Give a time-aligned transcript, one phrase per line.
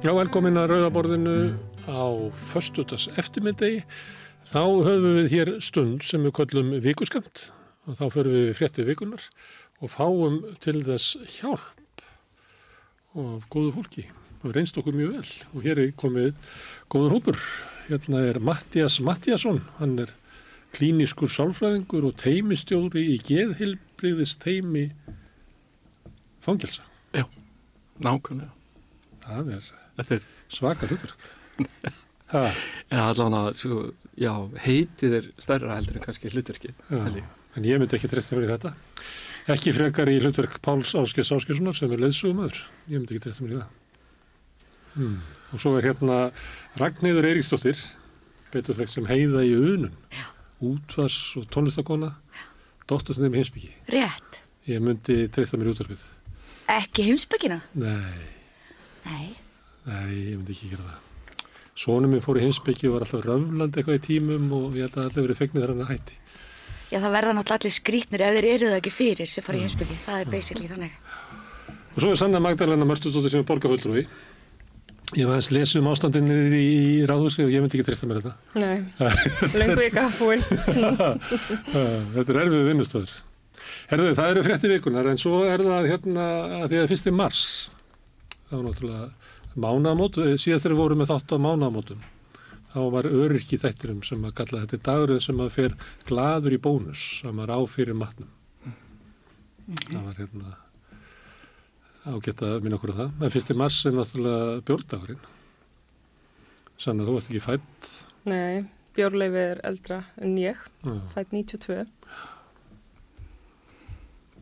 [0.00, 1.32] Já, velkomin að Rauðaborðinu
[1.84, 3.82] á förstutas eftirmyndegi.
[4.48, 7.42] Þá höfum við hér stund sem við kallum vikuskamt
[7.84, 9.26] og þá förum við fréttið vikunar
[9.84, 12.00] og fáum til þess hjálp
[13.12, 14.04] og góðu fólki
[14.40, 16.30] og reynst okkur mjög vel og hér er komið
[16.88, 17.42] góður hópur.
[17.90, 20.14] Hérna er Mattias Mattiasson, hann er
[20.72, 24.86] klíniskur sálfræðingur og teimistjóri í geðhilbriðis teimi
[26.40, 26.88] fangelsa.
[27.12, 27.26] Já,
[28.00, 28.56] nákvæmlega.
[29.28, 31.26] Það er Þetta er, svaka hlutverk.
[32.30, 32.44] Ha,
[32.86, 34.30] já, allavega, svo, já,
[34.62, 37.24] heitið er stærra heldur en kannski ég.
[37.58, 38.70] en ég myndi ekki treysta mér í þetta.
[39.50, 42.60] Ekki frekar í hlutverk Páls Áskis Áskissonar sem er leðsugumöður.
[42.86, 43.74] Ég myndi ekki treysta mér í það.
[44.94, 45.18] Hmm.
[45.50, 46.20] Og svo er hérna
[46.78, 47.82] Ragnheiður Eiríksdóttir,
[48.54, 49.98] betur þekkt sem heiða í unum.
[50.70, 52.12] Útvars og tónlistakona,
[52.86, 53.74] dóttursnið með heimsbyggi.
[53.90, 54.42] Rétt.
[54.70, 56.06] Ég myndi treysta mér í útvarpið.
[56.78, 57.62] Ekki heimsbyggina?
[57.74, 58.28] Nei,
[59.06, 59.30] Nei.
[59.86, 61.06] Nei, ég myndi ekki gera það.
[61.80, 64.98] Sónum minn fór í heimsbyggi og var alltaf röfland eitthvað í tímum og ég held
[64.98, 66.18] að allir verið fegnir þegar hann að hætti.
[66.90, 69.62] Já, það verða náttúrulega allir skrítnir ef þeir eru það ekki fyrir sem fara í
[69.64, 69.96] heimsbyggi.
[70.04, 70.98] Það er basically þannig.
[71.94, 74.04] Og svo er Sanna Magdalena Mörtustóttir sem er borgarfullrúi.
[75.18, 76.66] Ég var að lesa um ástandinni í,
[77.00, 78.34] í ráðhúsi og ég myndi ekki treysta mér þetta.
[78.62, 78.76] Nei,
[79.58, 80.44] lengur að búin.
[82.14, 83.16] þetta er erfið vinnustöður.
[83.90, 86.26] Herðu, það eru frétti vikunar en svo er það hérna
[86.60, 87.42] að því að fyrst í mars.
[88.50, 89.08] Það var náttúrulega
[89.58, 92.02] mánamót, síðast þegar við vorum með þátt á mánamótum.
[92.70, 95.72] Þá var öryrki þættirum sem að kalla þetta dagurinn sem að fer
[96.06, 98.30] gladur í bónus sem að rá fyrir matnum.
[99.90, 100.52] Það var hérna
[102.10, 103.10] ágætt að minna okkur á það.
[103.26, 105.24] En fyrst í mars er náttúrulega bjórdagurinn.
[106.80, 107.90] Sann að þú varst ekki fætt.
[108.30, 108.62] Nei,
[108.96, 110.94] Björleifi er eldra en ég, Já.
[111.14, 111.84] fætt 92.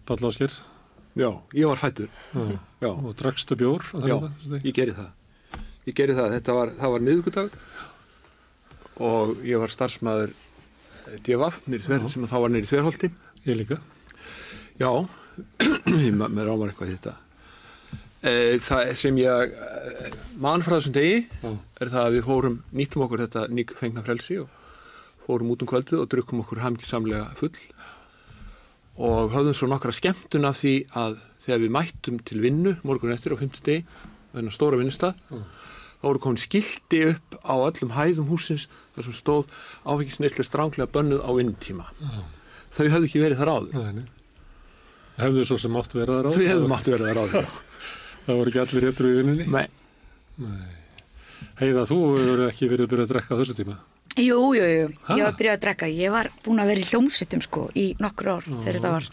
[0.08, 0.52] Páll Ásker.
[1.18, 2.10] Já, ég var fættur.
[2.78, 3.82] Já, Og drakstu bjór.
[4.06, 5.08] já dag, ég geri það.
[5.88, 6.34] Ég geri það.
[6.36, 7.56] Þetta var, það var miðugudag
[9.02, 10.34] og ég var starfsmæður
[11.26, 13.10] þver, sem þá var nýri þverholti.
[13.46, 13.80] Ég líka.
[14.78, 14.90] Já,
[16.36, 17.14] mér ámar eitthvað þetta.
[18.18, 20.08] E, það sem ég e,
[20.42, 21.50] mann frá þessum degi Já.
[21.82, 24.48] er það að við fórum, nýttum okkur þetta nýg fengna frelsi og
[25.26, 27.52] fórum út um kvöldið og drukkum okkur hamingsamlega full
[28.98, 33.34] og höfðum svo nokkra skemmtun af því að þegar við mættum til vinnu morgun eftir
[33.34, 33.84] á 50 degi
[34.34, 38.66] þennan stóra vinnustad þá voru komin skildi upp á öllum hæðum húsins
[38.96, 39.48] þar sem stóð
[39.86, 41.86] áfengisneislega stránglega bönnuð á vinnutíma
[42.74, 44.06] þau höfðu ekki verið þar áður Nei, nei.
[45.18, 46.30] Hefðu svo sem mátt vera þar á?
[46.34, 47.48] þau hefðu máttu verið þar áður
[48.28, 49.46] Það voru ekki allir héttur í vinnunni?
[49.48, 49.66] Nei,
[51.58, 53.78] Heiða, þú hefur ekki verið að byrja að drekka á þessu tíma?
[54.18, 54.86] Jú, jú, jú.
[55.06, 55.16] Ha?
[55.16, 55.90] Ég var að byrja að drekka.
[55.94, 59.10] Ég var búin að vera í hljómsittum sko í nokkur ár þegar þetta var.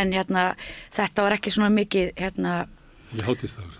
[0.00, 0.46] En hérna,
[0.96, 2.54] þetta var ekki svona mikið, hérna,
[3.16, 3.74] Ég hátist það.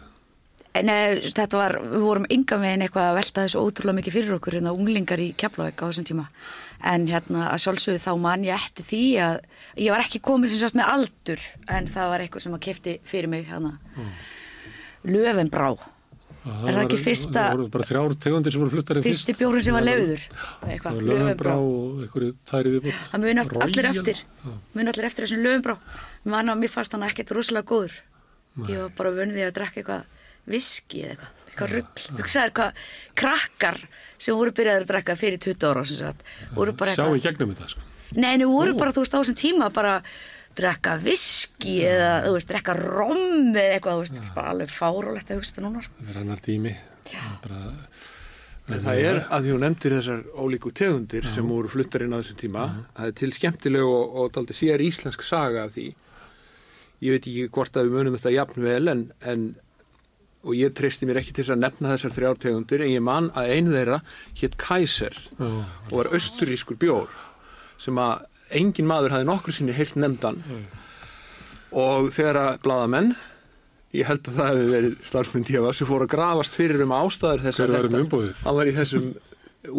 [0.87, 4.57] Nei, þetta var, við vorum ynga megin eitthvað að velta þessu ótrúlega mikið fyrir okkur
[4.59, 6.27] hérna unglingar í Keflavík á þessum tíma
[6.85, 9.37] en hérna að sjálfsögðu þá man ég eftir því að
[9.81, 12.97] ég var ekki komið sem sagt með aldur en það var eitthvað sem að kefti
[13.09, 13.73] fyrir mig hérna
[15.07, 15.71] Löfenbrá,
[16.47, 19.25] Er það ekki fyrsta- Það voru bara þrjár tegundir sem voru fluttar en fyrst.
[19.27, 23.01] fyrsti bjórin sem var lefiður Það eitthvað, Löfenbrá og einhverju tæri viðbútt.
[23.11, 24.21] Það muni allir eftir.
[24.75, 25.77] Muni allir eftir þessum Löfenbrá
[26.25, 27.97] man að mér fannst hann ekkert rosalega góður.
[28.69, 30.05] Ég var bara því að drekka eitthvað
[30.47, 32.07] viski eða eitthvað, eitthvað rugl.
[32.21, 32.73] Hugsaður hvað
[33.17, 33.81] krakkar
[34.19, 36.23] sem voru byrjaður að drekka fyrir 20 ára sem sagt,
[36.55, 37.81] Sjá í gegnum þetta, sko.
[38.15, 38.79] Nei, nei, voru Nú.
[38.79, 40.03] bara, þú veist, á þessum tíma bara
[40.57, 45.41] drekka viski eða, þú veist, drekka rom eða eitthvað, þú veist, bara alveg fárólegt að
[45.41, 46.03] hugsa þetta núna, sko.
[46.03, 46.77] Það er annar tími.
[47.07, 47.25] Já.
[47.45, 47.63] Bara,
[48.67, 52.19] En það er að því hún nefndir þessar ólíku tegundir sem voru fluttar inn á
[52.19, 52.65] þessum tíma
[52.97, 55.85] það er til skemmtileg og, og daldi sér íslensk saga af því
[57.07, 59.45] ég veit ekki hvort að við munum þetta jafn vel en, en
[60.47, 63.31] og ég treysti mér ekki til þess að nefna þessar þrjár tegundir en ég man
[63.39, 64.01] að einu þeirra
[64.43, 67.15] hétt Kaiser já, og var austurískur bjór
[67.83, 70.43] sem að engin maður hafði nokkur sinni heyrt nefndan.
[71.77, 73.15] Og þegar að blaðamenn
[73.97, 77.43] ég held að það hefði verið starfmynd tíma sem fór að grafast fyrir um ástæður
[77.47, 78.45] þess að var um umbúðið?
[78.45, 79.07] hann var í þessum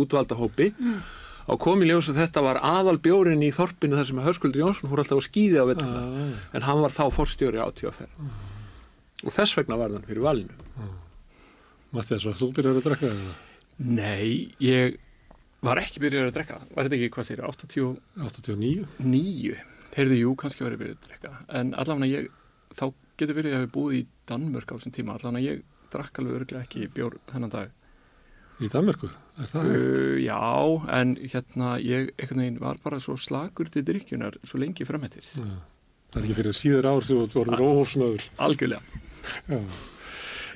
[0.04, 0.72] útvalda hópi.
[1.48, 4.90] Á kom í ljós að þetta var aðal bjórin í þorpinu þar sem Hörskuldur Jónsson
[4.92, 8.10] fór alltaf að skýði á vettuna Ah, en hann var þá forstjóri á tjófer
[9.24, 10.52] og þess vegna var hann fyrir valinu.
[11.96, 13.30] Mattias, var þú byrjar að drekka það?
[13.80, 14.98] Nei, ég
[15.66, 16.60] var ekki byrjar að drekka.
[16.76, 17.98] Var þetta ekki, hvað sér, 89?
[18.28, 18.86] 89?
[19.98, 21.34] Heyrðu, jú, kannski var ég byrjar að drekka.
[21.60, 22.30] En allavega ég,
[22.78, 22.86] þá
[23.18, 25.18] getur verið að við búið í Danmörk á þessum tíma.
[25.18, 27.74] Allavega ég drakk alveg örglega ekki bjór hennan dag.
[28.58, 29.10] Í Danmörku?
[29.38, 29.84] Er það hægt?
[29.88, 30.38] Uh, já,
[31.00, 35.28] en hérna ég einhvern veginn var bara svo slagur til drikkjunar svo lengi framhættir.
[35.38, 35.52] Já.
[36.08, 38.26] Það er ekki fyrir síður ár þú voruð óhófsmaður.
[38.48, 39.04] Algjörlega.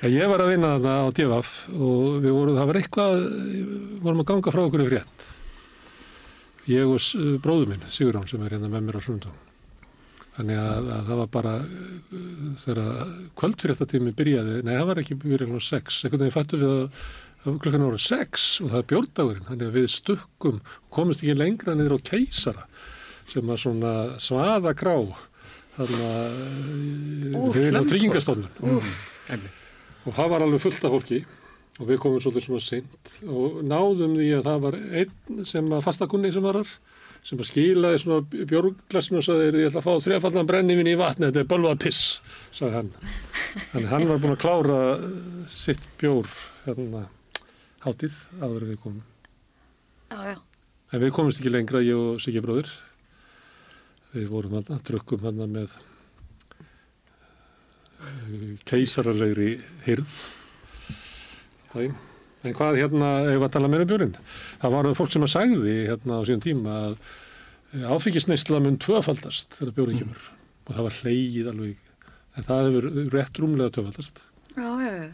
[0.02, 4.22] Ég var að vinna þarna á DFF og við vorum, það var eitthvað, við vorum
[4.24, 5.26] að ganga frá okkur í frétt.
[6.72, 9.36] Ég og bróður minn, Sigurán, sem er hérna með mér á sundum.
[10.32, 11.52] Þannig að, að það var bara,
[12.64, 17.00] þegar kvöldfréttatími byrjaði, nei það var ekki byrjaði á sex, einhvern veginn fættu við að,
[17.44, 20.60] að klukkan voru sex og það er bjórdagurinn, þannig að við stukkum,
[20.98, 22.66] komist ekki lengra niður á keisara,
[23.30, 24.96] sem að svona svaða grá,
[25.78, 26.12] þarna,
[27.38, 28.80] Úff, hefur á tryggingastofnun
[29.30, 29.61] Einmitt.
[30.02, 31.22] Og það var alveg fullt af fólki.
[31.80, 35.86] Og við komum svolítið svona seint og náðum því að það var einn sem að
[35.86, 36.74] fastakunni sem var þar
[37.22, 41.28] sem að skilaði svona björglasinu og sagði ég ætla að fá þrefallan brennivinn í vatni
[41.28, 42.00] þetta er bölvað piss,
[42.50, 42.90] sagði hann.
[43.70, 45.04] Þannig hann var búin að klára eh,
[45.50, 46.30] sitt bjór
[46.64, 47.04] hérna
[47.86, 49.04] hátíð áður en við komum.
[50.10, 50.36] Já, já.
[50.92, 52.74] en við komumst ekki lengra ég og Siggi bróðir.
[54.12, 55.78] Við vorum hann drukkum hann með
[58.68, 59.50] keisaralegri
[59.86, 60.16] hirð
[61.72, 61.98] daginn
[62.42, 64.16] en hvað hérna, ef við að tala meira um björinn
[64.62, 69.76] það var fólk sem að sagði hérna á síðan tíma að áfengisneisla mun tvöfaldast þegar
[69.78, 70.28] björinn kemur
[70.66, 71.88] og það var hleyið alveg
[72.32, 75.10] en það hefur rétt rúmlega tvöfaldast Já, já, já.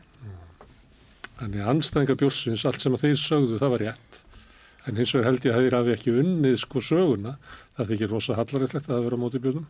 [1.38, 4.16] Þannig að anstæðingar bjórsins, allt sem að þeir sögðu, það var rétt.
[4.88, 7.34] En hins vegar held ég að þeir hafi ekki unnið sko söguna.
[7.78, 9.68] Það þykir rosa hallarætlegt að það vera á móti björnum.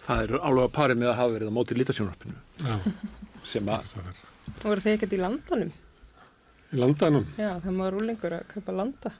[0.00, 2.76] Það er alveg að pari með að hafa verið á móti lítasjónarpinu Já,
[3.52, 4.22] sem að það.
[4.50, 5.72] Og voru þið ekkert í landanum?
[6.70, 9.12] Í landanum, Já, það maður rúlingur að kaupa landa.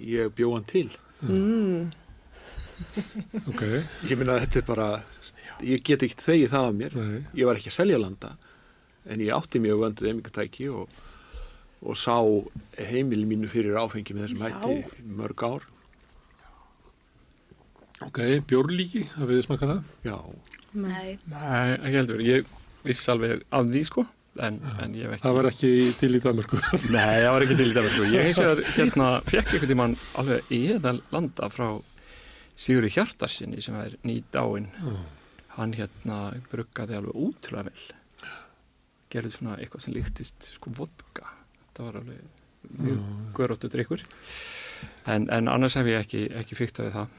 [0.00, 0.88] ég bjóðan til.
[1.24, 1.90] Mm.
[3.48, 3.62] ok,
[4.10, 4.88] Ég minna að þetta er bara,
[5.64, 6.96] ég get ekki þegið það af mér.
[7.00, 8.34] nei, Ég var ekki að selja landa
[9.06, 10.88] en ég átti mjög vönduð eimingatæki og,
[11.86, 12.16] og sá
[12.90, 14.48] heimil mínu fyrir áfengi með þessum Já.
[14.50, 15.66] hætti mörg ár.
[18.04, 18.20] Ok,
[18.50, 19.96] bjórlíki, hafið þið smakað það?
[20.04, 20.18] Já,
[20.76, 21.16] Nei.
[21.30, 22.48] Nei, ekki heldur, ég
[22.84, 24.04] viss alveg af því sko,
[24.44, 25.24] en, en ég hef ekki...
[25.24, 25.70] Það var ekki
[26.00, 26.60] til í Danmarku.
[26.96, 28.08] Nei, það var ekki til í sko.
[28.12, 31.68] Ég hins vegar hérna fekk einhvern tímann alveg eðal landa frá
[32.56, 34.68] Sigurði Hjartarsinni sem er nýt áinn.
[35.56, 36.20] Hann hérna
[36.50, 38.36] bruggaði alveg útrúlega vel.
[39.12, 41.32] Gerði svona eitthvað sem líktist sko vodka.
[41.76, 44.04] Það var alveg mjög göróttu drikkur.
[45.06, 47.18] En, en annars hef ég ekki, ekki fyrkt að það.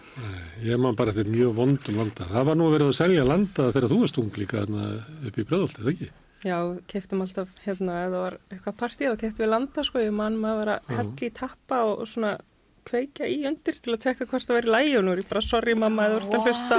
[0.68, 2.27] Ég man bara þetta mjög vondum landa.
[2.33, 5.83] Það var nú verið að selja landa þegar þú varst ung líka upp í Bröðolti,
[5.83, 6.09] það ekki?
[6.45, 6.57] Já,
[6.92, 10.38] keftum alltaf hérna, ef það var eitthvað partíð og keftum við landa sko, ég mann
[10.42, 12.36] maður að í tappa og, og svona
[12.87, 15.41] kveikja í undir til að tekka hvort það væri lægi og nú er ég bara
[15.43, 16.77] sorry mamma eða þú ert að hlusta.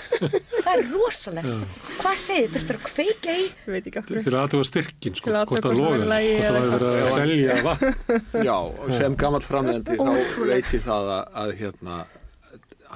[0.66, 1.64] Það er rosalegt.
[2.00, 2.54] Hvað segir þið?
[2.56, 3.44] Þurftur að kveika í?
[3.46, 4.32] Ég veit ekki af Til hverju.
[4.32, 6.96] að aðtuga styrkin, sko, hvort það hvort það loga, væri í lagi hvort það verið
[6.96, 7.86] að selja vatn.
[8.48, 10.50] já og sem gammal framlegandi þá Ótrúlegt.
[10.50, 11.98] veit ég það að, að hérna,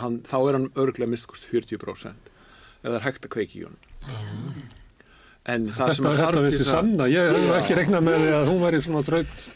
[0.00, 2.32] hann, þá er hann örglega mistkust 40%
[2.80, 4.66] ef það er hægt að kveiki í honum.
[5.50, 8.02] En það sem Þetta, að þetta þarf vissi til það, sanna, ég hef ekki regnað
[8.08, 9.46] með því að hún væri svona þraut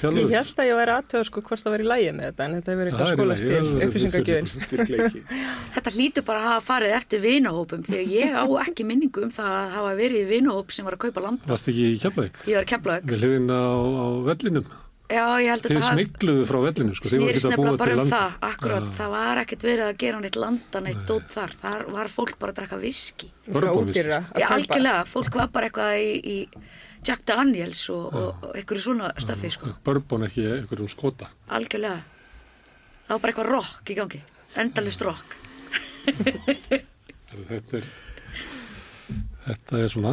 [0.00, 0.32] Ég þjálfuð.
[0.32, 2.80] held að ég væri aðtöða sko hvort það væri lægi með þetta en þetta hefur
[2.80, 5.22] Það eitthvað er í skólastil, það styrkleiki.
[5.74, 9.32] Þetta hlýtur bara að hafa farið eftir vinahópum því að ég á ekki minningu um
[9.34, 11.50] það að hafa verið í vinahóp sem var að kaupa landa.
[11.52, 12.40] Varst ekki í Keflavík?
[12.48, 14.70] Ég var að kepla Við hliðin á, á vellinum.
[15.10, 17.08] Já, ég held að Þið þetta hafi- smikluðu frá vellinu, sko.
[17.10, 18.12] Þið voru ekki að búa til um land.
[18.14, 18.92] það, akkurat, Já.
[19.00, 22.52] það var ekkert verið að gera neitt landa neitt dót þar, þar var fólk bara
[22.54, 23.26] að drakka viski.
[23.50, 23.98] Bourbon whisky.
[24.04, 26.38] Ódýrara að Já, algjörlega, fólk var bara eitthvað í, í
[27.06, 31.30] Jack Daniels og, og, og einhverju svona stöfi, sko, Bourbon ekki einhverjum skota.
[31.48, 32.02] algjörlega.
[33.06, 34.20] Það var bara eitthvað rock í gangi,
[34.60, 35.36] endalist rock.
[37.30, 37.88] Þetta er,
[39.46, 40.12] þetta er svona.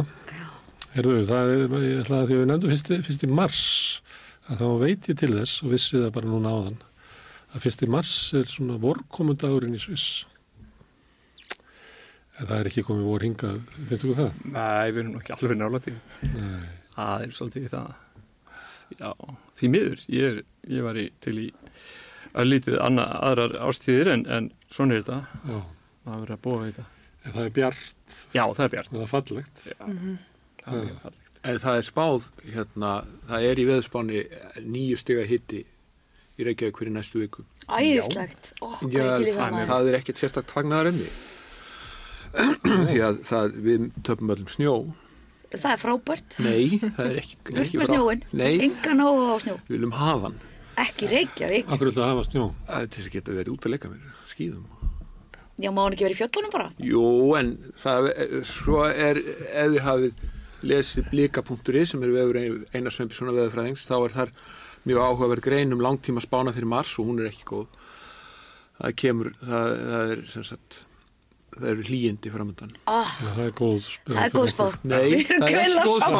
[0.94, 3.62] Herðu, það er, ég ætla að því að við nefndum fyrsti, fyrsti mars,
[4.48, 6.80] að þá veit ég til þess og vissi það bara núna áðan,
[7.52, 10.24] að fyrsti mars er svona vorkomundagurinn í Sviss.
[12.38, 14.42] En það er ekki komið vor hingað, finnstu þú það?
[14.54, 15.96] Nei, við erum ekki alveg nála til.
[16.34, 16.68] Nei.
[16.98, 17.90] Það er svolítið það.
[18.98, 19.10] Já,
[19.58, 20.04] því miður.
[20.10, 20.38] Ég, er,
[20.74, 21.48] ég var í, til í
[22.38, 25.18] að lítið anna, aðrar ástíðir en, en svona er þetta.
[25.46, 25.60] Já.
[26.08, 26.86] Það verður að búa við þetta.
[27.18, 28.90] En það er bjart Já, það er bjart.
[28.90, 29.64] og það er fallegt.
[29.68, 29.78] Já,
[30.64, 31.24] það er mjög fallegt.
[31.48, 32.92] En það er spáð, hérna,
[33.28, 34.22] það er í veðspáni
[34.66, 35.60] nýju stiga hitti
[36.38, 37.44] í Reykjavík fyrir næstu viku.
[37.68, 41.06] Æðislegt, ó, hvað er til í það, það er ekkert sérstakt fagnar enni.
[42.90, 44.74] Því að það, við töpum öllum snjó.
[45.48, 49.28] Það er frábært, Nei, það er ekki, burt ekki með frá- snjóin, Nei, engan áhuga
[49.32, 50.34] á snjó, við viljum hafa hann.
[50.84, 52.44] ekki Reykjavík, Akkur ætla að hafa snjó.
[52.68, 54.66] Að geta verið út að leika mér skýðum.
[55.58, 56.68] já má hann ekki verið í fjöllunum bara.
[56.78, 57.04] Jú,
[57.40, 57.48] en
[57.80, 58.10] það,
[58.46, 60.26] svo er, ef þið hafið
[60.68, 62.38] lesið blika.is sem er vefur
[62.74, 64.32] Einar Sveinbjörnssonar veðurfræðings, þá er þar
[64.86, 67.66] mjög áhugaverð grein um langtíma spána fyrir mars og hún er ekki góð.
[68.78, 70.82] Það kemur, það, það er sem sagt,
[71.58, 72.72] það eru hlýjindi framöndan.
[72.86, 74.10] Ah, Já, það er góð spá.
[74.14, 74.64] það er góð spá.
[74.82, 76.18] Nei, það er góð spá.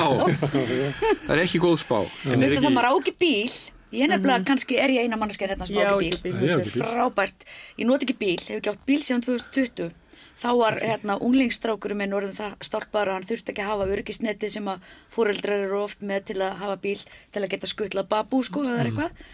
[1.24, 1.98] það er ekki góð spá.
[2.28, 3.52] Mér finnst það maður á ekki bíl.
[3.88, 6.34] Ég nefnilega, kannski er ég eina manneskja hérna sem Já, á ekki ekki bíl.
[6.42, 6.50] Bíl.
[6.58, 6.82] ekki bíl.
[6.84, 7.46] Frábært.
[7.80, 9.94] Ég noti ekki bíl, hefur ekki átt bíl síðan 2020.
[10.38, 14.50] Þá var hérna unglingsstrákurum minn orðin það stálpar að hann þurfti ekki að hafa örgisneti
[14.52, 14.84] sem að
[15.16, 17.00] fóreldrar eru oft með til að hafa bíl
[17.34, 19.24] til að geta skuttla babú sko eða eitthvað.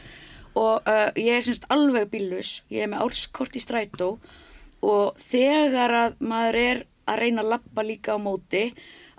[0.55, 4.15] Og uh, ég er semst alveg bíllus, ég er með árskort í strætó
[4.85, 8.67] og þegar að maður er að reyna að lappa líka á móti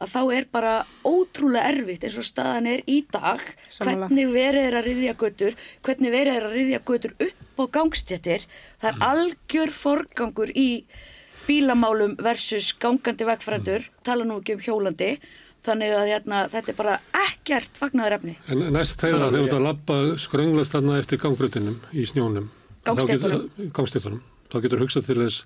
[0.01, 0.74] að þá er bara
[1.07, 3.41] ótrúlega erfitt eins og staðan er í dag.
[3.72, 4.10] Sammála.
[4.10, 8.48] hvernig verið er að riðja götur hvernig verið er að riðja götur upp á gangstjættir
[8.81, 10.69] það er algjör forgangur í
[11.45, 15.15] bílamálum versus gangandi vegfræður tala nú ekki um hjólandi.
[15.65, 18.36] Þannig að hérna, þetta er bara ekkert fagnaður efni.
[18.53, 22.51] En næst þegar þegar þú ert að labba skrönglast þarna eftir gangbrötinum í snjónum.
[22.86, 24.22] Gangstéttunum.
[24.55, 25.45] Þá getur- hugsað til þess,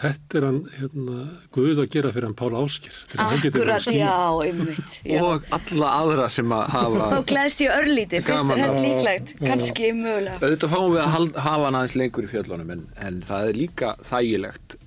[0.00, 1.16] þetta er hann, hérna,
[1.54, 2.98] Guð að gera fyrir hann Pála Áskir.
[3.20, 5.22] akkurat, já, einmitt já.
[5.26, 7.08] Og alla aðra sem að hafa...
[7.10, 8.60] þá gleðst ég örlítið, finnst Gaman.
[8.60, 11.10] þér þetta líklegt kannski mögulega Auðvitað fáum við að
[11.44, 14.78] hafa hann aðeins lengur í fjöllunum en, en það er líka þægilegt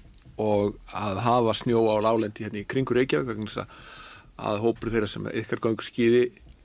[0.43, 3.43] og að hafa snjó á lálendi hérna í kringur Reykjavík
[4.39, 6.23] að, hópur þeirra sem ykkar gangur skýði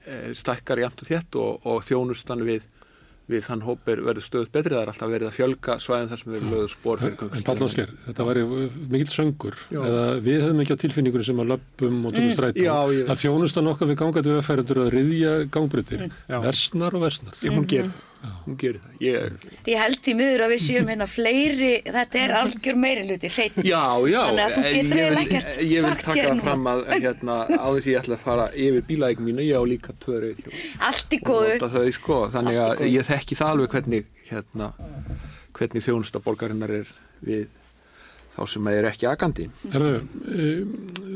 [0.08, 2.64] e, stækkar jæmt og þétt og, og þjónustan við,
[3.28, 6.20] við þann hóp er verður stöðut betri, það er alltaf verið að fjölga svæðin þar
[6.22, 8.40] sem við lögum spór fyrir En Páll Ásker, þetta var
[8.94, 9.58] mikill söngur.
[9.68, 9.80] Já.
[9.84, 13.12] Eða við höfum ekki á tilfinningunum sem að löpum og tökum ég veit.
[13.12, 16.06] Að þjónustan okkar við gangandi vegfærandur að riðja gangbrötir.
[16.08, 16.38] Já.
[16.46, 17.36] Versnar og versnar.
[17.44, 18.07] Já, hún gerir það,
[18.46, 18.94] hún gerir það.
[19.04, 19.34] Ég,
[19.68, 23.58] Ég held því miður að við séum hérna fleiri, þetta er algjör meiri hluti, hreinn.
[23.68, 24.18] Já, já,
[24.58, 26.42] að getur ég vil- Ég vil taka hér það núna.
[26.42, 29.94] fram að hérna, áður því ég ætla að fara yfir bílaðegum mínu, ég á líka
[30.02, 30.52] hjól
[30.88, 31.54] Allt í góðu.
[31.98, 34.72] sko, þannig að ég þekki það alveg hvernig hérna,
[35.54, 36.86] hvernig þjónusta borgarinnar er
[37.24, 37.46] við
[38.38, 39.48] þá sem er ekki agandi
[39.98, 40.64] e,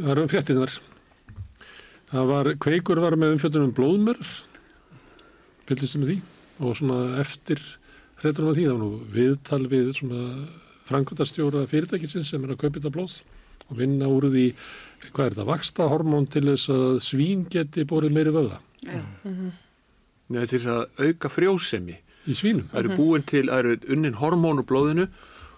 [0.02, 0.72] það eru fréttinar.
[2.12, 4.18] Það var, Kveikur var með umfjöldunum blóðmör,
[5.68, 6.16] fylgist með því,
[6.60, 7.60] og svona eftir
[8.22, 10.22] hreitunum af því, var nú viðtal við svona
[10.88, 13.18] framkvæmdastjóra fyrirtækisins sem er að kaupa þetta blóð
[13.68, 14.46] og vinna úr því,
[15.10, 18.60] hvað er þetta, vaksta hormón til þess að svín geti borið meiri vöða
[20.32, 21.98] Nei, til þess að auka frjósemi.
[22.22, 22.68] Í svínum.
[22.70, 25.08] það eru búin til, það eru unnin hormónu blóðinu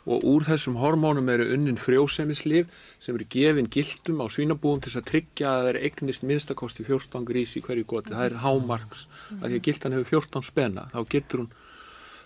[0.05, 2.69] og úr þessum hormónum eru unnin frjósemislif
[3.01, 6.85] sem eru gefin gildum á svínabúum til þess að tryggja að það er eignist minnstakosti
[6.85, 9.07] 14 grís í hverju goti, það er hámarks
[9.41, 11.51] að því að gildan hefur 14 spenna þá getur hún,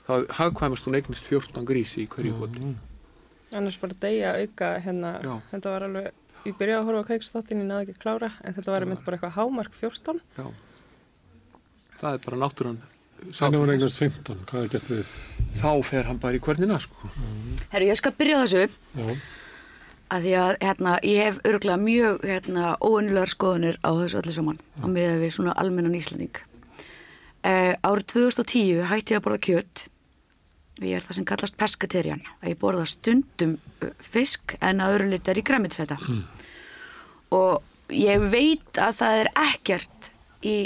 [0.09, 2.75] þá hagkvæmast hún eignist 14 grís í hverju goti
[3.57, 5.35] annars bara deyja auka hérna, Já.
[5.53, 6.13] þetta var alveg,
[6.45, 9.05] ég byrjaði að horfa á kveiksþáttin, ég náði ekki að klára, en þetta var einmitt
[9.07, 10.21] bara eitthvað hámark 14.
[10.37, 10.47] Já.
[11.99, 13.73] Það er bara náttúran sá Þannig þess.
[13.75, 15.13] eignast 15, hvað er gert við?
[15.59, 17.11] Þá fer hann bara í hvernig sko.
[17.73, 19.17] Herru, ég skal byrja þessu Já,
[20.15, 24.61] að því að hérna, ég hef örgulega mjög hérna, óunnilegar skoðunir á þessu öllu saman
[24.81, 26.43] á miða við svona almennan Íslanding.
[27.43, 29.89] Uh, árið 2010 hætti ég að borða kjött
[30.83, 35.11] ég er það sem kallast pescaterian að ég borða stundum uh, fisk en að öðru
[35.13, 35.99] litar í græmitsæta
[37.35, 40.11] og ég veit að það er ekkert
[40.47, 40.57] í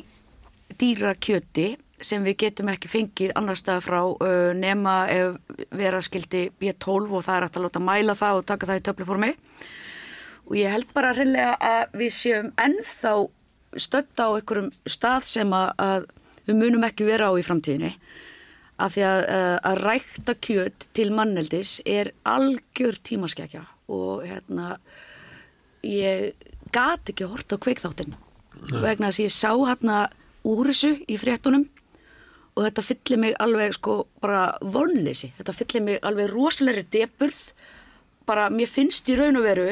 [0.80, 1.74] dýra kjöti
[2.06, 5.38] sem við getum ekki fengið annar stað frá uh, nema ef
[5.70, 9.30] vera skildi B12 og það er að láta mæla það og taka það í töfluformi
[10.48, 13.14] og ég held bara hreinlega að við séum ennþá
[13.80, 16.08] stödd á einhverjum stað sem að, að
[16.48, 17.92] við munum ekki vera á í framtíðinni.
[18.82, 24.74] Af því að, uh, að rækta kjöt til manneldis er algjör tímaskekja og hérna
[25.86, 26.32] ég
[26.74, 28.16] gat ekki hort á kveikþáttinn
[28.82, 29.96] vegna þess að ég sá hérna
[30.48, 31.66] úr þessu í fréttunum
[32.56, 37.42] og þetta fyllir mig alveg sko bara vonleysi, þetta fyllir mig alveg rosalegri deburð
[38.28, 39.66] bara mér finnst í raun og veru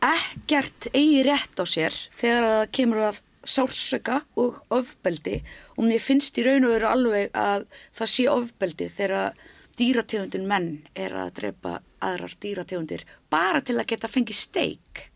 [0.00, 5.40] ekkert eigi rétt á sér þegar að það kemur að sársöka og ofbeldi.
[5.78, 9.38] Og mér finnst í raun og veru alveg að það sé ofbeldi þegar
[9.80, 15.06] dýrategundin menn er að drepa aðrar dýrategundir bara til að geta fengið steik.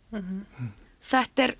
[1.04, 1.56] Þetta er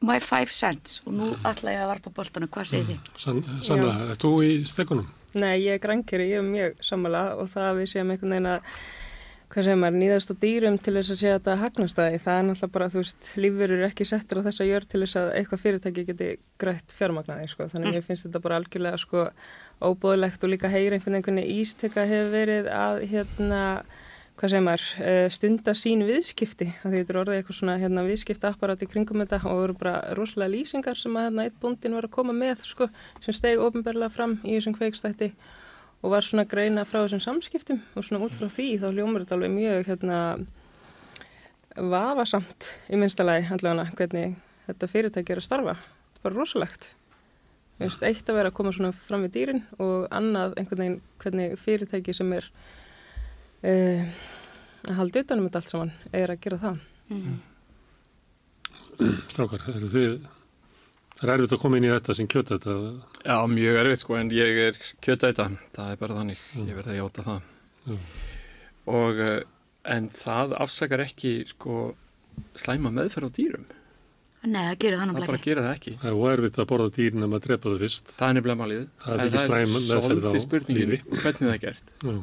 [0.00, 1.00] my five cents.
[1.06, 3.10] Og nú ætla ég að varpa boltanu, hvað segir þið?
[3.20, 5.10] Sann, Sanna, er þú í stekunum?
[5.38, 7.26] Nei, ég er grænkeri, ég er mjög sammála.
[7.40, 8.72] Og það að við séum einhvern veginn að
[9.50, 12.36] hvað segir maður, nýðast á dýrum til þess að sé að þetta hagnast það það
[12.36, 15.30] er náttúrulega bara, þú veist, lífur eru ekki settur á þessa jörð til þess að
[15.40, 16.28] eitthvað fyrirtæki geti
[16.62, 19.24] grætt fjármagnaði, sko, þannig að ég finnst þetta bara algjörlega, sko,
[19.82, 23.64] óbúðlegt og líka heyra einhvern veginn ístöka hefur verið að, hérna,
[24.40, 28.04] hvað segir maður, eh, stunda sín viðskipti, að því þetta er orðið eitthvað svona, hérna,
[28.06, 31.92] viðskipta apparat í kringum þetta og eru bara rosalega lýsingar sem að, hérna, eitt búndin
[31.92, 32.88] var að koma með, sko,
[33.20, 35.34] sem steg ofinberlega fram í þessum kveikstætti
[36.00, 39.36] og var svona greina frá þessum samskiptum og svona út frá því þá hljómar þetta
[39.36, 40.20] alveg mjög hérna
[41.76, 45.76] vafasamt í minnstallagi allavega hvernig þetta fyrirtæki er að starfa.
[45.76, 46.90] Þetta er bara rosalegt.
[47.80, 51.60] Finnst eitt að vera að koma svona fram við dýrin og annað einhvern veginn hvernig
[51.60, 52.48] fyrirtæki sem er
[53.64, 54.10] uh,
[54.90, 56.80] að halda utanum þetta allt saman er að gera það.
[59.30, 60.16] Strákar, eru þið,
[61.16, 62.74] það er erfitt að koma inn í þetta sem kjöta þetta.
[63.24, 66.98] Já, mjög erfitt sko, en ég er kjötæta, það er bara þannig, ég verði að
[67.00, 67.48] játa það.
[67.86, 67.98] Já.
[68.90, 69.42] Og, eh,
[69.96, 71.76] en það afsakar ekki sko
[72.60, 73.64] slæma meðferð á dýrum.
[74.40, 75.54] Nei, það gerir þannig Það bara ekki.
[75.60, 75.92] það ekki.
[76.00, 78.12] Það er óerfitt að borða dýrin að drepa þau fyrst.
[78.16, 78.84] Það er nefnilega málið.
[79.04, 79.24] Það er
[79.68, 81.00] meðferð á svolítið spurningin lífi.
[81.10, 81.92] hvernig það er gert.
[82.00, 82.14] Já.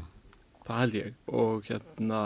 [0.68, 1.16] Það held ég.
[1.42, 2.20] Og hérna,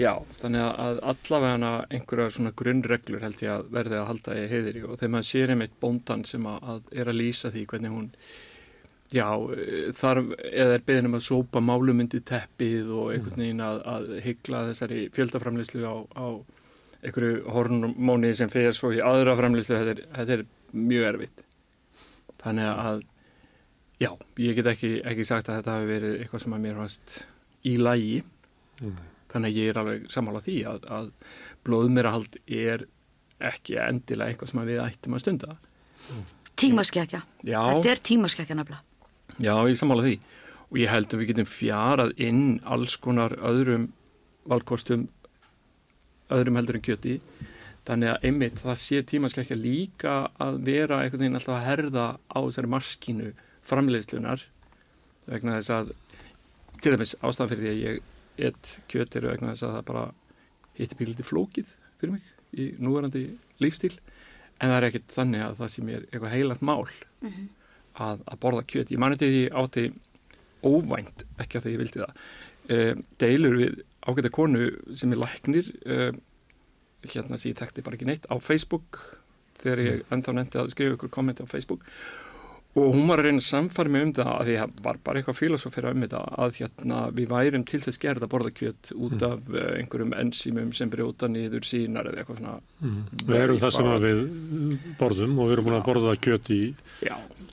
[0.00, 4.82] já, þannig að allavega einhverjar svona grunnreglur held ég að verði að halda í heiðri
[4.88, 8.10] og þegar maður sér einmitt bóndan sem að, að er að lýsa því hvernig hún
[9.12, 9.28] Já,
[9.94, 14.62] þarf, eða er beðin um að sópa málumundi teppið og einhvern veginn að, að hyggla
[14.70, 16.26] þessari fjöldaframleyslu á, á
[17.04, 20.44] einhverju hormóni sem fer svo í aðra framleyslu, þetta er, þetta er
[20.74, 21.44] mjög erfitt.
[22.42, 23.04] Þannig að,
[24.02, 24.10] já,
[24.42, 27.16] ég get ekki, ekki sagt að þetta hafi verið eitthvað sem að mér fannst
[27.64, 28.22] í lægi.
[28.80, 28.96] Mm.
[29.34, 31.10] Þannig að ég er alveg sammála því að, að
[31.66, 32.86] blóðmerahald er
[33.44, 35.56] ekki endilega eitthvað sem að við ættum að stunda.
[36.60, 37.24] Tímaskekja.
[37.42, 37.60] Já.
[37.72, 38.84] Þetta er tímaskekja nefnilega.
[39.42, 40.14] Já, ég sammála því
[40.74, 43.88] og ég held að við getum fjarað inn alls konar öðrum
[44.48, 45.08] valkostum
[46.34, 47.16] öðrum heldur en kjöti
[47.84, 52.72] þannig að einmitt það sé tímaskekkja líka að vera veginn alltaf að herða á þessari
[52.74, 53.32] maskínu
[53.68, 54.44] framleiðslunar
[55.28, 55.92] vegna þess að
[56.84, 60.04] til dæmis ástæðan fyrir því að ég ett kjöt eru vegna þess að það bara
[60.78, 63.24] hittir bíliti flókið fyrir mig í núverandi
[63.62, 63.94] lífstíl.
[64.62, 68.66] En það er ekkert þannig að það sé mér eitthvað heilagt mál að, að borða
[68.70, 68.92] kjöt.
[68.94, 69.86] Ég mani til því átti
[70.64, 72.22] óvænt, ekki að því ég vildi það,
[72.74, 76.12] uh, deilur við ágæta konu sem er læknir, uh,
[77.04, 79.00] hérna sem ég tekti bara ekki neitt, á Facebook,
[79.60, 81.84] þegar ég ennþá nefndi að skrifa ykkur kommenti á Facebook
[82.74, 85.20] og hún var að reyna að samfæra mig um það að því það var bara
[85.20, 89.22] eitthvað filosófera um þetta að hérna við værum til þess gerð að borða kjöt út
[89.28, 93.04] af uh, einhverjum enzýmum sem brjóta niður sínar eða eitthvað svona Mm.
[93.24, 94.18] Við erum það sem að við
[95.00, 96.58] borðum og við erum búin að borða kjöt í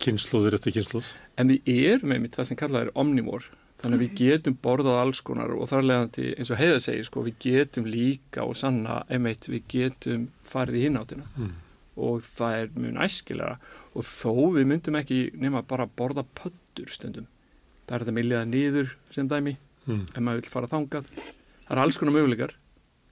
[0.01, 1.11] kynnslóðir eftir kynnslóð.
[1.39, 3.45] En við erum einmitt það sem kallað er omnivor
[3.81, 7.23] þannig að við getum borðað alls konar og þar leðandi eins og heiða segir sko,
[7.25, 11.53] við getum líka og sanna einmitt við getum farið í hináttina Mm.
[11.97, 13.57] Og það er mjög æskilega
[13.95, 17.27] og þó við myndum ekki nema bara borða pöttur stundum
[17.87, 20.03] það er þetta miljaða niður sem dæmi Mm.
[20.13, 22.51] ef maður vil fara þangað það er alls konar möguleikar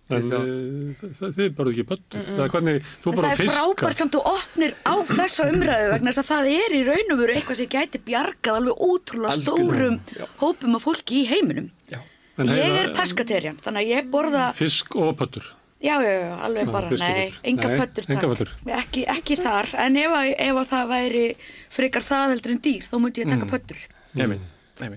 [0.09, 2.23] En að- eh, þið bara ekki pöttur.
[2.25, 3.59] Það er hvernig, þú En það er fiskar.
[3.77, 7.19] frábært samt þú opnir á þessa umræðu vegna þess að það er í raun og
[7.19, 10.25] veru eitthvað sem gæti bjargað alveg ótrúlega stórum Já.
[10.41, 11.69] hópum af fólki í heiminum.
[11.91, 11.99] Já,
[12.39, 15.45] En ég er peskaterjan, þannig að ég borða, Fisk og pöttur.
[15.81, 18.55] Já, já, já, alveg Já, bara, nei, enga pöttur takk.
[18.79, 21.25] Ekki, ekki þar, en ef, að, ef að það væri
[21.69, 23.53] frekar það heldur en dýr, þá myndi ég taka Mm.
[23.53, 23.85] pöttur.
[24.19, 24.41] einmitt.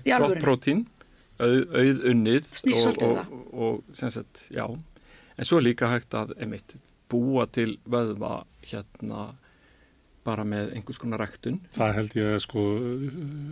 [0.07, 0.85] Í gott prótín
[1.39, 4.65] auð, auð unnið og, um og, og, og sem sagt, já
[5.37, 6.75] en svo líka hægt að einmitt,
[7.09, 9.33] búa til vöðva hérna
[10.23, 12.61] bara með einhvers konar ræktun Það held ég að sko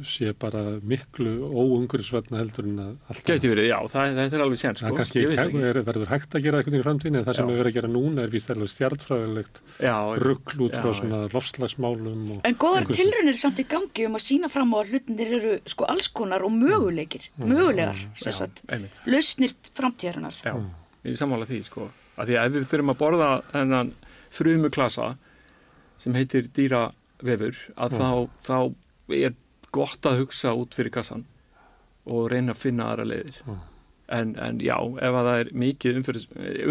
[0.07, 4.62] sé bara miklu óungurðsverna heldur en að allt Gæti verið, já, það, það er alveg
[4.62, 4.97] sér Það sko.
[5.01, 5.63] kannski Ég veit ekki.
[5.71, 7.51] er, verður hægt að gera eitthvað í framtíðinu en það sem Já.
[7.51, 9.62] við verðum að gera núna er víst alveg stjartfræðilegt
[10.25, 14.25] ruggl út frá svona lofslagsmálum og En góðar tilraunir er samt í gangi um að
[14.25, 18.63] sína fram á að hlutinir eru sko alls konar og möguleikir, mögulegar, sem já, sagt,
[18.71, 20.38] einmitt, lausnir framtíðarinnar.
[20.45, 20.55] já,
[21.05, 21.89] ég sammála því sko.
[22.17, 23.91] að því að ef við þurfum að borða þennan
[24.31, 25.12] frumu klasa
[26.01, 28.09] sem heitir dýravefur að þá,
[28.47, 28.57] þá
[29.21, 29.35] er
[29.75, 31.25] gott að hugsa út fyrir kassan
[32.09, 33.53] og reyna að finna aðra leiðir Já.
[34.17, 35.99] en, en já, ef að það er mikið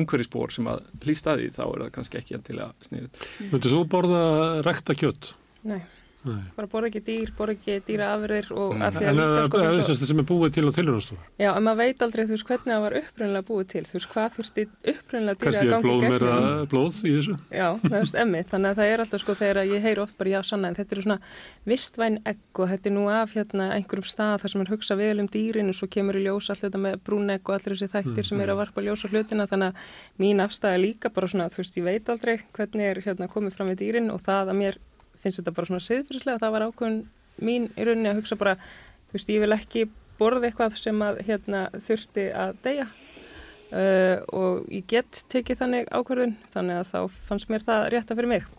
[0.01, 3.75] umhverfisbór sem að hlýst að því þá er það kannski ekki til að snýra Myndir
[3.77, 4.23] þú borða
[4.67, 5.31] rækta kjött?
[5.71, 5.81] Nei,
[6.25, 6.43] Nei.
[6.57, 8.83] bara borða ekki dýr, borða ekki dýra afurðir og Mm.
[8.85, 10.65] að því En að líka sko það eins er og- það sem er búið til
[10.69, 13.83] á tilhjóðnastofu Já, en maður veit aldrei þú veist hvernig það var upprunnilega búið til.
[13.89, 16.67] Þú veist hvað þurfti upprunnilega dýra Kannski að er blóð meira gegnum.
[16.69, 17.35] blóð í þessu.
[17.51, 20.31] Já, það veist emmi, þannig að það er alltaf sko þegar ég heyri oft bara
[20.31, 21.21] já sanna en þetta eru svona
[21.67, 25.21] vistvæn egg og þetta er nú af hérna einhverjum stað þar sem er hugsa vel
[25.21, 28.25] um dýrin og svo kemur í ljós allt þetta með brúnegg og allir þessi þættir
[28.27, 29.47] sem eru að varpa ljós á hlutina.
[29.51, 29.75] Þannig að
[30.21, 33.69] mín afstæða líka bara svona þú veist ég veit aldrei hvernig er hérna komið fram
[33.73, 34.77] við dýrin og það að mér
[35.23, 37.01] finnst þetta bara svona siðfyrslega það var ákveðin
[37.41, 39.87] mín í rauninni að hugsa bara þú veist ég vil ekki
[40.21, 46.37] borða eitthvað sem að hérna þurfti að deyja uh, og ég get tekið þannig ákvörðun
[46.53, 48.51] þannig að þá fannst mér það rétta fyrir mig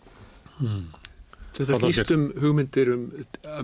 [1.52, 1.92] Þetta Þorlákur.
[1.92, 3.02] snýst um hugmyndir um,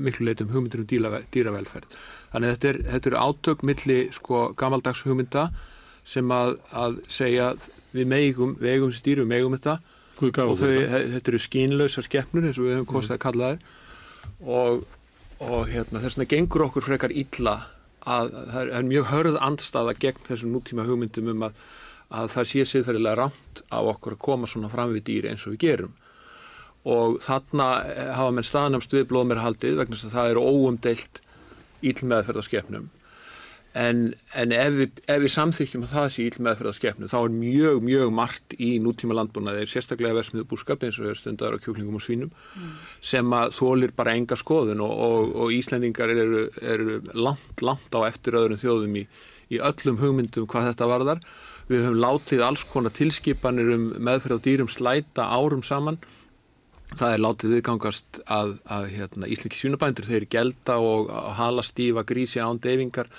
[0.05, 1.95] miklu leitum hugmyndir um dýravel, dýravelferð.
[2.35, 5.47] Þannig þetta er, þetta er átök milli sko gamaldags hugmynda
[6.09, 7.47] sem að, að segja
[7.95, 9.79] við megum, við eigum þessi dýr, við megum þetta
[10.19, 11.25] og þau, þetta.
[11.31, 13.67] eru skínlausar skeppnur eins og við hefum kostið að kalla þær.
[14.59, 14.81] Og,
[15.45, 17.57] og hérna, þess vegna gengur okkur frekar illa
[18.09, 21.63] að það er, mjög hörð andstaða gegn þessum nútíma hugmyndum um að,
[22.15, 25.57] að það sé siðferðilega rámt á okkur að koma svona fram við dýri eins og
[25.57, 25.97] við gerum.
[26.89, 31.21] Og þarna eh, hafa menn staðnamst við blóðmerhaldið vegna þess að það eru óumdeilt
[31.89, 32.89] ílmeðferð á skepnum
[33.79, 34.01] en,
[34.35, 37.81] en ef, við, ef við samþykjum að það sé ílmeðferð á skepnum þá er mjög,
[37.87, 42.33] mjög margt í nútíma landbúnaði sérstaklega versmiðu búskap eins og stundar á kjúklingum og svínum
[43.05, 48.01] sem að þólir bara enga skoðun og, og, og Íslendingar eru, eru langt, langt á
[48.09, 49.07] eftir öðrum þjóðum í,
[49.55, 51.25] í öllum hugmyndum hvað þetta varðar.
[51.69, 56.01] Við höfum látið alls konar tilskipanir um meðferð á dýrum slæta árum saman.
[56.89, 62.41] Það er látið viðgangast að, að hérna, íslenski svínabændur þeir gelda og hala stífa grísi
[62.41, 63.11] án deyfingar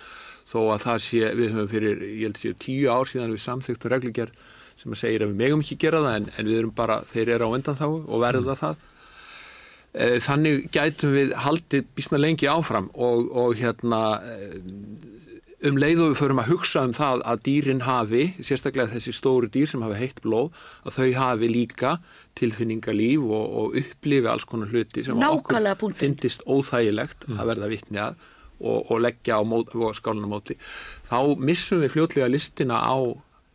[0.50, 3.44] þó að það sé, við höfum fyrir, ég held að séu tíu ár síðan við
[3.46, 4.46] samþyktu reglugjörð
[4.80, 7.34] sem að segir að við megum ekki gera það en, en við erum bara, þeir
[7.36, 8.86] eru á undan þá og verða það.
[9.90, 14.56] Eh, Þannig gætum við haldið bísna lengi áfram og, og hérna eh,
[15.68, 19.50] um leið og við förum að hugsa um það að dýrin hafi, sérstaklega þessi stóru
[19.52, 20.54] dýr sem hafi heitt blóð,
[20.86, 21.96] að þau hafi líka
[22.40, 26.00] tilfinningalíf og, og upplifi alls konar hluti sem að okkur punktinn.
[26.06, 28.22] fyndist óþægilegt að verða vitni að
[28.60, 30.58] og, og leggja á, mót, skálunum móti,
[31.08, 32.98] þá missum við fljótlega listina á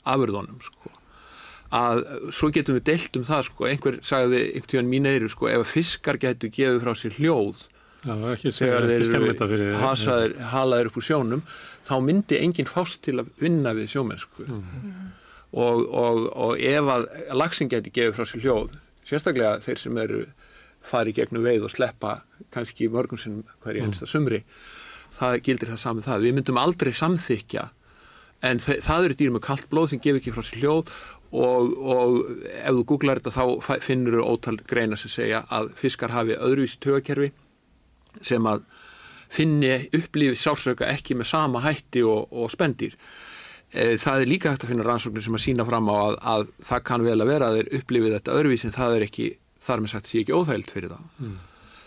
[0.05, 0.93] afurðunum sko.
[1.75, 5.49] að svo getum við deilt um það sko, einhver sagði einhvern tíðan mín eyru sko,
[5.51, 7.69] ef fiskar getur gefið frá sér hljóð
[8.05, 11.43] Já, þegar þeir eru hasaðir, halaðir upp úr sjónum
[11.89, 17.71] þá myndi enginn fást til að vinna við sjómennsku og, og, og ef að lagsin
[17.73, 18.75] geti gefið frá sér hljóð
[19.09, 20.25] sérstaklega þeir sem eru
[20.85, 22.19] fari gegnum veið og sleppa
[22.53, 24.43] kannski mörgum sinnum hverju einsta sumri
[25.25, 27.67] það gildir það saman það við myndum aldrei samþykja
[28.45, 30.91] en þe- það eru dýr með kallt blóð sem gefur ekki frá sér hljóð
[31.35, 32.17] og, og
[32.51, 36.79] ef þú googlar þetta þá finnur þú ótal greina sem segja að fiskar hafi öðruvísi
[36.85, 37.31] tögakerfi
[38.23, 38.63] sem að
[39.35, 42.93] finni upplífi sásauka ekki með sama hætti og, og spendir.
[43.75, 46.45] E, það er líka hægt að finna rannsóknir sem að sína fram á að, að
[46.69, 49.27] það kann vel að vera að þeir upplifið þetta öðruvísi en það er ekki,
[49.67, 51.35] þar með sagt sé ekki óþægild fyrir það.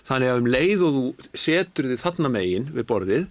[0.08, 3.26] Þannig að um leið og þú setur þið þarna megin við borðið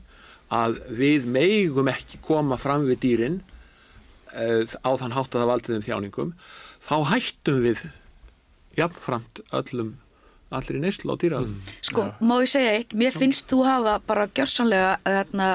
[0.56, 3.38] að við megum ekki koma fram við dýrin
[4.30, 6.34] e, á þann hátt að það valdið þeim þjáningum,
[6.86, 7.86] þá hættum við
[8.76, 9.94] jafnframt öllum
[10.54, 11.40] allir í neyslu á dýra.
[11.82, 15.48] Sko, má ég segja eitt, mér finnst þú hafa bara gjörsanlega þarna,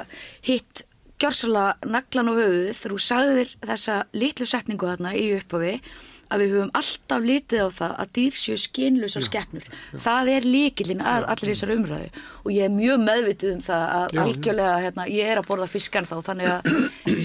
[0.44, 0.84] hitt
[1.22, 5.78] gjörsanlega naglan og höfuð þegar þú sagðir þessa litlu setningu þarna í upphafi
[6.32, 9.65] að við höfum alltaf litið á það að dýr séu skinlausar skeppnur.
[10.06, 12.22] Það er líkilinn að allir þessar umræðu.
[12.44, 14.22] Og ég er mjög meðvitið um það að Já.
[14.26, 16.70] algjörlega, hérna, ég er að borða fiskan þá þannig að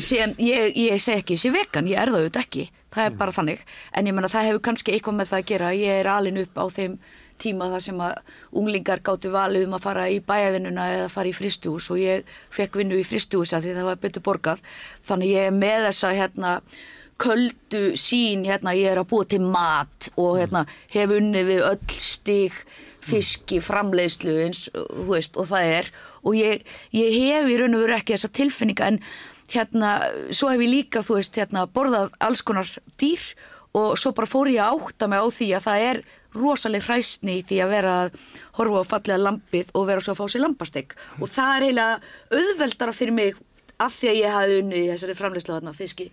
[0.06, 2.66] sem, ég, ég segi ekki, sé vegan, ég er það auðvitað ekki,
[2.96, 5.76] það er bara þannig, en ég menna það hefur kannski eitthvað með það að gera,
[5.76, 6.98] ég er alin upp á þeim
[7.40, 11.34] tíma þar sem að unglingar gáttu valið um að fara í bæjavinnuna eða fara í
[11.36, 14.62] fristús og ég fekk vinnu í fristúsa því það var betur borgað.
[15.06, 16.52] Þannig ég er með þessa hérna
[17.20, 21.96] köldu sín hérna ég er að búa til mat og hérna hef unni við öll
[22.00, 22.56] stig
[23.06, 24.66] fiski, framleiðslu eins
[25.06, 25.90] veist, og það er.
[26.26, 26.64] Og ég,
[26.96, 29.00] ég hef í raun og veru ekki þessa tilfinninga en
[29.52, 29.92] hérna
[30.34, 33.22] svo hef ég líka þú veist hérna borðað alls konar dýr
[33.76, 36.00] og svo bara fór ég að átta mig á því að það er
[36.36, 38.16] rosaleg hræstni í því að vera að
[38.58, 42.40] horfa á fallega lampið og vera svo að fá sér lampastegg og það er eiginlega
[42.40, 43.38] auðveldara fyrir mig
[43.82, 46.06] af því að ég hafi unnið í þessari framleyslu þarna fiski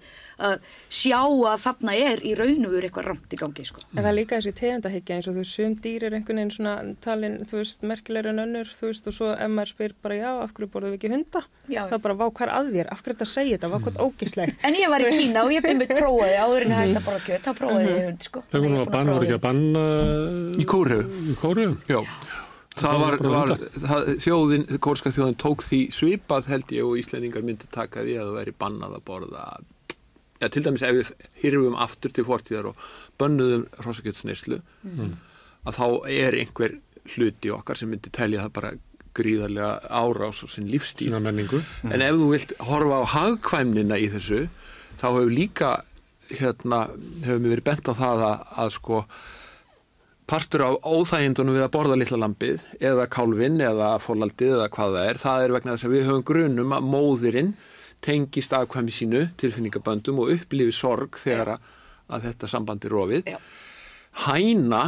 [0.44, 0.56] að
[0.92, 3.80] sjá að þarna er í raun og veru eitthvað ramt í gangi sko.
[3.94, 6.56] En það er líka þessi tegundahyggja eins og þú veist, sum dýr er einhvern veginn
[6.56, 6.74] svona
[7.06, 10.32] talin, þú veist, merkilegur en önnur, þú veist, og svo ef maður spyr bara já,
[10.44, 11.42] af hverju borðum við ekki hunda?
[11.70, 11.82] Já.
[11.88, 12.88] Það er bara, vá, hvað er að þér?
[12.92, 13.72] Af hverju þetta segja þetta?
[13.72, 14.58] Vá, hvað er ógislegt?
[14.68, 17.44] En ég var í Kína og ég byrði prófaði áður en hægt að bara kjöt,
[17.46, 18.40] þá prófaði ég hund sko.
[18.50, 18.60] Það
[22.74, 23.52] Já, það var, var
[23.84, 28.30] það, þjóðin, kórska þjóðin tók því svipað held ég og Íslendingar myndi taka því að
[28.32, 29.44] það væri bannað að borða.
[30.42, 31.12] Ja, til dæmis ef við
[31.44, 32.88] hyrfum aftur til fortíðar og
[33.22, 34.58] bönnuðum hrossakjötsneislu
[35.64, 36.80] að þá er einhver
[37.14, 38.74] hluti okkar sem myndi telja það bara
[39.14, 41.62] gríðarlega árás og sinn lífstíl menningu.
[41.86, 44.48] En ef þú vilt horfa á hagkvæmnina í þessu,
[44.98, 45.72] þá hefur líka,
[46.34, 46.80] hérna,
[47.22, 49.04] hefur mér verið bent á það að, að sko,
[50.30, 55.08] partur af óþægindunum við að borða litla lampið eða kálfin eða fólaldið eða hvað það
[55.10, 57.54] er, það er vegna þess að við höfum grunum að móðirinn
[58.04, 61.68] tengist afkvæmi sínu tilfinningaböndum og upplifi sorg þegar að,
[62.14, 63.30] að þetta sambandi er rofið.
[63.34, 63.38] Já.
[64.24, 64.82] Hæna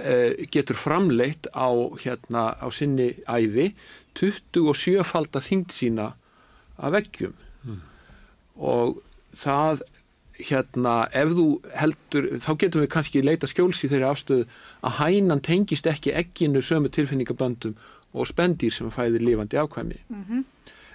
[0.00, 1.68] eh, getur framleitt á,
[2.02, 3.70] hérna, á sinni ævi
[4.16, 6.12] 27 falda þyngd sína
[6.76, 7.36] af veggjum
[8.56, 9.00] og
[9.36, 9.82] það
[10.36, 11.46] hérna, ef þú
[11.76, 14.46] heldur, þá getum við kannski leita skjóls í þeirri afstöðu
[14.84, 17.76] að hænan tengist ekki ekkinu sömu tilfinningaböndum
[18.16, 20.00] og spendýr sem fæðir lifandi afkvæmi.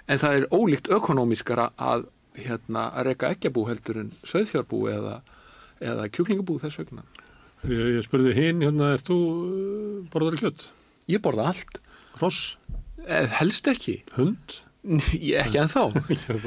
[0.08, 5.20] En það er ólíkt ökonómiskara að, hérna, að reka ekkjabú heldur en söðfjárbú eða,
[5.80, 7.04] eða kjúklingabú þess vegna.
[7.66, 9.18] Ég, ég spurði hinn, hérna, er þú
[10.10, 10.66] borðar í kjött?
[11.10, 11.78] Ég borða allt,
[12.20, 12.56] Ross,
[13.02, 14.60] Eh, helst ekki, hund?
[14.82, 15.82] Ég ekki en þá.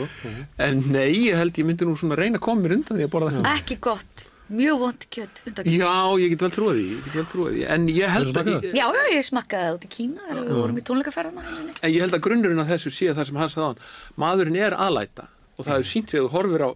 [0.67, 3.11] En nei, ég held ég myndi nú svona reyna að koma mér undan því að
[3.13, 3.49] borða það.
[3.55, 5.77] Ekki gott, mjög vond kjött hundakjött.
[5.79, 8.51] Já, ég get vel trúið því, ég get vel trúið því, en ég held að,
[8.75, 11.45] Já, já, ég smakkaði það út í Kína þegar við vorum í tónleikaferðana.
[11.79, 13.81] en ég held að grunnurinn af þessu sé það sem á hann,
[14.21, 16.69] maðurinn er aðlæta og það er sínt sig að þú horfir á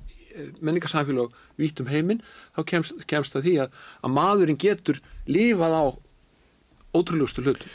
[0.64, 2.22] menningarsamfélag vítt um heiminn,
[2.56, 5.84] þá kemst, kemst að því að, að maðurinn getur lifað á
[6.96, 7.70] ótrúlegustu hlutum.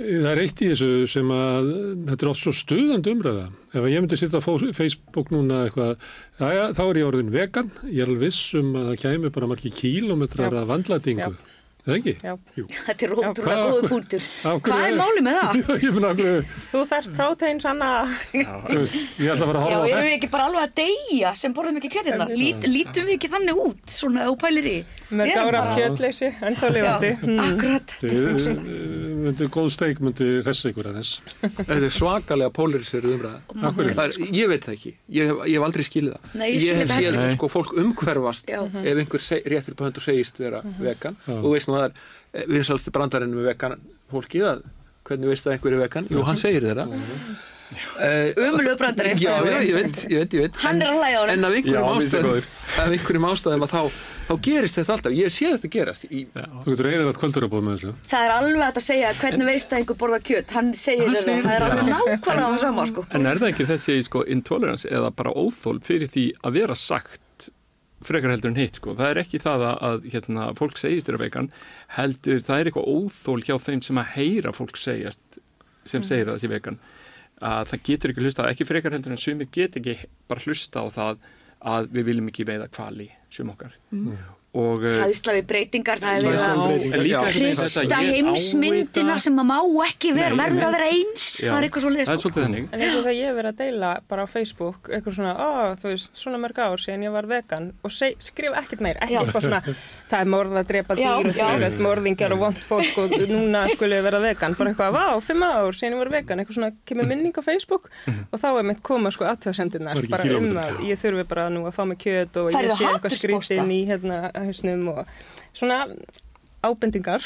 [0.00, 1.66] Það er eitt í þessu sem að
[2.08, 3.42] þetta er oft svo stuðandi umræða.
[3.76, 4.46] Ef ég myndi sitta á
[4.80, 5.94] Facebook núna eitthvað,
[6.40, 9.50] já, þá er ég orðin vegan, ég er alveg viss um að það kæmi bara
[9.52, 10.62] margi kílómetrar Já.
[10.64, 11.32] af vandlætingu.
[11.36, 11.56] Já.
[11.80, 12.12] Það ekki?
[12.20, 12.32] Já.
[12.60, 12.62] Jú.
[12.68, 14.24] Þetta er ótrúlega góðu punktur.
[14.66, 15.54] Hvað er málið með það?
[15.60, 17.88] Já, ég meina, alveg, Þú þarft prótein sanna
[18.34, 20.02] þú veist, ég ætla að fara að Já, horfa á erum þetta.
[20.04, 22.26] við ekki bara alveg að deyja sem borðum ekki kjöttirna?
[22.36, 24.76] Lít, lítum við ekki þannig út, svona þú pælir í?
[25.08, 27.12] með erum gára bara- kjötleysi en þá lifandi.
[27.16, 27.96] Já, akkurat.
[29.20, 31.10] Myndi góð steik myndi hressa ykkur aðeins.
[31.42, 33.40] Þetta er svakalega polariseruð umræða.
[33.60, 36.34] Það Er, ég veit það ekki, ég hef, ég hef aldrei skilið það.
[36.40, 38.60] Nei, ég skil hef séð sko, fólk umhverfast Já.
[38.64, 41.34] ef einhver seg, réttur på hönd og segist vera vegan Já.
[41.36, 43.76] og þú veist nú að það er vinsalsti brandarinn með vegan
[44.14, 44.62] fólkið að
[45.10, 46.10] hvernig veistu að einhver er vegan?
[46.12, 46.86] Jú, hann segir þeirra.
[46.86, 49.12] Uh, Ömurlegur brandari.
[49.20, 50.56] Já, já, ég veit, ég veit, ég veit.
[50.64, 51.34] Hann er að hlæja á honum.
[51.34, 52.48] En af einhverjum Já, er ástæðum,
[52.82, 55.16] af einhverjum ástæðum að þá, þá gerist þetta alltaf.
[55.20, 56.06] Ég sé þetta gerast.
[56.10, 57.94] Í, Þú getur að kvöldurabóð með þessu.
[58.10, 60.54] Það er alveg að segja hvernig veist að einhver borða kjöt.
[60.58, 61.80] Hann segir þetta, segir það er þetta.
[61.80, 63.06] alveg nákvæmlega það sama, sko.
[63.14, 67.50] En er það ekki þessi sko, intolerance eða bara óþól fyrir því að vera sagt
[68.06, 68.94] frekar heldur en hitt sko.
[68.96, 71.50] Það er ekki það að, að hérna, fólk segist þeirra vegan
[71.98, 75.40] heldur það er eitthvað óþól hjá þeim sem að heyra fólk segjast
[75.88, 76.80] sem segir að það sé vegan
[77.40, 79.96] að það getur ekki hlusta, ekki frekar heldur en sumi get ekki
[80.28, 81.24] bara hlusta á það
[81.70, 83.74] að við viljum ekki veiða kvali sum okkar.
[83.92, 90.12] Og uh, Hæðsla við breytingar, það er verið að hrista heimsmyndina sem að má ekki
[90.16, 91.26] vera, Nei, verður að vera eins.
[91.40, 92.20] Já, Það er eitthvað svo það er sko.
[92.24, 95.34] svolítið þannig En eins og þegar ég verið að deila bara á Facebook eitthvað svona,
[95.38, 95.48] ó,
[95.80, 99.16] þú veist, svona mörg ár síðan ég var vegan og seg, skrifa ekkert meir, ekki
[99.16, 99.20] Já.
[99.22, 99.62] eitthvað svona
[100.10, 101.46] það er morð að drepa dýr og já.
[101.50, 105.44] þrjöld, morðingjar og vond fólk og núna skulle ég vera vegan, bara eitthvað, vá, fimm
[105.46, 107.90] ár síðan ég var vegan, eitthvað svona, kemur minning á Facebook
[108.30, 111.76] og þá er mitt koma sko aðtöðsendirnar bara um að ég þurfi bara nú að
[111.76, 115.00] fá mig kjöt og ég sé eitthvað skrítinn í hérna hausnum og
[115.52, 115.84] svona
[116.64, 117.24] ábendingar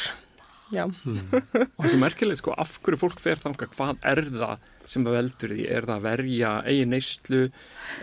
[0.75, 0.85] já,
[1.77, 5.55] og það sem merkilegt sko, af hverju fólk fer þanga, hvað er það sem veldur
[5.55, 7.45] því, er það að verja eigin neyslu,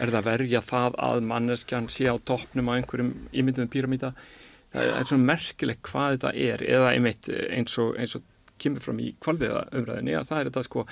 [0.01, 4.15] er það að verja það að manneskjan sé á toppnum á einhverjum ímyndum píramíta
[4.71, 6.63] það er svona merkilegt hvað þetta er.
[6.77, 8.25] Eða einmitt eins og, eins og
[8.61, 10.85] kemur fram í kvalviða umræðinni að það er þetta sko,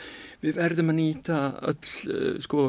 [0.43, 1.39] við verðum að nýta
[1.71, 1.77] öll,
[2.15, 2.65] uh, sko,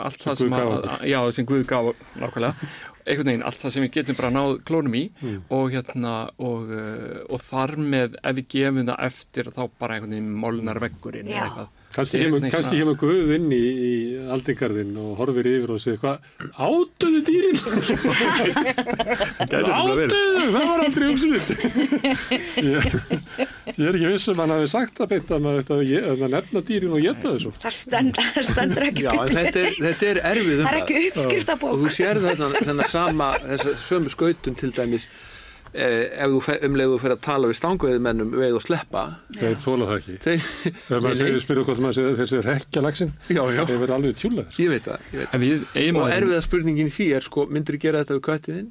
[0.00, 1.06] allt það Sem sem Guð að, okkur.
[1.12, 2.70] já, sem Guð gaf nákvæmlega,
[3.04, 5.04] einhvern veginn, allt það sem við getum bara náð klónum í
[5.52, 10.14] og hérna og, uh, og þar með ef við gefum það eftir þá bara einhvern
[10.16, 13.92] veginn molnar veggurinn eða eitthvað Kanski er kemur, kannski kemur Guð inn í, í
[14.34, 16.24] aldingarðin og horfir yfir og segir hvað,
[16.58, 17.58] átöðu dýrin,
[19.44, 21.46] átöðu, það var aldrei umsvið.
[22.66, 22.88] ég,
[23.78, 26.64] ég er ekki viss um hann hafi sagt að beint að maður að, að nefna
[26.70, 27.54] dýrin og geta þessu.
[27.62, 30.82] Það stend, það stendur ekki en þetta er, þetta er erfið Það er umræða.
[30.82, 31.70] ekki uppskriftabók.
[31.70, 35.06] og þú sér þennan, þennan sama þessa sömu skautun til dæmis
[35.74, 39.02] ef þú um þú fyrir að tala við stangveiðmennum veið og sleppa.
[39.34, 40.14] Þeir þóla það ekki.
[40.24, 40.46] þeir,
[40.86, 41.44] Þegar maður Nei, segir, nei.
[41.46, 44.60] spyrur hvort maður segir þeir segir hekja lagsin, já, já, þeir verða alveg tjúlaður.
[44.62, 47.46] ég veit það, ég veit við eigum og að erfiða spurningin í því er sko,
[47.50, 48.70] myndur þú gera þetta við köttiðinn?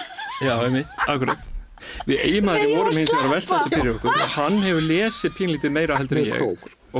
[0.40, 1.48] Já, einmitt, akkurat
[2.08, 4.16] Við var vorum eins og að velta þessu fyrir okkur.
[4.20, 6.34] Og hann hefur lesið pínlítið meira heldur en ég.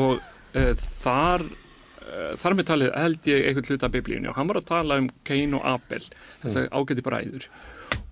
[0.00, 0.22] og
[0.56, 0.70] uh,
[1.02, 4.30] þar uh, þar með talið held ég einhvern hluta af biblíunni.
[4.32, 6.00] Og hann var að tala um Cain og Abel
[6.42, 7.46] þess að ágæti bræður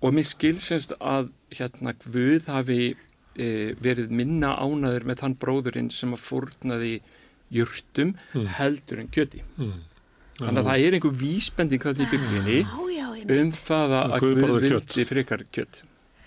[0.01, 6.13] og mér skilsins að hérna Guð hafi uh, verið minna ánaður með þann bróðurinn sem
[6.17, 6.95] að fórnaði
[7.55, 8.15] jurtum
[8.59, 9.41] heldur en kjöti
[10.39, 12.11] þannig að það er einhver vísbending þetta í
[12.95, 15.09] ég um það að, Að Guð Guð vildi kjöt.
[15.09, 15.83] frekar kjött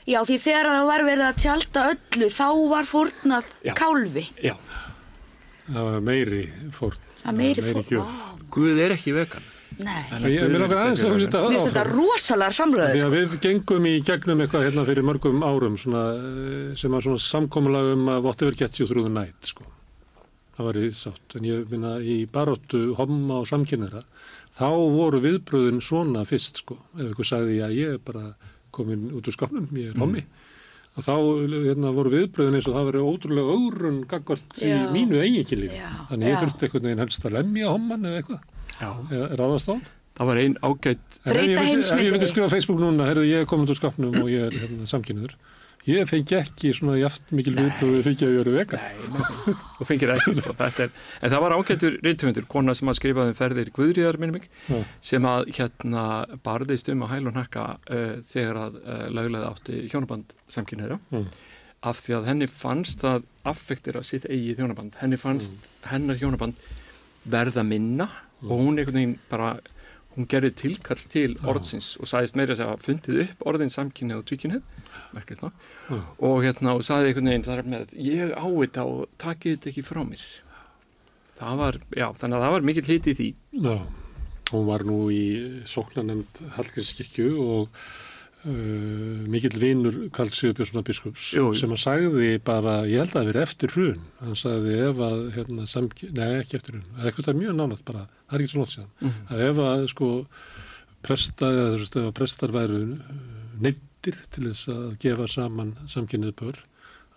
[0.10, 3.74] Já, því þegar það var verið að tjálta öllu, þá var fórnað Já.
[3.78, 4.24] kálfi.
[4.42, 4.56] Já,
[5.72, 6.40] Það var meiri
[6.74, 7.04] fórn.
[7.22, 8.08] Það meiri fórn.
[8.52, 9.46] Guð er ekki vegan
[9.80, 13.14] Mér finnst þetta rosalega samröður.
[13.16, 17.94] Við gengum í gegnum eitthvað hérna fyrir mörgum árum svona, eh, sem var svona samkomulag
[17.96, 19.64] um að whatever gets you through the night sko.
[20.58, 21.36] Það var í sátt.
[21.40, 24.04] En ég finna í baróttu homma og samkynneira
[24.58, 26.78] þá voru viðbröðin svona fyrst sko.
[27.00, 28.36] Ef ykkur sagði að ég er bara
[28.76, 30.24] komin út úr skapnum, ég er hommi.
[31.00, 31.14] Og þá
[31.48, 35.78] hérna, voru viðbröðin eins og það verið ótrúlega augrun gagvart í mínu eiginkynlífi.
[35.80, 38.42] Já, Þannig ég þurfti einhvern veginn helst að lemja homman eða eitthvað,
[38.82, 39.74] ráðast á.
[39.76, 39.86] hann.
[40.18, 42.12] það var ein ágætt Breyta ég myndi- Ef ég heimsmyndinni.
[42.18, 44.88] myndi skrifa á Facebook núna, herru, ég er komin úr skapnum og ég er hérna,
[44.90, 45.36] samkynniður.
[45.88, 48.80] Ég fengi ekki svona jaft mikil viðbröðu fyrir að ég verið veka.
[49.80, 50.92] og fengir ekki sko, þetta er,
[51.24, 54.84] en það var ágættur reyndhundur, kona sem að skrifaði um ferðir Guðriðar minnum mig, Já.
[55.02, 56.04] sem að hérna
[56.46, 61.26] barðist um að hæl og hnakka uh, þegar að uh, löglega átti hjónaband samkynniðra Mm.
[61.82, 65.54] af því að henni fannst að affektira sitt eigið hjónaband, henni fannst
[65.90, 66.62] hennar hjónaband
[67.26, 68.06] verða minna
[68.48, 69.54] og hún einhvern veginn bara
[70.16, 74.20] hún gerði tilkall til orðsins og sagðist meira að segja að fundið upp orðin samkynnið
[74.20, 74.62] og tvíkynnið
[76.20, 79.86] og hérna og sagði einhvern veginn þar með ég á þetta og takið þetta ekki
[79.88, 80.26] frá mér.
[81.42, 83.30] Það var, já, þannig að það var mikill hiti í því.
[83.66, 83.78] Já,
[84.52, 85.26] hún var nú í
[85.72, 87.82] sóknanemnd Hallgrímskirkju og
[88.46, 91.58] uh, mikill vinur Karl Sigurbjörnssonar biskups Jú, jú.
[91.60, 95.20] sem að sagði bara, ég held að það verið eftir hrun, hann sagði ef að
[95.36, 95.68] hérna,
[96.18, 98.74] nei ekki eftir hrun, það er eitthvað mjög nánátt bara, það er ekki svo nótt
[98.76, 99.22] síðan, Mhm.
[99.30, 100.10] að ef að sko
[102.02, 102.82] ef að prestar væru
[103.62, 106.58] neittir til þess að gefa saman samkynnið bör,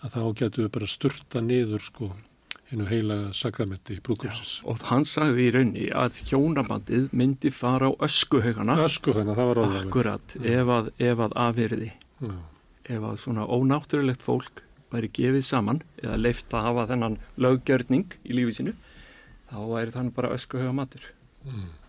[0.04, 2.10] að þá getur við bara sturta niður sko
[2.70, 4.54] hennu heilaga sakramenti brúkumsins.
[4.64, 9.60] og hann sagði í raunni að hjónabandið myndi fara á öskuhaugana Ösku hérna, það var
[9.64, 9.86] alveg.
[9.86, 11.90] akkurat ef að, ef að afyrði
[12.24, 12.34] Já.
[12.96, 14.62] ef að svona ónáttúrulegt fólk
[14.94, 18.74] væri gefið saman eða leift að hafa þennan löggjörning í lífið sínu
[19.50, 21.10] þá væri þann bara öskuhauga matur
[21.44, 21.83] Og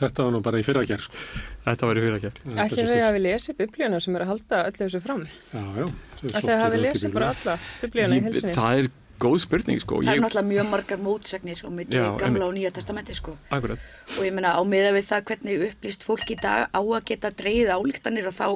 [0.00, 1.22] Þetta var nú bara í fyrra gerð, sko.
[1.64, 5.00] Þetta að gera Þetta Ætli þau hafi lesið biblíuna sem er að halda öllu þessu
[5.04, 5.24] fram?
[5.54, 8.56] Ætli þau hafi í lesið bara alla biblíuna í helsinni?
[8.58, 8.90] Það er
[9.22, 12.56] góð spurning sko Það er ég, náttúrulega mjög margar mótsagnir á milli Já, gamla og
[12.56, 13.36] nýja testamenti sko.
[13.54, 17.06] Akkurat, og ég meina á miða við það hvernig upplýst fólk í dag á að
[17.12, 18.48] geta dreigið álíktanir og þá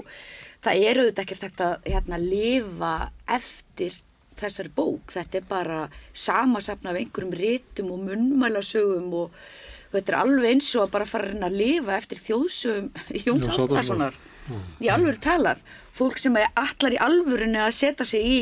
[0.67, 2.93] það eru þetta ekkert hægt að hérna, lifa
[3.39, 4.01] eftir
[4.39, 5.79] þessari bók þetta er bara
[6.15, 9.41] samasafna af einhverjum ritum og munnmælasögum og
[9.93, 12.91] þetta er alveg eins og að bara fara að lifa eftir þjóðsögum
[13.27, 14.19] Jóns Árnasonar.
[14.81, 15.61] Í alvöru talað
[15.99, 18.39] fólk sem er allar í alvörunni að setja sig í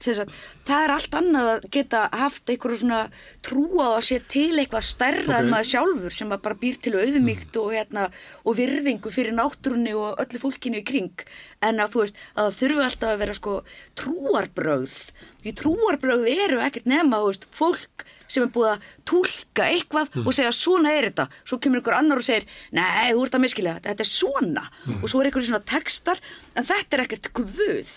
[0.00, 0.30] sagt,
[0.64, 3.00] það er allt annað að geta haft einhverju svona
[3.44, 5.40] trúa á að sé til eitthvað stærra Ok.
[5.42, 8.06] en maður sjálfur sem að bara býr til auðmygt og, hérna,
[8.46, 11.26] og virðingu fyrir náttúrunni og öllu fólkinu í kring.
[11.60, 13.56] En að þú veist að það þurfi alltaf að vera sko
[14.00, 14.96] trúarbrögð.
[15.40, 20.52] Því trúarbrögð eru ekkert nema veist, fólk sem er búið að tólka eitthvað og segja
[20.54, 21.24] svona er þetta.
[21.42, 22.46] Svo kemur einhver annar og segir
[22.76, 24.64] nei, þú ert að miskilja þetta, er svona.
[25.00, 26.20] Og svo er einhverju svona textar
[26.56, 27.92] en þetta er ekkert guð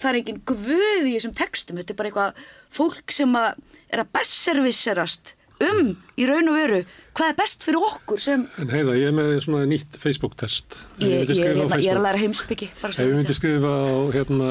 [0.00, 2.40] það er engin guð í þessum textum þetta er bara eitthvað
[2.74, 6.80] fólk sem að er að besservisserast um í raun og veru
[7.14, 10.76] hvað er best fyrir okkur sem En heiða, ég er með svona nýtt Facebook-test.
[10.96, 13.36] Ef ég, ég, ég, ég, ég er að Facebook- læra heimsbyggi Ef myndi þetta.
[13.36, 14.48] skrifa á hérna,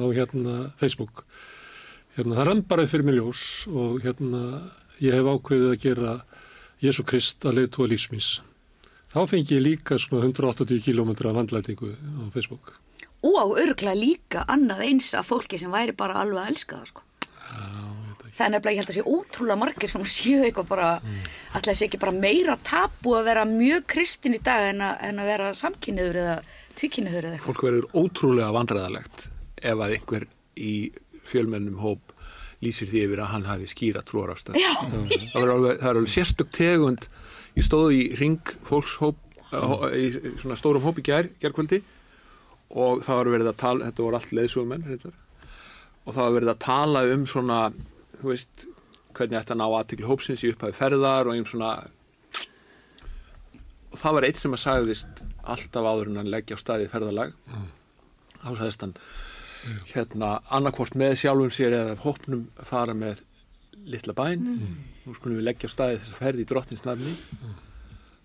[0.00, 1.24] á hérna Facebook,
[2.16, 4.42] hérna, það rann bara fyrir mig ljós og hérna,
[5.04, 6.14] ég hef ákveðið að gera
[6.80, 8.30] Jésu Krist að leiðtúa lífsmís.
[9.14, 12.74] Þá fengi ég líka svona 180 km vandlætingu á Facebook.
[13.24, 16.88] og á örglega líka annað eins af fólki sem væri bara alveg að elska það
[16.90, 17.02] sko.
[18.34, 21.22] það er nefnilega, ég held að sé ótrúlega margir sem séu eitthvað bara mm.
[21.54, 25.22] alltaf sé ekki bara meira tapu að vera mjög kristin í dag en að, en
[25.22, 26.36] að vera samkynniður eða
[26.74, 29.28] tvíkynniður eða eitthvað Fólk verður ótrúlega vandræðalegt
[29.62, 30.26] ef að einhver
[30.58, 30.74] í
[31.24, 32.12] fjölmennum hóp
[32.64, 34.58] lýsir því yfir að hann hafi skýra trúarafstöð.
[34.60, 34.72] Já.
[35.32, 37.08] Það er alveg, það er alveg sérstök tegund.
[37.54, 39.18] Ég stóð í ring fólkshóp,
[39.50, 39.84] mm.
[39.94, 41.82] í svona stórum hóp í gær, gærkvöldi
[42.74, 45.18] og það var verið að tala, þetta voru allt reyndar,
[46.04, 47.58] og það var verið að tala um svona,
[48.18, 48.64] þú veist,
[49.14, 51.76] hvernig þetta ná aðtikli hópsins í upphæfi ferðar og einn svona
[53.94, 57.36] og það var eitt sem að sagðist alltaf áður en hann leggja á staði ferðalag.
[58.42, 58.96] Þá sagðist hann
[59.92, 63.22] hérna annarkvort með sjálfum sér eða hópnum fara með
[63.86, 64.42] litla bæn
[65.04, 67.14] nú skulum við leggja á staði þess að ferði í drottins nafni.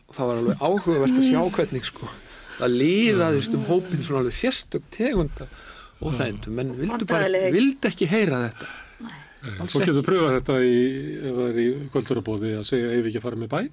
[0.09, 2.11] Og það var alveg áhugavert að sjá hvernig sko
[2.59, 5.47] að líðaðist um hópin svona alveg sérstök tegunda
[5.99, 8.69] og þægndum, menn vildu bara vildu ekki heyra þetta.
[9.39, 10.79] Fólk getur pröfað þetta í,
[11.15, 13.69] ef það er í kvöldurabóði að segja ef við ekki að fara með bæn.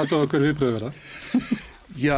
[0.00, 0.90] Alltaf okkur viðbröð vera.
[2.00, 2.16] Já,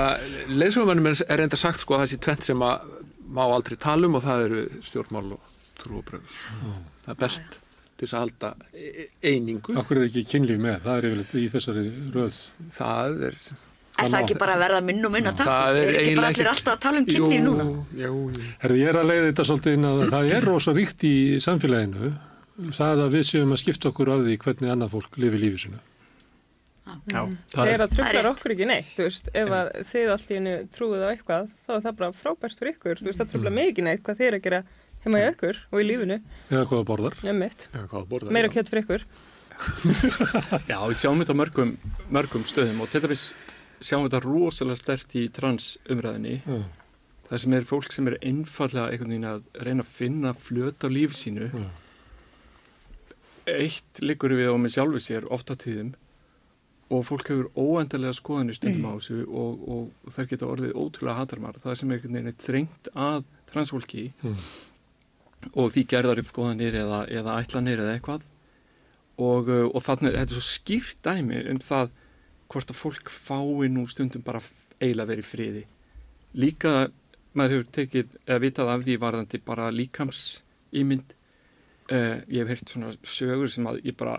[0.51, 2.89] leiðsögumannum er, er reynda sagt sko að þessi tvent sem að
[3.35, 5.53] má aldrei tala um og það eru stjórnmál og
[5.83, 6.41] trúabröð.
[7.05, 7.59] Það er best
[7.95, 8.51] til þess að halda
[9.31, 9.77] einingu.
[9.81, 11.85] Akkur er ekki kynlíf með, það er yfirleitt í þessari
[12.17, 12.41] röð.
[12.75, 13.39] Það er...
[13.95, 15.47] Er það ekki bara að verða minn og minna takk?
[15.47, 17.67] það Er ekki bara allir alltaf að tala um kynni Jú, núna?
[17.95, 18.47] Jú, jú.
[18.65, 21.15] Herði, ég er að leiða þetta svolítið inn að það er rosa ríkt í
[21.45, 22.11] samfélaginu
[22.75, 25.83] það að við séum að skipta okkur af því hvernig annað fólk lifi lífið sinu.
[26.85, 28.31] Já, Það er að Það er trublar rétt.
[28.35, 31.97] okkur ekki neitt, þú veist, ef að þið hennu trúið á eitthvað, þá er það
[32.03, 34.45] bara frábært fyrir ykkur, þú veist, það trublar mig ekki neitt hvað þið er að
[34.45, 34.61] gera
[35.05, 36.19] heima í ykkur og í lífinu,
[36.51, 37.17] eða hvað það borðar.
[37.29, 39.07] nefnitt, Já, hvað borðar meira kjött fyrir ykkur.
[40.71, 41.75] Já, við sjáum þetta mörgum,
[42.11, 43.29] mörgum stöðum og til dæmis
[43.85, 46.57] sjáum þetta rosalega stert í trans umræðinni Já.
[47.29, 50.89] það sem er fólk sem er einfallega einhvern veginn að reyna að finna flöt á
[50.91, 51.67] lífi sínu Já.
[53.55, 55.93] eitt liggur við á með sjálfu sér oft á tíðum
[56.95, 61.57] og fólk hefur óendarlega skoðanir stundum á þessu og, og þær geta orðið ótrúlega hatarmar
[61.63, 64.39] það sem er einhvern veginn er þrengt að transfólki Mm.
[65.53, 68.27] Og því gerðar upp skoðanir eða, eða ætlanir eða eitthvað.
[69.15, 71.93] Og, uh, og þannig, þetta er svo skýrt dæmi um það
[72.53, 74.43] hvort að fólk fái nú stundum bara
[74.81, 75.65] eiginlega verið friði.
[76.35, 76.75] Líka
[77.35, 80.21] maður hefur tekið eða vitað af því varðandi bara líkams
[80.75, 81.15] ímynd
[81.91, 84.19] uh, ég hef heyrt svona sögur sem að ég bara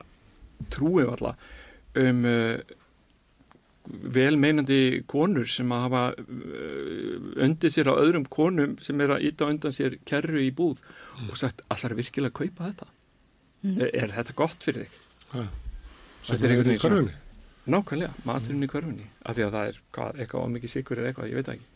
[0.71, 1.35] trúi alla
[1.99, 2.57] um uh,
[3.89, 9.49] velmeinandi konur sem að hafa uh, undir sér á öðrum konum sem er að íta
[9.51, 10.81] undan sér kerru í búð
[11.29, 12.89] og sagt, allar virkilega að kaupa þetta
[13.85, 14.97] er, er þetta gott fyrir þig?
[15.35, 15.45] Já.
[16.25, 17.13] Þetta er einhvern veginn.
[17.65, 21.31] Nákvæmlega, maturinn í körfunni af því að það er hvað, eitthvað ómikið sikur eða eitthvað,
[21.31, 21.71] ég veit ekki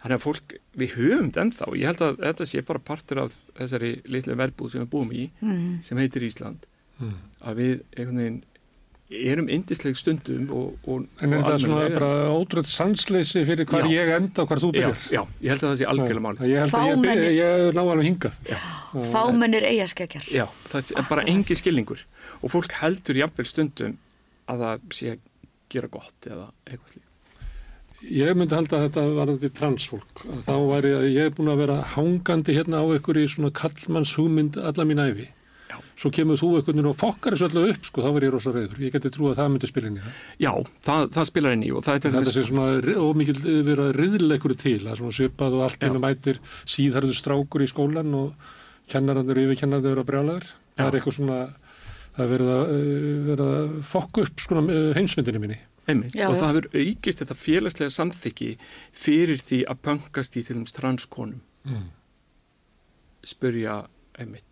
[0.00, 3.34] þannig að fólk, við höfum þetta ennþá ég held að þetta sé bara partur af
[3.58, 5.80] þessari litlu verbúð sem við búum í Mm.
[5.84, 6.68] sem heitir Ísland
[7.00, 7.14] Mm.
[7.48, 8.40] að við einhvern veginn
[9.10, 13.82] erum indisleg stundum og, og, En er það svona almennilega- bara ótrúlega sansleysi fyrir hvar
[13.82, 13.90] Já.
[13.96, 15.00] ég enda og hvar þú já, byrjar?
[15.10, 17.24] já, ég held að það sé algjörlega máli Ég held að ég, Fámennir.
[17.24, 18.32] ég, ég ná alveg hingað.
[19.10, 20.24] Fámennir eigaskeggjar.
[20.30, 22.04] Já, það er bara engi skilningur
[22.42, 23.96] og fólk heldur jafnvel stundum
[24.48, 25.18] að það sé að
[25.70, 27.06] gera gott eða eitthvað slíkt
[28.10, 30.22] Ég myndi halda að þetta var þetta transfólk.
[30.24, 33.50] Að Þá væri að ég er búin að vera hangandi hérna á ykkur í svona
[33.52, 35.26] kallmanns hugmynd alla mín æfi.
[36.00, 38.52] Svo kemur þú einhvern veginn og fokkar þessu öllu upp, sko, þá verð ég rosa
[38.54, 38.78] reyður.
[38.80, 40.20] Ég geti trú að það myndi spila inn í það.
[40.40, 40.52] Já,
[40.86, 44.38] það, það spilar inn í og það er Þetta sé svona ómikil verið að riðla
[44.40, 48.48] ykkur til, að svona svipað og allt einu mætir síðarður strákur í skólan og
[48.90, 50.48] kennararnir og yfirkennararnir vera brjálæður.
[50.78, 50.88] Það Já.
[50.88, 51.38] er eitthvað svona,
[52.16, 55.60] það er verið að, uh, verið að fokka upp svona uh, heimsmyndinni minni.
[55.90, 56.16] Einmitt.
[56.16, 58.50] Já, og það hefur aukist þetta félagslega samþykki
[59.04, 61.90] fyrir því að pöngast í til dæmis transkonum Mm.
[63.28, 63.74] spurja
[64.16, 64.49] einmitt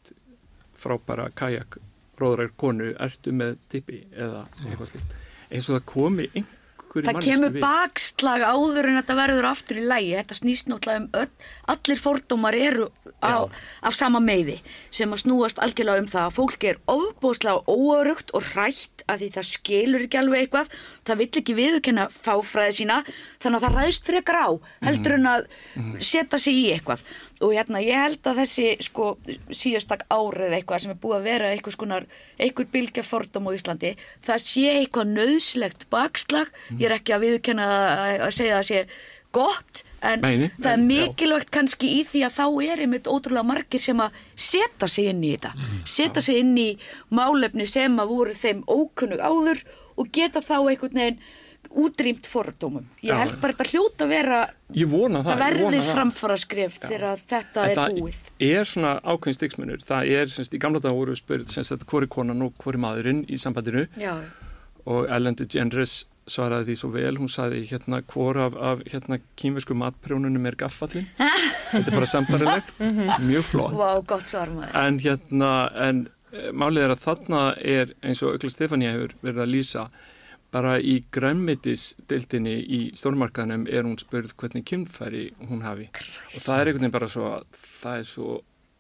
[0.79, 1.81] frábæra kajak
[2.19, 5.19] róðrar konu, ertu með tippi eða eitthvað slíkt
[5.49, 6.55] eins og það komi einhverju
[6.89, 7.61] Það kemur við.
[7.63, 10.15] bakslag áður en þetta verður aftur í lægi.
[10.17, 11.29] Þetta snýst náttúrulega um öll,
[11.75, 12.87] allir fordómar eru
[13.21, 13.45] á,
[13.85, 14.57] af sama meiði
[14.91, 19.29] sem að snúast algjörlega um það að fólk er ofbúslega óörugt og hrætt af því
[19.37, 20.73] það skilur ekki alveg eitthvað.
[21.05, 22.99] Það vill ekki viðurkenna fáfræði sína
[23.39, 24.49] þannig að það ræðst frekar á
[24.89, 25.49] heldur en að
[26.01, 27.05] setja sig í eitthvað.
[27.41, 29.13] Og hérna ég held að þessi sko
[29.55, 32.07] síðastak árið eitthvað sem er búið að vera eitthvað skonar,
[32.39, 33.93] eitthvað bylgja fordóm á Íslandi,
[34.27, 38.83] það sé eitthvað nöðslegt bakslag, ég er ekki að viðurkenna að, segja að það sé
[39.39, 41.07] gott, en nei, það er en- já.
[41.07, 45.23] mikilvægt kannski í því að þá er einmitt ótrúlega margir sem að setja sig inn
[45.23, 45.53] í þetta,
[45.85, 46.69] setja sig inn í
[47.15, 49.63] málefni sem að voru þeim ókunnug áður
[49.99, 51.21] og geta þá einhvern veginn
[51.71, 52.87] útrýmt fordómum.
[53.05, 54.41] Ég held bara þetta hljóta að vera,
[54.73, 55.93] það, það verði það.
[55.93, 58.21] framfara skref þegar þetta En er það búið.
[58.49, 62.09] er svona ákveðin stiksmunur það er semst í gamla dag voru spurt semst að hvori
[62.09, 63.87] konan og hvori maðurinn í sambandinu.
[64.01, 64.15] Já,
[64.89, 69.73] og Ellen DeGeneres svaraði því svo vel, hún sagði hérna hvor af, af hérna kýmversku
[69.77, 71.07] matprjónunum er gaffallin
[71.73, 72.73] þetta er bara sambarilegt,
[73.25, 73.77] mjög flott.
[73.77, 74.75] Vá, gott svar maður.
[74.77, 75.53] en hérna
[75.89, 76.03] en
[76.33, 79.87] eh, málið er að þarna er eins og Ökla Stefania hefur verið að lýsa
[80.55, 86.71] bara í grænmetisdildinni í stórmarkaðnum er hún spurð hvernig kynfæri hún hafi og það er
[86.71, 87.35] einhvern veginn bara svo
[87.83, 88.39] það er svo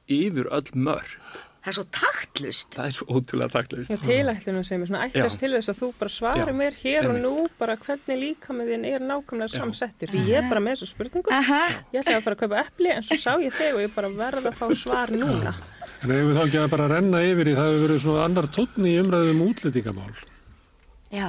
[0.08, 1.18] yfir öll mörg
[1.58, 2.68] Það er svo taktlust.
[2.78, 5.40] það er svo ótrúlega taklist Já, tilætlunum sem er svona ætlast Já.
[5.42, 6.52] til þess að þú bara svari Já.
[6.56, 10.12] mér hér og nú bara hvernig líka með þinn er nákvæmlega samsettur.
[10.14, 11.34] Því ég er bara með þessu spurningu.
[11.34, 11.58] Aha.
[11.92, 14.12] Ég ætlaði að fara að kaupa epli en svo sá ég þig og ég bara
[14.22, 15.52] verða að fá svar núna.
[16.06, 18.48] En ef við þá ekki að bara renna yfir í, það hefur verið svona annar
[18.54, 20.14] tónn í umræðu um útlendingamál,
[21.12, 21.28] Já,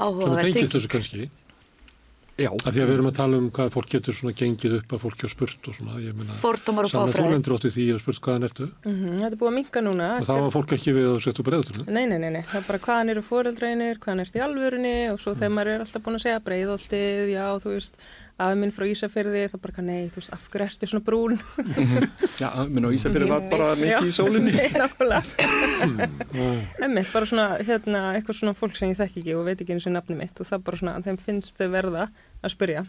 [0.00, 0.74] sem tengist tengi.
[0.78, 1.30] þessu kannski.
[2.40, 4.92] já, Að því að við erum að tala um hvað fólk getur svona gengið upp
[4.96, 7.32] að fólki og spurt og svona, ég meina, Fordómar og Sanna þú fáfræði.
[7.34, 10.06] lendur ótti því og spurt hvaðan ertu Mm Þetta er búið að minka núna.
[10.20, 11.86] og þá var fólk ekki við að þú sett úr breyðutunum.
[11.92, 15.20] Nei, nei, nei, nei, það er bara hvaðan eru fóreldreinir, hvaðan ertu í alvörunni og
[15.20, 18.00] svo þegar maður er alltaf búin að segja breiðoltið, já, þú veist,
[18.40, 21.34] afi minn frá Ísafyrði, þá bara, nei, þú veist, af hverju ertu svona brún?
[22.42, 24.52] já, minn á Ísafjörði var bara mikið í sólinni.
[26.84, 29.88] Emmitt, bara svona, hérna, eitthvað svona fólk sem ég þekki ekki og veit ekki eins
[29.90, 32.04] og nafni mitt og það bara svona, þeim finnst þau verða
[32.40, 32.82] að spyrja.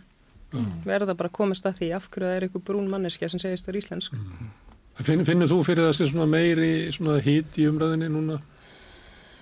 [0.83, 3.67] Verða bara að komast að því af hverju það er eitthvað brún manneskja sem segist
[3.67, 4.17] þér íslensk.
[5.01, 8.41] Finn, finnur þú fyrir þessi svona meiri svona hít í umræðinni núna?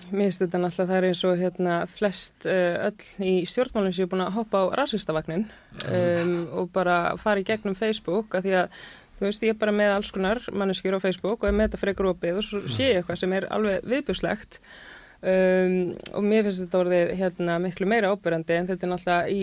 [0.09, 4.05] Mér finnst þetta náttúrulega það er eins og hérna flest uh, öll í stjórnmálum sem
[4.05, 5.45] er búin að hoppa á rasistavagnin
[5.85, 8.79] um, og bara fara í gegnum Facebook að því að
[9.19, 11.81] þú veist ég er bara með alls konar manneskjur á Facebook og er með þetta
[11.81, 14.59] frekar opið og svo sé ég eitthvað sem er alveg viðbjörslegt
[15.19, 15.77] um,
[16.15, 19.41] og mér finnst þetta orðið hérna miklu meira ábyrjandi en þetta er náttúrulega í,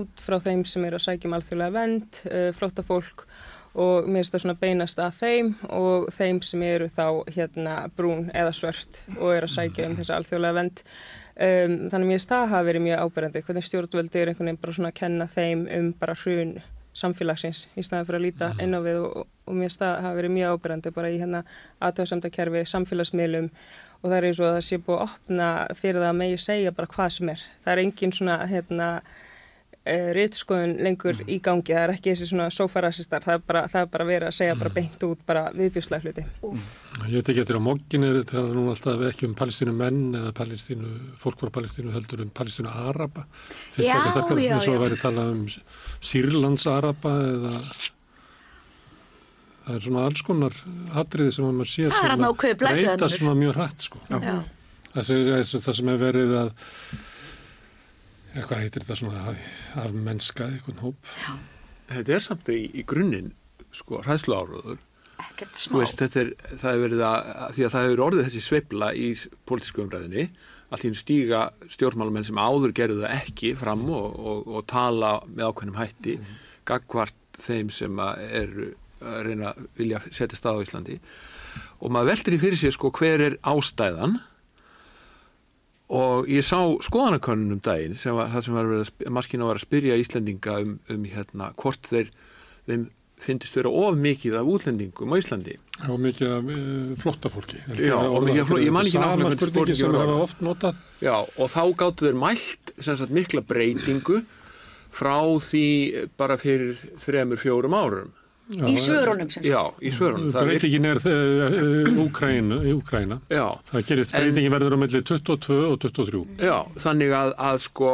[0.00, 3.26] út frá þeim sem er að sækjum alþjóðlega vend, uh, flotta fólk
[3.74, 8.26] og mér finnst það svona beinast að þeim og þeim sem eru þá hérna brún
[8.34, 12.50] eða svört og eru að sækja um þessa alþjóðlega vend um, þannig mér finnst það
[12.50, 15.90] hafa verið mjög áberandi hvernig stjórnvöldi er einhvern veginn bara svona að kenna þeim um
[16.00, 16.54] bara hrun
[17.00, 20.18] samfélagsins í snæði fyrir að líta inn á við og, og mér finnst það hafa
[20.18, 21.44] verið mjög áberandi bara í hérna
[21.86, 23.48] aðtöðsamdakerfi, samfélagsmiðlum
[24.00, 26.74] og það er eins og það sé búið að opna fyrir það að megi segja
[26.74, 27.44] bara hvað sem er.
[27.64, 28.88] Það er engin svona hérna
[29.90, 31.74] uh, rítskoðun lengur í gangi.
[31.74, 34.56] Það er ekki þessi svona sofarasistar það er bara, það er bara verið að segja
[34.60, 36.26] bara beint út bara viðbjúslega hluti.
[37.10, 40.96] Ég tekja eftir á morgin er þetta nú alltaf ekki um palestínu menn eða palestínu,
[41.22, 43.26] fólk frá palestínu heldur um palestínu araba.
[43.76, 45.46] Fyrst Já, já, eins og að væri talað um
[46.00, 47.56] Sýrlands araba eða
[49.70, 50.56] það er svona alls konar
[51.02, 54.00] atriði sem að maður sér Það er sem breytast svona mjög hrætt sko.
[54.10, 54.34] Já.
[54.90, 56.50] Það sem, það sem er verið að
[58.34, 59.34] eitthvað heitir þetta svona
[59.82, 61.10] af mennska, eitthvað hóp.
[61.90, 63.34] Þetta er samt í, í grunninn
[63.74, 64.78] sko hræðslu áraður
[65.72, 68.90] veist, þetta er, það hefur verið að, að því að það hefur orðið þessi sveifla
[68.94, 69.06] í
[69.48, 70.26] pólitísku umræðinni,
[70.70, 71.40] allt í einu stíga
[71.74, 76.16] stjórnmálamenn sem áður gerðu það ekki fram og, og, og tala með ákveðnum hætti,
[76.68, 78.70] gagvart þeim sem að eru
[79.00, 80.98] að reyna að vilja setja stað á Íslandi.
[81.80, 84.18] Og maður veldur í fyrir sér sko hver er ástæðan
[85.90, 89.58] og ég sá skoðanakönnun um daginn sem var það sem var verið að, maskína var
[89.58, 92.12] að spyrja Íslendinga um, um hérna hvort þeir
[92.70, 92.88] þeim
[93.20, 95.56] finnist vera of mikið af útlendingum á Íslandi
[95.88, 97.58] Og mikið af uh, flotta fólki.
[97.80, 99.00] Já, og mikið af fló- ég man ekki
[100.44, 100.80] notað.
[101.00, 104.20] Já, og þá gáttu þeir mælt sem sagt mikla breytingu
[104.92, 105.64] frá því
[106.20, 108.10] bara fyrir þremur, fjórum árum.
[108.50, 109.46] Í svörunum sem sagt.
[109.46, 110.30] Já, í svörunum.
[110.34, 113.20] Það Breytingin er uh, Úkræna.
[113.30, 116.24] Já, Það gerist, breytingin verður á milli 22 og 23.
[116.42, 117.92] já, þannig að, að sko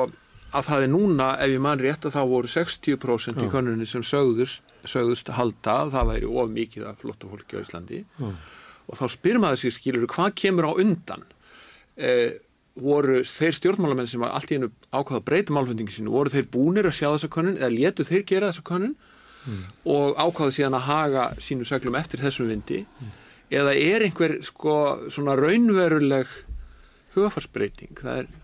[0.57, 3.53] að það er núna, ef ég man rétt að þá voru 60% í Já.
[3.53, 8.03] konunni sem sögðust, sögðust halda að það væri of mikið af flotta fólki á Íslandi
[8.07, 8.29] Já.
[8.87, 11.27] og þá spyr maður sér skilur hvað kemur á undan
[11.99, 12.39] eh,
[12.77, 16.89] voru þeir stjórnmálamenn sem allt í einu ákvaða að breyta málfundingi sínu, voru þeir búnir
[16.89, 18.97] að sjá þessa konun eða letu þeir gera þessa konun
[19.85, 22.85] og ákvaða síðan að haga sínu seglum eftir þessum vindi
[23.51, 24.75] eða er einhver sko
[25.09, 26.27] svona raunveruleg
[27.15, 28.35] hugafarsbreyting það er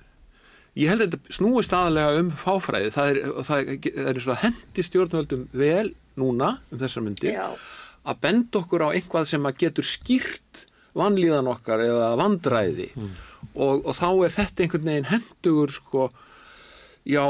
[0.79, 2.93] ég held að þetta snúist aðalega um fáfræði.
[2.95, 7.37] Það er, það er, það er svo að hendi stjórnvöldum vel núna um þessar myndir
[7.37, 7.49] Já.
[8.09, 10.65] að benda okkur á einhvað sem að getur skýrt
[10.97, 12.91] vanlíðan okkar eða vandræði.
[13.53, 16.09] Og, og þá er þetta einhvern veginn hendugur sko
[17.09, 17.23] já,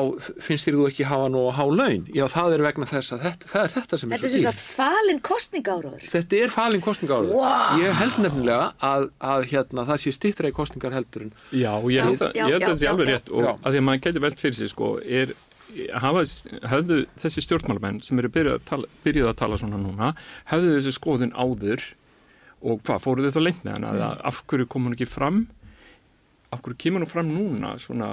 [0.45, 2.03] finnst þér þú ekki hafa nú að há laun?
[2.12, 4.41] Já, það er vegna þess að þetta, það er þetta sem er Þetta er svo
[4.43, 4.49] dýrt.
[4.51, 6.03] sagt falin kostningáraður.
[6.12, 7.55] þetta er falin kostningáður Vá.
[7.81, 11.89] ég held nefnilega að, að hérna, það sé stýttra í kostningar heldur en Já, og
[11.95, 13.53] ég held að, að þetta sé alveg rétt og Já.
[13.62, 15.33] að því að maður getur velt fyrir sig sko, er,
[16.05, 16.25] hafa,
[16.75, 20.12] hefðu þessi stjórnmálamenn sem eru byrjuð að tala, byrjuð að tala svona núna,
[20.53, 21.87] hefðu þessi skoðin áður
[22.62, 25.41] og hvað, fóruð þið þá lengt með hana, eða af hverju kom hún ekki fram?
[26.53, 28.11] Af hverju kemur hún fram núna svona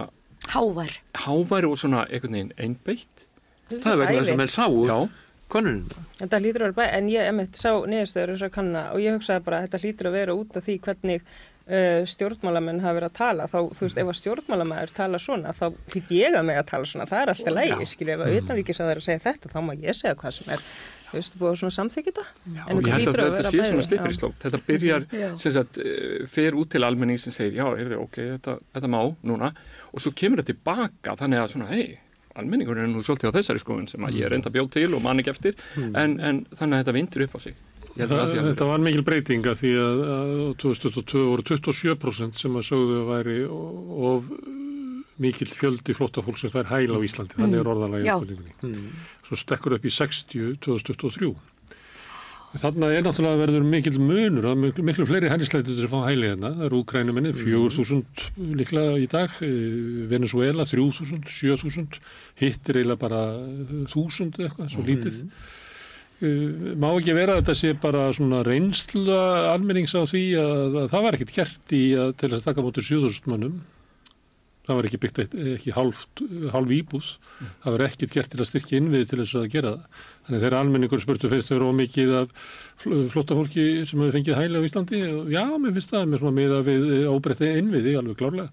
[0.50, 0.94] Hávær.
[1.26, 3.26] háværi og svona einhvern veginn einbeitt
[3.70, 4.98] það er vegna þess að sáu Já,
[5.50, 9.00] konunina Þetta hlýtur að vera bæ, en ég emitt sá niðurstöður þess að kanna og
[9.04, 11.24] ég hugsaði bara að þetta hlýtur að vera út af því hvernig
[11.70, 13.48] uh, stjórnmálamenn hafa verið að tala.
[13.50, 16.90] Þá, þú veist, ef að stjórnmálamæður tala svona, þá hlýtt ég að mig að tala
[16.92, 17.10] svona.
[17.10, 19.60] Það er alltaf lægi, skilju, ef að utanríkis að það er að segja þetta, þá
[19.68, 20.66] má ég segja hvað sem er.
[21.10, 22.26] Þú veist, búið að svona.
[22.70, 23.88] En og ég held hlýtur að þetta sé svona já.
[23.88, 25.30] slipir í slóp þetta byrjar, Já.
[25.42, 28.92] sem sagt, eh, fer út til almenning sem segir, já, er þið ok, þetta, þetta
[28.94, 29.50] má núna,
[29.94, 31.98] og svo kemur þetta tilbaka þannig að svona, hei,
[32.40, 35.02] almenningur er nú svolítið á þessari skoðun sem að ég er enda bjóð til og
[35.04, 37.58] man ekki eftir, en, en þannig að þetta vindur upp á sig.
[37.90, 40.32] Ég held að Það, það sé alveg þetta var mikil breyting að því að, að
[40.40, 44.30] á 2022 voru 27% sem að sögðu að væri of
[45.20, 48.14] mikil fjöldi flótta fólk sem fær hæla á Íslandi, þannig er orðalagi Já.
[48.22, 48.84] spurningunni.
[49.28, 51.34] Svo stekkur upp í 60 2023.
[52.50, 56.50] Þannig er náttúrulega verður mikil munur að miklu, miklu fleiri hælisleitur sem fá hæli hérna.
[56.58, 58.24] Það eru Úkrænuminni, 4.000
[58.58, 62.00] líklega í dag, eh, Venezuela 3.000, 7.000,
[62.42, 63.22] hitt er eiginlega bara
[63.86, 65.24] 1.000 eitthvað, svo lítið.
[66.20, 69.20] Uh, má ekki vera að þetta sé bara svona reynsla
[69.54, 72.84] almennings á því að, að það var ekkert gert í að, til að taka mótur
[72.84, 73.62] 7000 mannum
[74.70, 76.04] það var ekki byggt eitt, ekki hálf,
[76.54, 77.10] hálf íbúð.
[77.64, 80.58] Það var ekkert gert til að styrkja innvið til þess að gera það þannig þegar
[80.60, 82.46] almenningur spurtu fyrst þau eru mikið af
[82.84, 85.02] flóttafólki sem hefur fengið hæli á Íslandi
[85.34, 88.50] já, mér finnst það með svona miða við óbreytti innviði alveg klárlega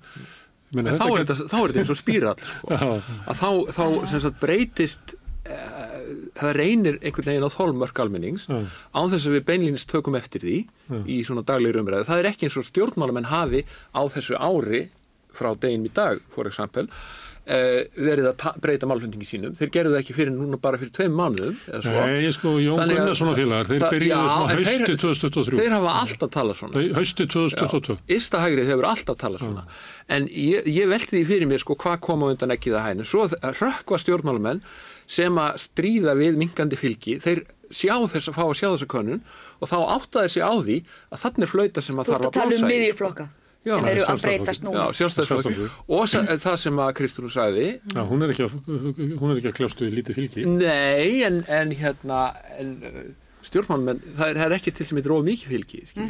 [0.72, 2.80] þá, er þetta, þá er þetta eins og spýrall sko.
[3.30, 3.84] að þá, þá
[4.16, 6.08] sagt, breytist uh,
[6.40, 8.58] það reynir einhvern veginn á þólmörk almennings Já.
[8.96, 10.98] án þess að við beinlýnist tökum eftir því Já.
[11.04, 14.86] í svona daglegri umræðu það er ekki eins og stjórnmálamenn hafi á þessu ári
[15.36, 16.88] frá degin í dag, for example
[17.46, 19.52] verið að ta- breyta málflendingi sínum.
[19.54, 22.06] Þeir gerðu það ekki fyrir núna bara fyrir tveim mánuðum eða svo.
[22.10, 26.32] Nei, sko, Jón Gunnarsson og félagar, þeir byrjuðu já, svona hausti 2023 þeir hafa alltaf
[26.34, 26.82] talað svona.
[26.98, 29.66] Hausti 2022 Ístahægrið hefur alltaf talað svona.
[30.10, 33.06] En ég, ég velti því fyrir mér sko hvað kom á undan ekki það hægni
[33.06, 34.62] svo rökkva stjórnmálumenn
[35.06, 37.20] sem að stríða við minkandi fylgi.
[37.22, 39.22] Þeir sjá þess að fá að sjá þessa könnun
[39.62, 40.76] og þá áttaði sig á því
[41.14, 42.70] að þannig flauta sem að þarf að um blása í, sko.
[42.70, 43.26] miðjuflokka
[43.66, 44.86] Já, sem eru að breytast Já, núna.
[45.90, 46.08] og
[46.46, 48.56] það sem að Kristrún sagði Já, hún er ekki að,
[49.18, 50.44] hún er ekki að kljástu við lítið fylgi.
[50.46, 52.20] Nei en, en hérna
[52.60, 52.70] en,
[53.46, 56.06] stjórnmálmenn, það er, það er ekki til sem er dróð mikið fylgi mm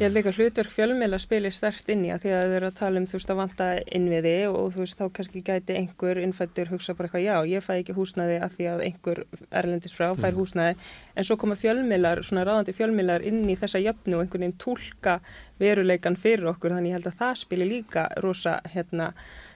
[0.00, 2.78] Ég held líka hlutverk fjölmiðla spilir stert inn í að því að þau eru að
[2.80, 3.68] tala um þú veist að vanta
[3.98, 7.72] innviði og þú veist þá kannski gæti einhver innfættur hugsa bara eitthvað já, ég fæ
[7.78, 10.76] ekki húsnæði að því að einhver erlendis frá fær húsnæði.
[11.14, 15.20] En svo koma fjölmiðlar, svona ráðandi fjölmiðlar inn í þessa jöfnu og einhvern veginn tólka
[15.60, 19.12] veruleikan fyrir okkur þannig ég held að það spilir líka rosa hérna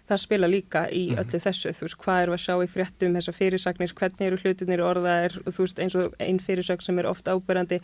[0.09, 3.37] það spila líka í öllu þessu, þú veist, hvað við að sjá í fréttum þessar
[3.39, 5.39] fyrirsagnir, hvernig eru hlutinir orðaðir?
[5.45, 7.81] Og þú veist, eins og einn fyrirsagn sem er ofta ábyrjandi,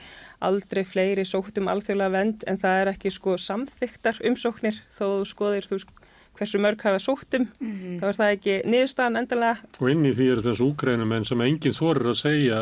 [0.51, 5.79] aldrei fleiri sóttum alþjóðlega vend en það er ekki sko samþyktar umsóknir þó skoðir, þú
[5.79, 5.95] veist,
[6.41, 7.47] hversu mörg hafa sóttum,
[8.01, 9.69] þá er það ekki niðurstaðan endanlega.
[9.81, 12.61] og inn í því eru þessu úgrænumenn sem enginn þorir að segja.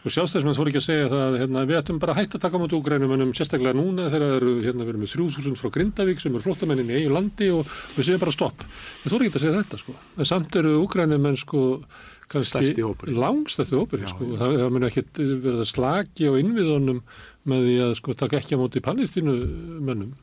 [0.00, 2.60] Sko sjálfstæðismenn þorir ekki að segja það hérna, við ættum bara að hætta að taka
[2.60, 6.44] mát úgrænumennum sérstaklega núna þegar eru hérna, við erum með 3000 frá Grindavík sem eru
[6.44, 7.64] flóttamennin í eigin landi og
[7.96, 8.66] við segjum bara stopp.
[9.04, 9.96] Við þorir ekki að segja þetta sko.
[10.18, 11.64] En samt eru úgrænumenn sko
[12.28, 12.82] kannski
[13.20, 14.08] langstæsti hópurinn.
[14.08, 14.28] sko.
[14.40, 17.02] það, það mun ekkit verið að slaki á innviðunum
[17.50, 19.34] með því að sko taka ekki á móti palestínu
[19.84, 20.14] mönnum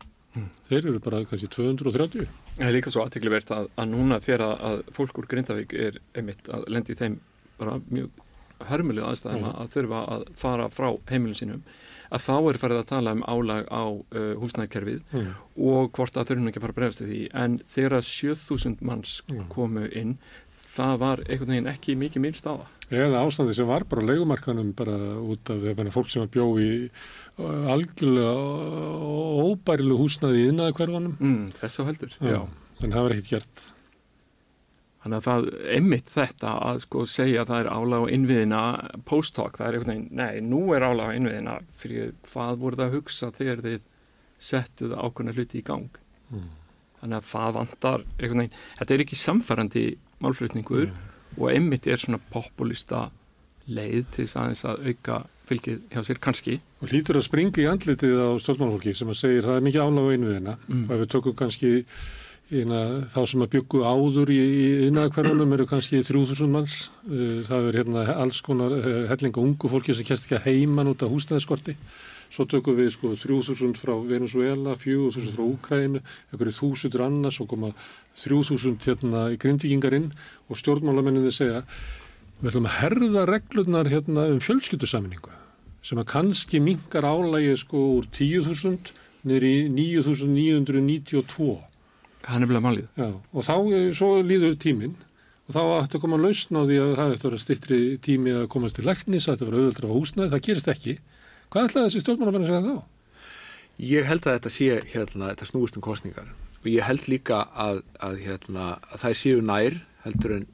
[0.69, 2.27] þeir eru bara kannski 230
[2.57, 5.97] Það er líka svo aðtekli verðt að, að núna þegar að, fólk úr Grindavík er
[6.15, 7.15] einmitt að lendi í þeim
[7.59, 8.09] bara mjög
[8.69, 9.55] hörmulega aðstæðum Mm.
[9.63, 11.61] að þurfa að fara frá heimilin sínum
[12.11, 15.31] að þá er farið að tala um álag á uh, húsnæðkerfið Mm.
[15.57, 19.15] og hvort að þurfum ekki að fara bregðast við því en þegar að 7000 manns
[19.27, 19.47] Mm.
[19.49, 20.17] komu inn
[20.75, 24.09] það var einhvern veginn ekki mikið minnst á það eða ástandi sem var bara á
[24.09, 26.71] leigumarkanum bara út af ég meina, fólk sem að bjó í
[27.71, 28.33] algjörlega
[29.47, 32.41] óbærilu húsnaði í innæði hverfanum mm, þess að heldur Já,
[32.83, 33.63] en það var ekkert gert
[35.01, 38.59] Þannig að það einmitt þetta að sko segja að það er álag á innviðina
[39.09, 42.85] post-talk, það er einhvern veginn, nei, nú er álag á innviðina fyrir hvað voru það
[42.91, 43.87] að hugsa þegar þið
[44.51, 45.97] settuð ákveðna hluti í gang.
[46.29, 46.51] Mm.
[46.99, 49.85] Þannig að það vantar einhvern veginn, þetta er ekki samfærandi
[50.21, 51.10] málflutningur Mm.
[51.37, 53.09] Og einmitt er svona populista
[53.71, 55.19] leið til þess aðeins að auka
[55.51, 56.57] fylgið hjá sér kannski.
[56.81, 60.07] og hlýtur að springa í andlitið á stjórnmálfólki sem að segir það er mikið álag
[60.07, 60.83] á innviðina Mm.
[60.89, 61.71] og ef við tökum kannski
[62.51, 64.39] Eina, þá sem að byggu áður í,
[64.89, 66.89] innæðakverfunum eru kannski 3000 manns.
[67.07, 70.89] Uh, Það er hérna alls konar uh, hellinga ungu fólki sem kæst ekki að heiman
[70.91, 71.77] út af húsnæðiskorti.
[72.31, 75.99] Svo tökum við sko 3000 frá Venezuela, 4000 frá Úkrænu,
[76.31, 77.73] einhverju þúsundur annars og koma
[78.21, 80.11] 3000 hérna í grindvíkingar inn
[80.47, 81.65] og stjórnmálamenninni segja
[82.39, 85.35] við ætlum að herða reglurnar hérna um fjölskyldusaminningu
[85.85, 88.95] sem að kannski minkar álægi sko úr 10.000
[89.27, 91.59] niður í 9.992
[92.29, 92.89] Hann er bleið málið.
[92.99, 94.93] Já, og þá eh, svo líður tíminn
[95.49, 97.79] og þá ætti að koma að lausna á því að það ætti að vera stittri
[98.05, 100.93] tími að komast til læknis, það ætti að vera auðvöldra á húsnaði, það gerist ekki.
[101.51, 102.75] Hvað ætlaði þessi stjórnmálamenn að segja þá?
[103.81, 106.29] Ég held að þetta sé hérna, þetta snúist um kostningar
[106.61, 109.75] og ég held líka að, að, hérna, að það séu nær
[110.05, 110.45] heldur en,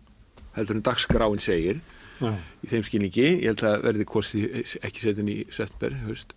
[0.55, 1.83] heldur en dagskráin segir
[2.17, 2.31] Já,
[2.65, 4.55] í þeim skilningi, ég held að verði kostið
[4.87, 6.33] ekki setin í september höst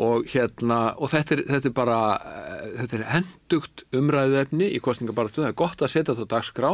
[0.00, 5.44] og hérna og þetta er, þetta er bara eh, þetta er hendugt umræðuefni í kostningabaratu,
[5.44, 6.70] það er gott að setja þetta á dagskrá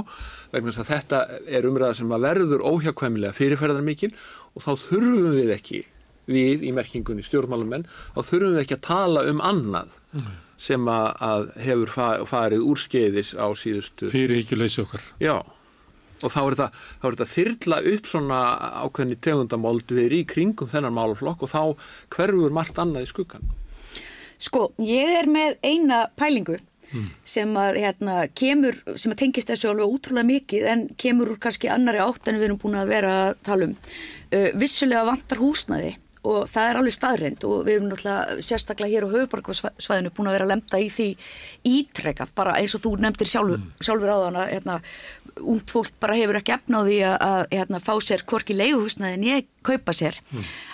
[0.55, 1.21] vegna þess að þetta
[1.59, 4.13] er umræða sem verður óhjákvæmilega fyrirferðar mikil
[4.55, 5.83] og þá þurfum við ekki
[6.31, 9.93] við í merkingunni stjórnmálumenn þá þurfum við ekki að tala um annað
[10.57, 15.05] sem að, að hefur fa- farið úrskeiðis á síðustu fyrir ekki leysi okkar.
[15.21, 15.37] Já,
[16.25, 16.69] og þá er þetta,
[17.05, 18.39] er þyrla upp svona
[18.87, 21.61] ákveðni tegundamold við í kringum þennan málaflokk og þá
[22.17, 23.45] hverfur margt annað í skuggan.
[24.41, 26.59] Sko, ég er með eina pælingu
[27.27, 31.69] sem að hérna, kemur, sem að tengist þessu alveg útrúlega mikið en kemur úr kannski
[31.73, 33.73] annari átt en við erum búin að vera að tala um.
[34.31, 35.97] Uh, vissulega vantar húsnæði
[36.27, 40.37] og það er alveg staðrind og við erum náttúrulega sérstaklega hér á höfuborgarsvæðinu búin að
[40.39, 41.09] vera lemta í því
[41.71, 44.79] ítrekað bara eins og þú nefndir sjálfur, sjálfur á þann að hérna,
[45.37, 49.51] ungt fólk bara hefur ekki efnaði að, að hérna, fá sér hvorki leiguhúsnaði en ég
[49.67, 50.19] kaupa sér.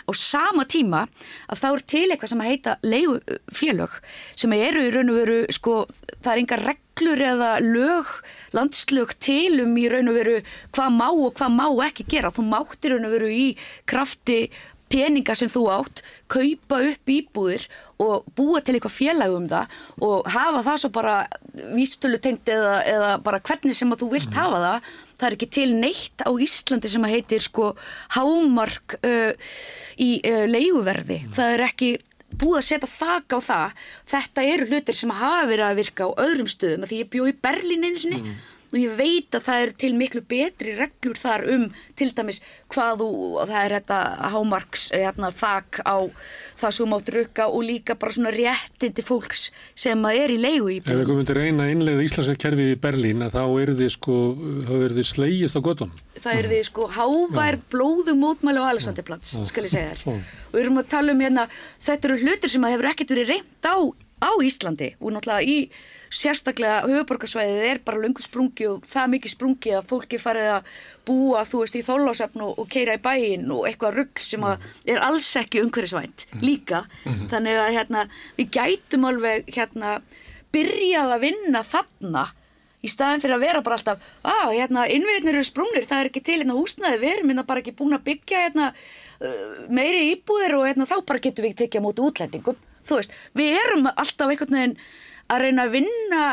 [0.05, 1.07] Á sama tíma
[1.48, 3.98] að þá er til eitthvað sem að heita leigufélög
[4.42, 5.76] sem eru í raun og veru sko,
[6.20, 8.11] það er engar reglur eða lög
[8.53, 10.36] landslög til um í raun og veru
[10.76, 12.32] hvað má og hvað má ekki gera.
[12.34, 13.46] Þú mátt í raun og veru í
[13.88, 14.40] krafti
[14.93, 17.64] peninga sem þú átt, kaupa upp íbúðir
[18.03, 21.16] og búa til eitthvað félag um það og hafa það svo bara
[21.72, 24.93] vístölu tengt eða, eða bara hvernig sem að þú vilt hafa það.
[25.16, 27.68] Það er ekki til neitt á Íslandi sem að heitir sko
[28.16, 29.53] hámark uh,
[30.03, 31.20] í uh, leiguverði.
[31.36, 31.93] Það er ekki
[32.40, 33.84] búið að setja þak á það.
[34.12, 36.86] Þetta eru hlutir sem hafa verið að virka á öðrum stöðum.
[36.86, 38.22] Að því ég bjó í Berlín einu sinni
[38.73, 41.66] og ég veit að það er til miklu betri reglur þar um
[41.99, 42.41] til dæmis
[42.73, 43.09] hvað þú,
[43.51, 43.99] það er þetta
[44.33, 45.97] hámarks hérna, þak á
[46.62, 50.70] það sem mátt rukka og líka bara svona réttindi fólks sem að er í leigu
[50.73, 53.77] í Ef við komum til reyna að innlega Íslandsveit kerfi í Berlín að þá eru
[53.81, 54.20] þið sko,
[54.68, 55.99] þá eru þið slegist á göttunum.
[56.23, 60.23] það er því sko hávær blóðum mótmæli á Alexanderplats, skal ég segja þér.
[60.53, 61.47] Og við erum að tala um hérna
[61.83, 63.77] þetta eru hlutir sem að hefur ekkert verið reynd á
[64.23, 65.57] á Íslandi og náttúrulega í
[66.12, 70.68] sérstaklega höfuborgarsvæðið er bara löngu sprungi og það mikið sprungi að fólki farið að
[71.09, 74.66] búa þú veist í þólásöfn og, og keira í bæinn og eitthvað rugg sem að
[74.93, 76.85] er alls ekki umhverfisvænt líka.
[77.33, 78.05] Þannig að hérna
[78.37, 79.97] við gætum alveg hérna
[80.53, 82.27] byrjað að vinna þarna
[82.83, 86.23] í staðin fyrir að vera bara alltaf að hérna, innviðnir eru sprungnir, það er ekki
[86.27, 88.73] til hérna húsnaði, við erum hérna bara ekki búin að byggja hérna
[89.70, 92.59] meiri íbúðir og hérna þá bara getum við tekið á móti útlendingum
[92.89, 94.76] þú veist, við erum alltaf einhvern veginn
[95.33, 96.26] að reyna að vinna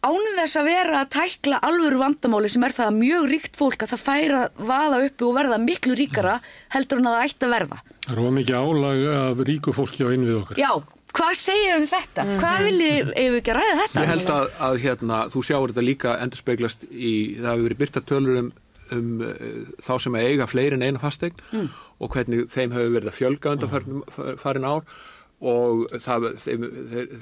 [0.00, 3.82] ánum þess að vera að tækla alvöru vandamáli sem er það að mjög ríkt fólk
[3.84, 6.38] að það færa vaða uppi og verða miklu ríkara
[6.72, 10.08] heldur en að það ætti að verða Það er ómikið álag af ríku fólki á
[10.10, 10.58] innvið okkar.
[10.58, 10.70] Já,
[11.14, 12.24] hvað segir um þetta?
[12.40, 14.00] Hvað viljið, ef við ekki að ræða þetta?
[14.00, 17.80] Ég held að, að hérna, þú sjáur þetta líka endur speglast í, það hefur verið
[17.84, 18.50] byrta tölur um,
[18.96, 19.54] um uh,
[19.86, 21.70] þá sem að eiga fleiri en eina fastegn
[22.00, 24.98] og hvernig þeim hefur verið að fjölga undan farin ár
[25.40, 26.66] og það, þeir,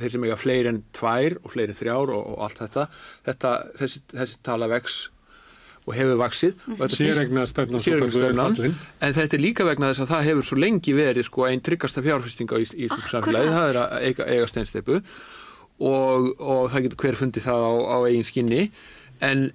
[0.01, 2.87] þeir sem eiga fleiri en tvær og fleiri en þrjár og, og allt þetta,
[3.29, 4.97] þetta þessi, þessi tala vex
[5.89, 6.57] og hefur vaksið
[6.93, 7.81] Séreignarstefnan.
[8.59, 8.75] fallin.
[9.07, 12.03] en þetta er líka vegna þess að það hefur svo lengi verið sko einn tryggasta
[12.05, 13.23] fjárfesting á Ís- íslensku Akkurat.
[13.23, 17.73] samfélagi, það er að eiga, eiga steinsteipu og, og það getur hver fundið það á,
[17.89, 18.63] á eigin skinni
[19.25, 19.47] en,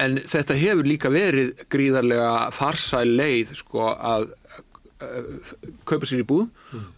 [0.00, 4.28] en þetta hefur líka verið gríðarlega farsæl leið sko að
[5.88, 6.46] kaupa sér í búð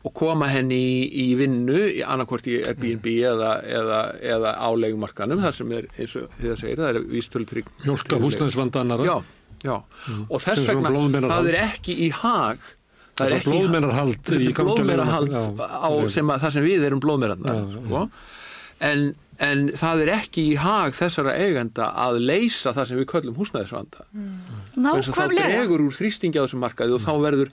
[0.03, 4.01] og koma henni í, í vinnu í annarkvort í Airbnb eða, eða,
[4.35, 8.83] eða álegumarkanum þar sem er eins og því það segir, það er vístölutrygg Mjólka húsnæðisvanda
[8.83, 9.07] annara.
[9.07, 9.17] Já,
[9.69, 9.75] já.
[10.29, 10.95] Og þess vegna,
[11.31, 12.71] það er ekki í hag
[13.13, 14.45] Það er er leigumarkaði,
[15.37, 15.67] já.
[15.69, 17.03] á sem að, það sem við erum
[17.53, 17.65] já.
[17.77, 18.01] sko.
[18.89, 19.03] en,
[19.47, 24.07] en það er ekki í hag þessara eigenda að leysa það sem við köllum húsnæðisvanda
[24.09, 25.51] Þess að þá Nákvæmlega.
[25.53, 27.53] dregur úr þrýstingi á þessum markaði og þá verður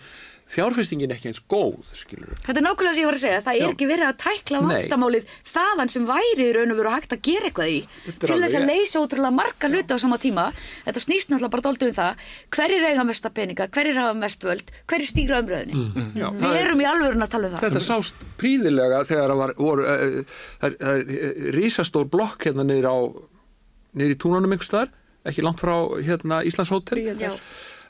[0.50, 3.62] fjárfestingin ekki eins góð skilur Þetta er nákvæmlega sem ég var að segja, það er
[3.62, 3.70] Já.
[3.74, 7.50] ekki verið að tækla vandamálið þaðan sem væri í raun og veru hægt að gera
[7.52, 10.45] eitthvað í er til þess að alveg- leysa ótrúlega marga hluti á sama tíma.
[10.88, 12.26] Þetta snýst náttúrulega bara dálítið um það
[12.58, 15.86] hverjir eiga mesta peninga, hverjir hafa mest völd hverjir stýra umröðinni
[16.18, 17.64] Já, Við það er- erum í alvörun að tala um það.
[17.70, 20.24] Þetta sást príðilega þegar það voru, uh,
[20.60, 24.89] það er- það er uh, rísastór blokk hérna niður í túnunum einhvers staðar,
[25.30, 25.76] ekki langt frá
[26.06, 27.02] hérna Íslands hótel.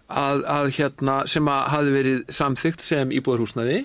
[0.10, 3.82] Að, að hérna sem að hafi verið samþygt sem íbúðarhúsnaði,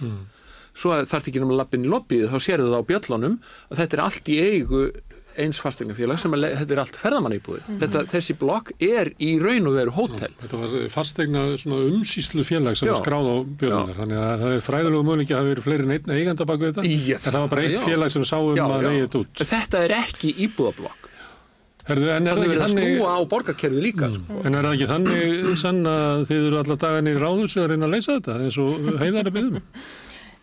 [0.74, 3.36] svo að þarf ekki um lappin í lobbyið, þá sérðu það á bjöllunum
[3.70, 4.86] að þetta er allt í eigu
[5.40, 7.64] eins fastegnafélag sem að, þetta er allt ferðamann íbúðir.
[7.80, 10.30] Þetta, þessi blokk er í raun og veru hótel.
[10.42, 12.94] Þetta var fastegna svona umsýslu félag sem Já.
[12.94, 16.46] var skráð á björnunar, þannig að það er fræðilegu möguleiki að hafa verið fleiri eiganda
[16.50, 16.86] bak við þetta.
[16.94, 17.82] Já, en það var bara eitt já.
[17.88, 18.88] félag sem sá um Já, að já.
[18.88, 19.44] vegið þetta út.
[19.54, 21.10] Þetta er ekki íbúðablokk.
[21.84, 22.94] Herðu, en er Það það er verið ekki að þannig...
[22.94, 24.06] snúa á borgarkerfið líka.
[24.14, 24.38] Sko.
[24.44, 27.84] En er það ekki þannig sann að þið eru alla dagarnir í ráðhúsi að reyna
[27.90, 28.70] að leysa þetta eins og
[29.02, 29.62] heiðar að byggðum?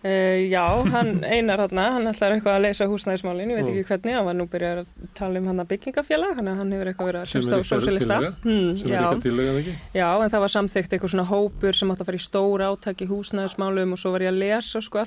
[0.01, 4.15] Uh, já, hann einar hann, hann ætlar eitthvað að leysa húsnæðismálin, ég veit ekki hvernig,
[4.17, 4.87] hann var nú byrjað að
[5.19, 7.85] tala um hann að byggingafélag, hann, hann hefur eitthvað verið að Sem hlusta er á
[8.01, 8.31] tillaga?
[8.41, 9.75] Hmm, Sem er já, ekki að tillega það ekki?
[9.99, 13.05] já, en það var samþykkt eitthvað svona hópur sem átt að fara í stóra átaki
[13.11, 14.97] húsnæðismálum og svo var ég að lesa sko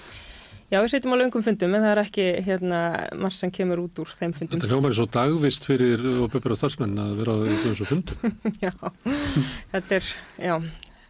[0.73, 2.79] Já, við setjum á löngum fundum en það er ekki hérna
[3.21, 4.57] marg sem kemur út úr þeim fundum.
[4.57, 8.33] Þetta hljómar er svo dagvist fyrir og bepur og starfsmenn að vera á þessu fundum.
[8.65, 8.73] Já,
[9.75, 10.09] þetta er,
[10.41, 10.57] já,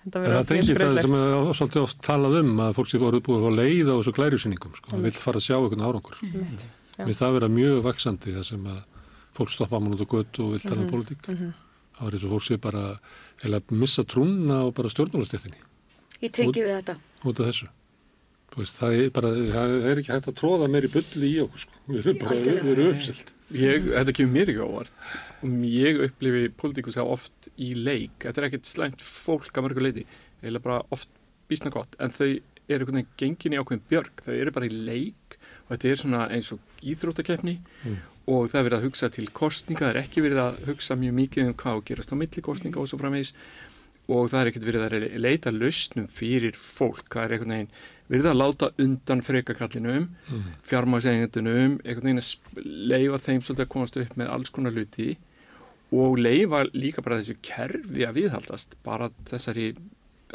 [0.03, 3.03] þetta verður það er ekki það sem er svolítið oft talað um að fólk sé
[3.05, 6.19] voruð búið að leið á þessu glærusýningum, sko, það vil fara að sjá einhvern árangur.
[6.99, 7.07] Já.
[7.07, 8.83] Við það vera mjög vaksandi það sem að
[9.39, 11.31] fólk stoppa mann út á götu og vil tala um pólitík
[11.93, 12.83] þá er eins og fólk sé bara
[13.43, 15.61] eða missa trúna og bara stjórnmálastéttinni.
[16.23, 16.97] Ég tengi við þetta.
[17.27, 17.69] út af þessu.
[18.53, 21.63] Þú veist, það er bara, það er ekki hægt að tróða meiri bulli í okkur
[21.63, 21.79] sko.
[21.89, 23.31] við erum bara, við erum uppselt.
[23.57, 25.09] Ég, þetta kemur mér ekki ávart
[25.43, 29.85] og ég upplifi pólitíkus á oft í leik, þetta er ekkert slæmt fólk að mörgu
[29.87, 30.05] leiti,
[30.45, 31.09] eða bara oft
[31.49, 34.77] bísna gott, en þau eru einhvern veginn gengin í ákveðin björg, þau eru bara í
[34.93, 35.39] leik.
[35.67, 37.97] Og þetta er svona eins og íþróttakefni Mm.
[38.31, 41.15] Og það er verið að hugsa til kostninga, það er ekki verið að hugsa mjög
[41.19, 43.33] mikið um hvað gerast á milli kostninga og svo framvegis
[44.13, 47.75] og það er ekkert verið að leita lausnum fyrir fólk, það er einhvern veginn
[48.13, 50.49] verið að láta undan frekakallinum mm.
[50.69, 55.15] fjármásegjendunum einhvern veginn að leifa þeim svolítið að komast upp með alls konar hluti
[55.93, 59.73] og leifa líka bara þessu kerfi að viðhaldast bara þessari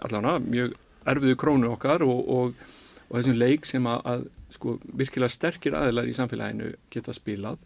[0.06, 0.76] allavega mjög
[1.08, 2.66] erfiðu krónu okkar og, og,
[3.08, 7.60] og þessum leik sem að, að sko, virkilega sterkir aðilar í samfélaginu geta spilað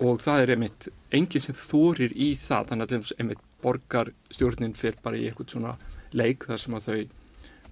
[0.00, 4.76] og það er einmitt enginn sem þorir í það þannig að til dæmis einmitt borgarstjórnin
[4.78, 5.74] fyrir bara í eitthvað svona
[6.16, 7.00] leik þar sem að þau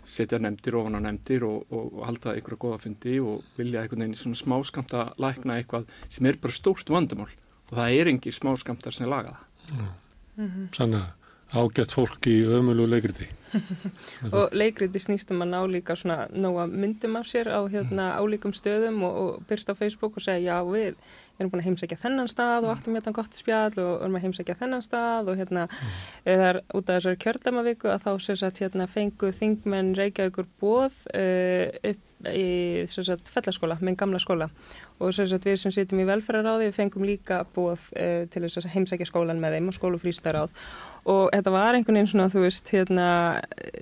[0.09, 4.05] setja nefndir ofan á nefndir og, og, og halda einhverja góða fundi og vilja einhvern
[4.05, 7.31] veginn svona smáskamta lækna eitthvað sem er bara stórt vandamál
[7.69, 9.37] og það er engir smáskamtar sem laga
[9.69, 9.91] það.
[10.77, 11.18] sannig að
[11.55, 13.29] ágætt fólk í ömulu leikriti.
[14.37, 18.53] Og leikriti snýst um að ná líka svona nóga myndum af sér á hérna álíkum
[18.53, 20.99] stöðum og, og byrst á Facebook og segja já við
[21.39, 24.59] erum búin að heimsækja þennan stað og áttum hérna gott spjall og erum að heimsækja
[24.59, 25.95] þennan stað og hérna mm.
[26.35, 31.71] er út af þessari kjördamaviku að þá sér satt hérna fengu þingmenn Reykjavíkur bóð uh,
[31.93, 34.49] upp í satt fellaskóla, minn gamla skóla.
[34.99, 38.73] Og satt við sem sittum í velferðaráði við fengum líka bóð uh, til þess að
[38.75, 40.57] heimsækja skólan með þeim og skólufrýstaráð
[41.09, 43.09] og þetta var einhvern veginn svona, þú veist, hérna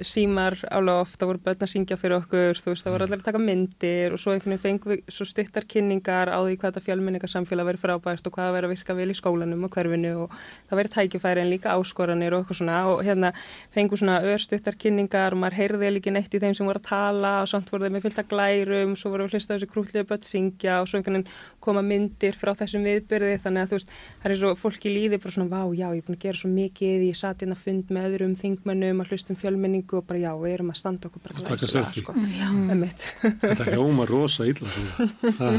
[0.06, 3.20] símar á loft, það voru börn að syngja fyrir okkur, þú veist, það voru allir
[3.20, 6.70] að taka myndir og svo einhvern veginn fengum við svo stuttar kynningar á því hvað
[6.70, 10.12] þetta fjölmenningarsamfélag verið frábært og hvað það verið að virka vel í skólanum og hverfinu
[10.22, 10.36] og
[10.68, 12.78] það verið tækifæri en líka áskoranir og eitthvað svona.
[12.92, 13.32] Og hérna
[13.74, 17.32] fengum svona örstuttar kynningar og maður heyrði líka neitt í þeim sem voru að tala
[17.42, 20.80] og samt voru þeim með fylgta glærum, svo voru við hlustað þessu krútliðu börn syngja
[20.82, 24.40] og svo einhvern veginn koma myndir frá þessum viðbyrði þannig að þú veist, það er
[24.42, 27.15] svo fólki líði bara svona, vá, já, ég er búin að gera svo mikið, ég
[27.16, 30.72] satt inn að fund með öðrum þingmönnum að hlustum fjölmenningu og bara já, við erum
[30.72, 32.02] að standa okkur bara Og taka selfie.
[32.04, 32.14] sko.
[32.16, 33.06] Einmitt.
[33.42, 35.08] þetta hljóma rosa illa svona.
[35.40, 35.58] það,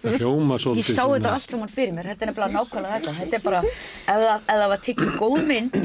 [0.00, 3.16] það hljóma Ég svolítið sá þetta allt saman fyrir mér, þetta er nefnilega nákvæmlega þetta.
[3.20, 3.62] Þetta er bara,
[4.14, 5.80] ef það, var tekið góð mynd,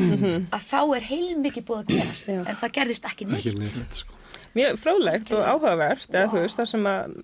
[0.60, 3.46] að þá er heilmikið búið að gerast, en það gerðist ekki neitt.
[3.46, 4.22] ekki neitt sko.
[4.56, 7.18] Mjög fróðlegt og áhugavert, eða þú veist, það sem að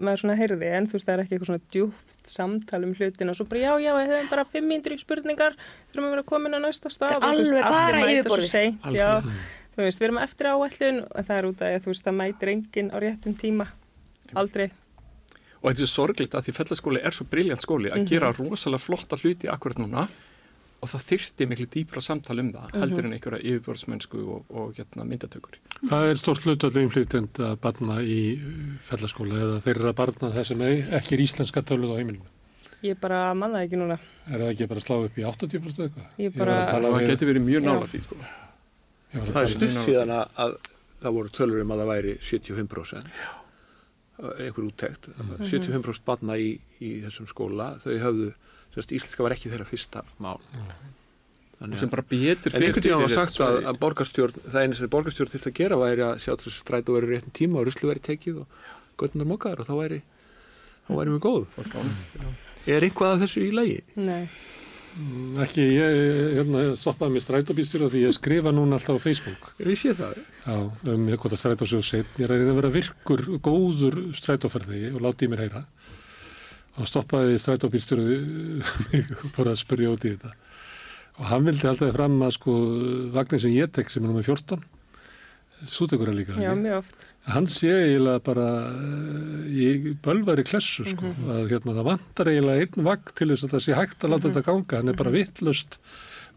[0.00, 3.32] maður svona heyrði, en þú veist, það er ekki eitthvað svona djúpt samtal um hlutin
[3.32, 5.56] og svo bara já, já, við höfum bara fimm mínútur í spurningar
[5.92, 7.14] þurfum að vera komin á næsta stað.
[7.14, 9.32] Þetta er og veist, alveg allir bara yfirborðið.
[9.74, 12.06] þú veist, við erum eftir áætlun og það er út af því að þú veist,
[12.08, 13.68] það mætir enginn á réttum tíma,
[14.34, 14.68] aldrei.
[15.58, 18.82] Og þetta er svo sorglegt að því fellaskóli er svo briljant skóli að gera rosalega
[18.82, 20.06] flotta hluti akkurat núna
[20.80, 25.04] og það þyrfti miklu dýpra samtal um það heldur en einhverja yfirbjörnsmennsku og, og hérna,
[25.10, 25.56] myndatökur.
[25.88, 29.40] hvað er stort hlutalli inflytjenda barna í uh, fellaskóla.
[29.44, 32.28] Eða þeirra barna þess sem ei- ekki er íslenska töluð á heimilinu
[32.86, 33.96] ég bara manna ekki núna.
[34.30, 36.10] Er það ekki bara að slá upp í 80% eitthvað?
[36.22, 38.18] Ég bara- að tala Það við- geti verið mjög nálægt í sko.
[39.14, 40.54] ég að Það er stutt síðan að, að
[41.02, 43.10] það voru tölur um að það væri 75%
[44.18, 45.08] einhver úttekt.
[45.42, 46.48] 75% barna í,
[46.82, 48.30] í þessum skóla þau höfðu,
[48.74, 50.40] sérst, íslenska var ekki þeirra fyrsta mál
[51.58, 54.76] Þannig sem að bara betur En einhvern tíma var sagt að, að borgarstjórn, það einu
[54.78, 57.66] sem borgarstjórn þurfti að gera væri að sjá þess að strætu verið réttin tíma og
[57.66, 58.60] ruslu verið tekið og
[59.00, 59.98] göttunar mokkaðar og þá væri,
[60.86, 61.48] þá væri mjög góð.
[62.68, 63.80] Er eitthvað að þessu í lagi?
[63.98, 64.22] Nei,
[65.42, 65.98] ekki, ég
[66.38, 70.22] hérna, stoppaði með strætóbýstjóra því ég skrifa núna alltaf á Facebook Ég sé það.
[70.44, 70.56] Já,
[70.94, 72.14] um seitt.
[72.18, 75.64] Ég er að vera virkur, góður strætóferði og láti í mér heyra.
[76.78, 78.06] Og stoppaði strætóbýrstjóru
[78.92, 80.34] mig og fór að spurja út í þetta.
[81.18, 82.56] Og hann vildi alltaf fram að sko
[83.14, 84.66] vagnir sem ég tek sem er nummið 14,
[85.66, 86.36] sútekur er líka.
[86.38, 86.62] já, ekki?
[86.62, 91.10] mjög oft Hann sé eiginlega bara eh, í bölvari klessu sko.
[91.28, 94.30] Að hérna það vantar eiginlega einn vagn til þess að það sé hægt að láta
[94.30, 94.78] þetta ganga.
[94.80, 95.76] Hann er bara vittlust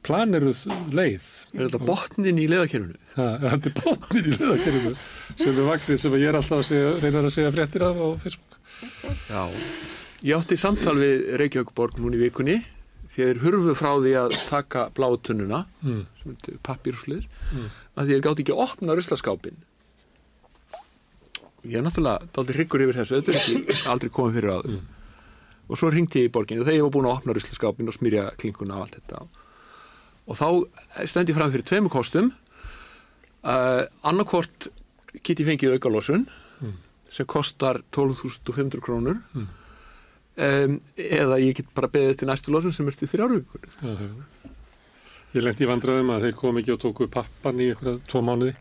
[0.03, 1.29] planeruð leið.
[1.55, 2.99] Er þetta botnin í leðakerfinu?
[3.15, 4.93] Ha, þetta er botnir í leðakerfinu
[5.39, 8.07] sem er vagnir sem ég er alltaf að segja, reynar að segja fréttir af á
[8.25, 8.59] Facebook.
[9.29, 9.43] Já.
[10.21, 12.59] Ég átti samtal við Reykjavíkborg núna í vikunni
[13.11, 16.05] þegar hurfu frá því að taka blátunnuna, Mm.
[16.21, 17.69] sem er pappírúslið, Mm.
[17.97, 19.57] að þeir gátt ekki að opna ruslaskápin.
[21.65, 24.79] Ég er náttúrulega dálítið hryggur yfir þessu, þetta er ekki aldrei komið fyrir aður.
[25.69, 27.93] Og svo ringti ég í borginu og þegar ég var búin að opna ruslaskápin og
[27.95, 29.27] smyrja klinkuna og allt þetta.
[30.27, 30.47] Og þá
[31.09, 32.31] stendi ég fram fyrir tveimur kostum.
[33.43, 34.67] Uh, annarkvort
[35.23, 36.27] get ég fengið aukalósun
[37.09, 39.47] sem kostar 12.500 krónur Mm.
[40.37, 43.65] Um, eða ég get bara beðið til næstu losum sem er til þrjár vikur.
[43.81, 44.51] Já, já.
[45.31, 48.55] Ég lendi í vandræðum að þeir kom ekki og tóku pappan í einhverja tvo mánuði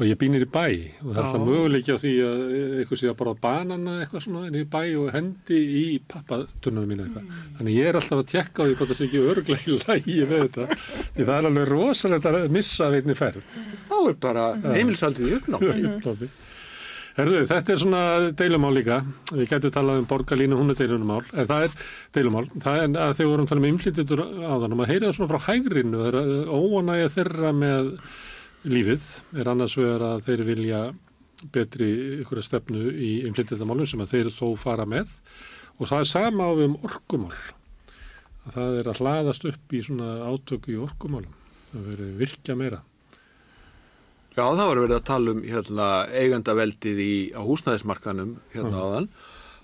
[0.00, 0.62] og ég býnir í bæ
[1.02, 1.46] og það er alltaf Já.
[1.48, 2.44] möguleiki á því að
[2.80, 7.04] eitthvað sé að bara banana eitthvað svona inn í bæ og hendi í pappatunum mínu
[7.04, 7.34] eitthvað.
[7.58, 10.16] Þannig ég er alltaf að tekka á því hvort það sé ekki örglega í lægi
[10.30, 10.78] við þetta.
[11.18, 13.50] Því það er alveg rosalegt að missa af einni ferð.
[13.90, 14.46] Þá er bara
[14.78, 16.30] heimilsaldið í uppnámi.
[17.20, 18.02] Herðu, þetta er svona
[18.32, 18.96] deilumál líka.
[19.28, 21.20] Við getum talað um borgarlínu, hún er deilumál.
[21.34, 21.74] En það er
[22.16, 22.46] deilumál.
[22.64, 25.16] Það er að þegar við vorum að tala um innflytjendur á þannig að heyra það
[25.18, 26.00] svona frá hægrinu.
[26.00, 27.90] Það er óanægja þeirra með
[28.72, 29.10] lífið.
[29.36, 30.82] Er annars vegar að þeir vilja
[31.52, 31.90] betri
[32.22, 35.12] ykkur stefnu í innflytjendamálum sem að þeir þó fara með.
[35.76, 37.36] Og það er sama á við um orkumál.
[38.46, 41.36] Að það er að hlaðast upp í svona átöku í orkumálum.
[41.74, 42.80] Það verður virkja meira.
[44.40, 45.86] Já, það var verið að tala um hérna,
[46.16, 49.08] eigandaveldið í, á húsnæðismarkanum hérna áðan.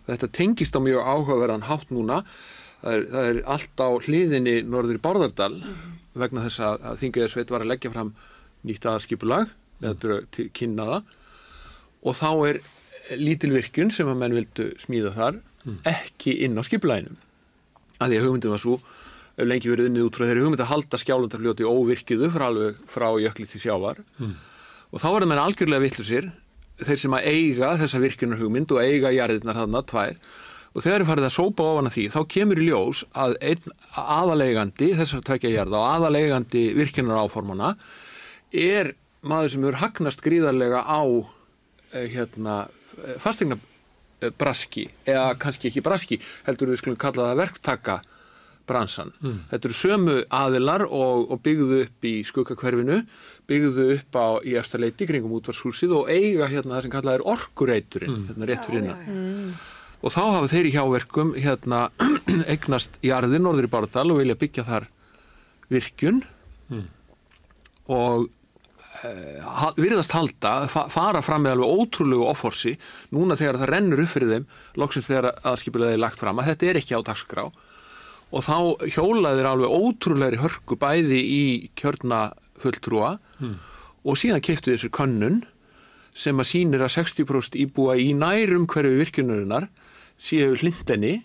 [0.04, 2.18] Þetta tengist á mjög áhugaverðan hátt núna.
[2.82, 5.54] Það er, það er allt á hliðinni norður í Bárðardal
[6.16, 8.10] vegna þess að, að Þingiðarsveit var að leggja fram
[8.68, 10.98] nýtt aðskipulag eða drög til kynnaða.
[12.04, 12.60] Og þá er
[13.16, 15.40] lítil virkun sem að menn vildu smíða þar
[15.88, 17.16] ekki inn á skipulaginu.
[17.96, 18.76] Að því að hugmyndin var svo
[19.36, 22.46] hefur lengi verið unnið út frá þeirri hugmynd að halda skjálundarfljóti óvirkiðu frá
[22.92, 24.04] frá jökli til sjávar
[24.96, 26.26] og þá er það menn algjörlega vittlusir
[26.80, 30.14] þeir sem að eiga þessa virkunar hugmynd og eiga jarðirnar þarna tvær.
[30.76, 33.74] Og þegar er farið að sópa ofan að því þá kemur í ljós að einn
[34.00, 37.70] aðaleigandi þessar tvekja jarða og aðaleigandi virkunar áformana
[38.56, 41.00] er maður sem hefur hagnast gríðarlega á
[41.92, 42.58] eh, hérna
[43.20, 43.60] fastegna
[44.40, 47.98] braski eða kannski ekki braski heldur við skulum kalla það verktaka
[48.68, 49.12] bransan.
[49.50, 52.98] Þetta eru sömu aðilar og, og byggðu upp í skuggakverfinu,
[53.50, 58.20] byggðu upp á í eftirleiti kringum útvarshúsið og eiga hérna það sem kallað er orkureiturinn,
[58.32, 59.54] hérna rétt fyrir innan.
[60.04, 61.84] Og þá hafa þeir í hjáverkum hérna
[62.52, 64.88] eignast jarðir norður í Bárdal og vilja byggja þar
[65.72, 66.22] virkjun.
[67.86, 68.26] Og
[69.46, 72.72] ha- virðast halda, fa- fara fram með alveg ótrúlegu offorsi
[73.14, 74.46] núna þegar það rennur upp fyrir þeim
[74.80, 77.44] loksins þegar aðskipulegði lagt fram að þetta er ekki á dagskrá
[78.34, 78.56] og þá
[78.96, 81.42] hjólaðir alveg ótrúlegri hörku bæði í
[81.78, 83.16] kjörna fulltrúa
[84.06, 85.44] og síðan keiftu þessir könnun
[86.16, 89.68] sem að sýnir að 60% íbúa í nærum hverju virkunarinnar
[90.16, 91.20] séu hlindenni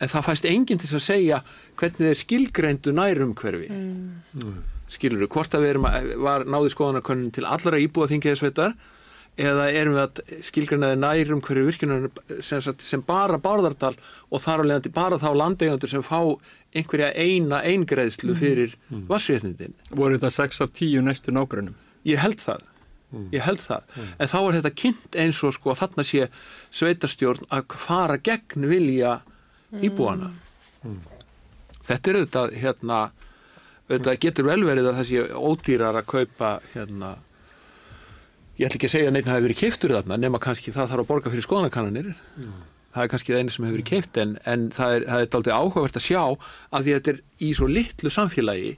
[0.00, 1.40] en það fæst enginn til að segja
[1.78, 3.68] hvernig þeir skilgreindu nærum hverfi.
[4.90, 8.72] Skilur við, hvort að við erum að, var náði skoðanarkönnun til allra íbúa þingiðisveitar
[9.40, 12.08] eða erum við að skilgreinaði nærum hverju virkunar
[12.44, 13.94] sem, sem bara bárðardal
[14.28, 16.18] og þar á leiðandi bara þá landeigandur sem fá
[16.74, 19.06] einhverja eina eingreðslu fyrir mm.
[19.08, 19.74] vassréttindin.
[19.90, 22.68] voru þetta 6 af 10 næstu nágrunum Ég held það.
[23.34, 23.88] Ég held það.
[24.16, 26.28] En þá er þetta kynnt eins og sko að þarna sé
[26.78, 29.16] sveitarstjórn að fara gegn vilja
[29.82, 30.30] íbúana.
[31.88, 33.00] Þetta er auðvitað hérna
[33.90, 37.16] auðvitað getur vel verið að það sé ódýrar að kaupa hérna
[38.60, 41.04] ég ætla ekki að segja að neitt hafi verið keiftur þarna nema kannski það þarf
[41.04, 42.10] að borga fyrir skoðanakannanir
[42.90, 45.28] það er kannski það einu sem hefur verið keift en, en það er, það er
[45.34, 48.72] dálítið áhugavert að sjá að því að þetta er í svo litlu samfélagi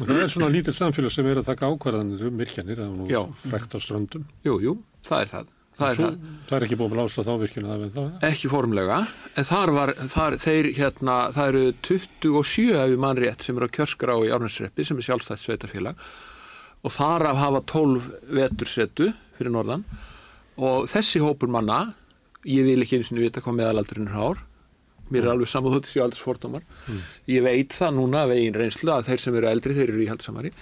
[0.00, 3.08] Og það er svona lítil samfélag sem er að taka ákvarðanir um virkjanir, það nú
[3.12, 3.18] Já.
[3.42, 4.22] frækt á ströndum.
[4.46, 4.72] jú, jú,
[5.04, 7.82] það er það það er Svo, það, það er ekki búin að lása þá það
[7.98, 8.08] það.
[8.30, 8.98] ekki formlega
[9.36, 13.68] en þar var, þar, þeir hérna það eru 27 ef við mann rétt sem eru
[13.68, 16.00] á kjörskrá í Árnarsreppi sem er sjálfstætt sveitarfélag
[16.82, 18.06] og þar af hafa 12
[18.38, 19.84] vetursetu fyrir norðan.
[20.62, 21.94] Og þessi hópur manna
[22.48, 24.40] ég vil ekki einu sinni vita hvað meðalaldurinn er hár.
[25.12, 26.62] Mér er alveg saman þóttis ég aldrei svortumar
[27.28, 30.08] ég veit það núna af eigin reynslu að þeir sem eru eldri, þeir eru í
[30.08, 30.52] haldsamari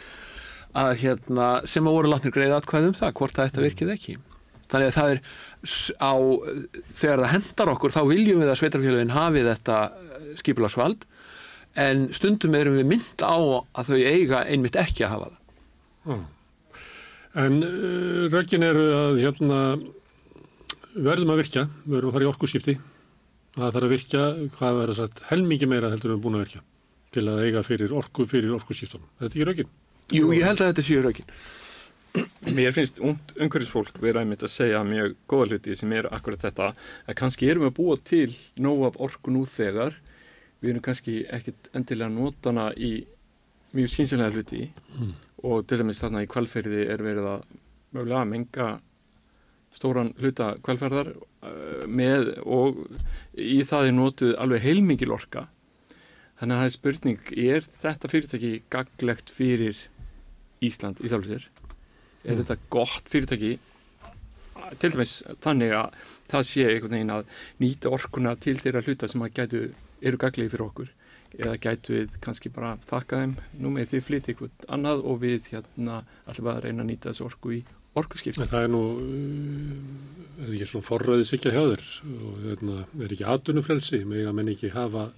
[0.81, 4.17] að hérna, sem að voru látnir greið atkvæðum það, hvort það þetta virkið ekki.
[4.71, 5.23] Þannig að það er
[5.99, 6.15] á
[6.95, 9.79] þegar það hendar okkur þá viljum við að sveitarfélagin hafi þetta
[10.39, 11.07] skipulagsvald.
[11.81, 15.40] En stundum erum við mynd á að þau eiga einmitt ekki að hafa það
[17.41, 19.59] En uh, röggin eru að hérna,
[20.97, 22.79] verðum að virkja, við verðum að fara í orkuskipti.
[23.55, 24.25] Það þarf að virkja,
[24.57, 26.67] hvað verður sagt, helmingi meira heldur en við erum búin að virkja
[27.11, 29.09] til að eiga fyrir orku fyrir orkuskiptunum.
[29.19, 29.73] Þetta er ekki röggin.
[30.11, 31.29] Jú, ég held að þetta séu rökin
[32.51, 37.17] Mér finnst umhverfisfólk vera einmitt að segja mjög góða hluti sem eru akkurat þetta að
[37.21, 38.33] kannski erum við að búa til
[38.65, 39.95] nóg af orku nú þegar
[40.61, 42.91] við erum kannski ekkit endilega nótana í
[43.77, 44.65] mjög skynsilega hluti
[45.47, 47.45] og til dæmis þarna í kvalferði er verið að
[47.95, 48.69] mögulega menga
[49.75, 52.83] stóran hluta kvalferðar uh, með og
[53.39, 55.47] í það er notuð alveg heilmikil orka.
[56.41, 59.81] Þannig að það er spurning er þetta fyrirtæki gaglegt fyrir
[60.65, 61.51] Ísland í sjálfur sér?
[62.25, 63.59] Er þetta gott fyrirtæki?
[64.81, 69.23] Til dæmis þannig að það sé einhvern veginn að nýta orkuna til þeirra hluta sem
[69.25, 69.63] að gætu,
[70.05, 70.91] eru gaglegi fyrir okkur
[71.39, 73.35] eða gætu við kannski bara þakka þeim.
[73.61, 77.27] Nú með því flytja eitthvað annað og við hérna alltaf að reyna að nýta þessu
[77.29, 77.61] orku í
[78.01, 78.47] orkuskipti.
[78.51, 81.87] Það er nú, uh, er ekki svona forröðis ekki hjá þér?
[82.17, 85.09] Og hérna, er ekki atunufrelsi, með að menn ekki hafa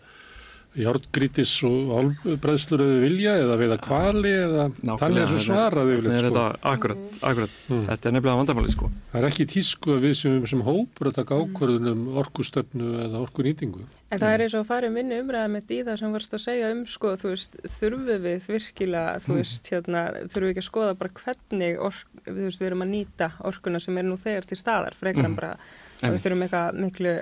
[0.79, 1.91] járngrítis og
[2.25, 6.29] álbræðslur eða vilja eða veiða kvali eða er svo svaraði yfirleitt sko.
[6.29, 7.57] Þetta, akkurat, akkurat.
[7.69, 7.83] Mm.
[7.91, 8.89] þetta er nefnilega vandamáli sko.
[9.13, 13.85] Það er ekki tísku að við sem, sem hópur að taka ákvörðunum orkustöfnu eða orkunýtingu.
[14.09, 16.85] En það er eins og í minni umræða með díða sem varst að segja um
[16.89, 19.41] sko, þú veist, þurfum við virkilega, þú mm.
[19.43, 22.95] veist, hérna, þurfum við ekki að skoða bara hvernig ork, þú veist, við erum að
[22.97, 25.41] nýta orkuna sem er nú þegar til staðar, frekar en mm.
[25.41, 25.57] bara
[26.03, 27.19] að við þurfum eitthvað miklu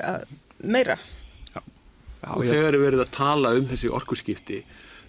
[0.70, 0.98] meira.
[2.20, 4.60] Já, og þegar við verðum að tala um þessi orkurskipti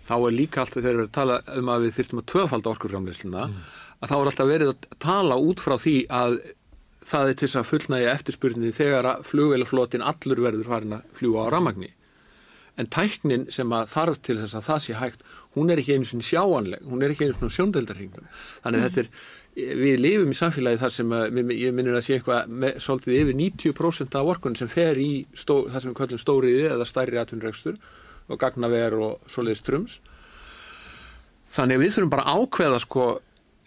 [0.07, 2.71] þá er líka alltaf þegar við verðum að tala um að við þurftum að tvöfalda
[2.71, 3.61] orkurframleysluna mm.
[3.99, 6.37] að þá er alltaf verið að tala út frá því að
[7.11, 11.47] það er til þess að fullnægja eftirspurningi þegar að flugveilaflotin allur verður farin að fljúa
[11.49, 11.91] á ramagni
[12.79, 15.23] en tæknin sem að þarf til þess að það sé hægt
[15.57, 18.29] hún er ekki einu svona sjáanleg hún er ekki einu svona sjóndeldarhingun
[18.63, 18.85] þannig mm.
[18.85, 19.09] þetta er
[19.55, 23.39] við lifum í samfélagi þar sem að, ég minnir að sé eitthvað með, svolítið yfir
[23.39, 27.79] 90% af orkunum sem fer í stó, það sem kallum stóriði eða stærri atvinnregstur
[28.31, 29.97] og gagnaver og svoleiðis trums.
[31.51, 33.07] Þannig við þurfum bara ákveða sko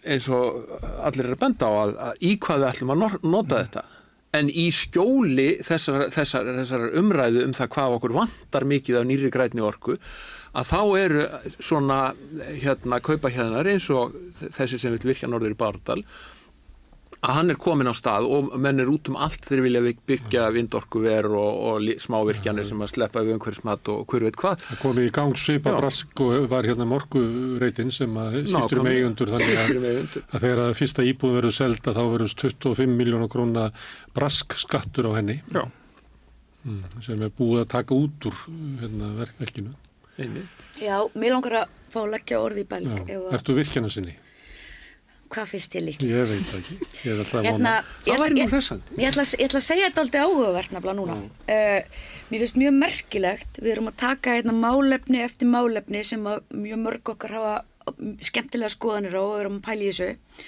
[0.05, 0.63] eins og
[1.05, 3.85] allir er að benda á að, að í hvað við ætlum að nota þetta.
[4.35, 9.31] En í skjóli þessar, þessar, þessar umræðu um það hvað okkur vantar mikið af nýri
[9.31, 9.95] grætni orku
[10.55, 11.25] að þá eru
[11.59, 11.99] svona
[12.61, 16.01] hérna kaupa hérna eins og þessi sem vil virkja norður í Bárdal
[17.25, 20.43] að hann er komin á stað og menn er út um allt þegar vilja byggja
[20.53, 24.65] vindorkuver og, og smávirkjanir sem að sleppa við umhverfismat og hver veit hvað.
[24.65, 29.33] Það komi í gang svipa brask og var hérna morgureitin sem að skiptur um eigundur
[29.33, 33.65] þannig að, að þegar að fyrsta íbúð verður selda þá verður 25 miljónar króna
[34.17, 35.39] brask skattur á henni.
[36.65, 38.45] Mm, sem er búið að taka út úr
[38.81, 39.75] hérna, verkverkinu.
[40.79, 43.11] Já, mér langar að fá að leggja orði í belg.
[43.35, 44.15] Ertu virkjana sinni?
[45.35, 46.05] Hvað finnst ég líka?
[46.05, 47.71] Ég veit ekki, ég er alltaf hérna,
[48.05, 48.91] Það væri mjög hressand.
[48.95, 51.15] Ég ætla, ég ætla að segja þetta alltaf áhugavert nefnilega núna.
[51.49, 56.83] Uh, mér finnst mjög merkilegt, við erum að taka hérna málefni eftir málefni sem mjög
[56.83, 57.55] mörg okkar hafa
[58.25, 60.45] skemmtilega skoðanir á og erum að pæla í þessu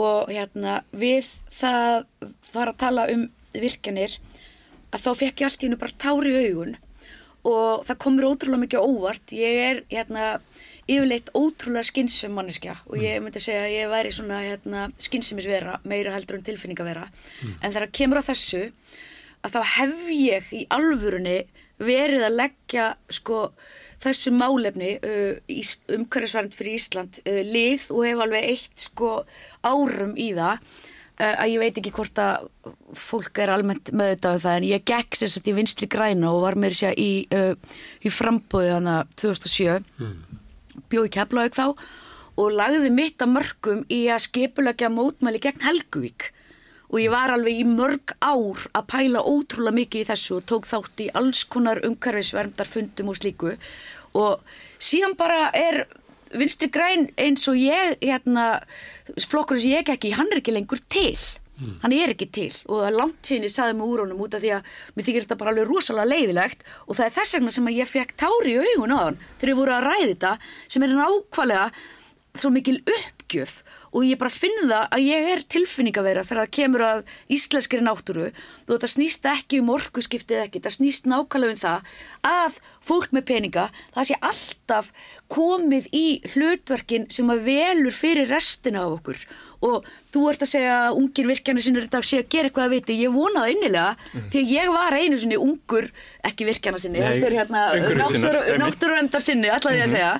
[0.00, 2.06] og hérna við það
[2.54, 4.16] var að tala um virkjanir
[4.90, 6.76] að þá fekk ég allt í hennu bara tári augun
[7.48, 10.26] og það komur ótrúlega mikið óvart ég er hérna
[10.90, 13.26] yfirleitt ótrúlega skynsum manneskja og ég mm.
[13.26, 17.56] myndi segja að ég væri svona hérna, skynsumisvera meira heldur en tilfinningavera mm.
[17.60, 18.64] en þegar kemur á þessu
[19.40, 21.38] að þá hef ég í alvörunni
[21.80, 23.44] verið að leggja sko
[24.00, 25.36] þessu málefni uh,
[25.96, 29.12] umhverfisvernd fyrir Ísland uh, lið og hef alveg eitt sko
[29.64, 30.64] árum í það
[31.20, 32.48] að ég veit ekki hvort að
[32.96, 36.44] fólk er almennt með þetta um það en ég gekk sérstaklega í vinstri græna og
[36.46, 40.14] var með þess að í, uh, í frambóði þannig 2007 mm.
[40.92, 41.66] bjóði keflaug þá
[42.40, 46.30] og lagði mitt að mörgum í að skipulegja mótmæli gegn Helguvík.
[46.90, 50.66] Og ég var alveg í mörg ár að pæla ótrúlega mikið í þessu og tók
[50.66, 53.54] þátt í alls konar umhverfisverndar fundum og slíku.
[54.18, 54.40] Og
[54.82, 55.84] síðan bara er
[56.38, 58.62] vinstri græn eins og ég hérna,
[59.28, 61.16] flokkur sem ég ekki, hann er ekki lengur til.
[61.60, 61.74] Mm.
[61.82, 62.52] hann er ekki til.
[62.72, 65.36] Og langt síðan ég saði mig úr honum út af því að mér þykir þetta
[65.42, 66.62] bara alveg rosalega leiðilegt.
[66.86, 69.58] Og það er þess vegna sem ég fekk tári í augun á hann þegar ég
[69.60, 70.30] voru að ræði þetta
[70.72, 71.66] sem er nákvæmlega
[72.40, 73.58] svo mikil uppgjöf
[73.90, 77.02] og ég bara finn það að ég er tilfinningaveira þegar það kemur að
[77.36, 78.30] íslenskri náttúru.
[78.68, 81.92] Og þetta snýst ekki um orkuskiptið ekki, það snýst nákvæmlega um það
[82.30, 84.90] að fólk með peninga það sé alltaf
[85.30, 89.24] komið í hlutverkin sem að velur fyrir restina af okkur.
[89.60, 92.74] Og þú ert að segja að ungir virkjarnir sinni þetta sé að gera eitthvað að
[92.78, 94.28] viti, ég vonaði innilega mm.
[94.32, 95.90] því að ég var einu sinni ungur
[96.30, 97.66] ekki virkjarnar sinni, þetta er hérna
[98.62, 99.96] náttúruöndar sinni, alltaf því að mhm.
[99.98, 100.14] segja.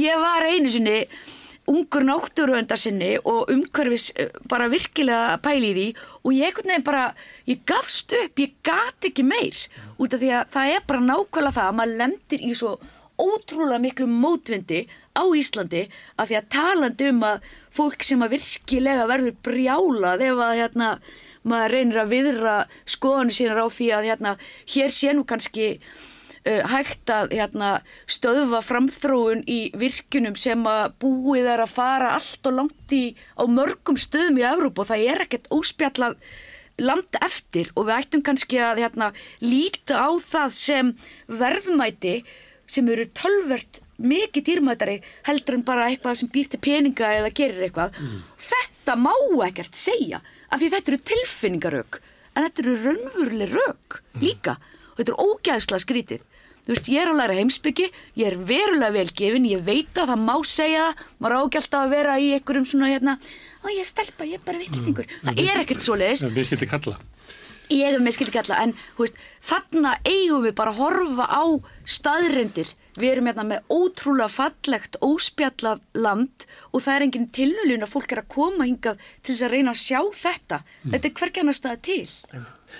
[0.00, 0.96] Ég var einu sinni
[1.70, 5.88] ungur náttúruöndar sinni og umhverfis eh, bara virkilega pæli í því
[6.24, 7.04] og ég ekkert nefn bara,
[7.46, 9.58] ég gafst upp, ég gati ekki meir
[9.98, 12.74] út af því að það er bara nákvæmlega það að maður lemtir í svo
[13.20, 14.84] ótrúlega miklu mótvindi
[15.14, 15.86] á Íslandi
[16.16, 20.92] að því að talandi um að fólk sem að virkilega verður brjálað ef að hérna
[21.50, 22.54] maður reynir að viðra
[22.88, 24.36] skoðanu sínar á því að hérna
[24.74, 25.68] hér sé nú kannski
[26.48, 27.72] uh, hægt að hérna,
[28.10, 33.04] stöðva framþróun í virkunum sem að búið er að fara allt og langt í
[33.36, 36.16] á mörgum stöðum í Európa og það er ekkert óspjallað
[36.80, 39.10] land eftir og við ættum kannski að hérna,
[39.44, 40.92] líta á það sem
[41.28, 42.20] verðmæti
[42.70, 47.66] sem eru tölvert mikið dýrmættari heldur en bara eitthvað sem býr til peninga eða gerir
[47.66, 47.98] eitthvað.
[48.00, 48.22] Mm.
[48.40, 49.12] Þetta má
[49.46, 52.00] ekkert segja af því þetta eru tilfinningarök
[52.34, 56.26] en þetta eru raunveruleg rök líka og þetta er ógæðslega skrítið
[56.70, 57.86] þú veist, ég er að læra heimsbyggi
[58.20, 61.80] ég er verulega velgefin, ég veit að það má segja það, maður á ekki alltaf
[61.82, 63.16] að vera í einhverjum svona hérna,
[63.58, 66.22] ó ég er stelpa, ég er bara vitlisingur, það er ekkert svoleiðis.
[66.30, 67.00] Við skildi kalla.
[67.70, 71.42] ég er með skildi kalla en veist, þarna eigum við bara að horfa á
[71.86, 77.92] staðrindir við erum hérna með ótrúlega fallegt óspjallað land og það er engin tilhulun að
[77.92, 80.58] fólk er að koma hingað til þess að reyna að sjá þetta.
[80.86, 82.02] Þetta er hvergi annars staða til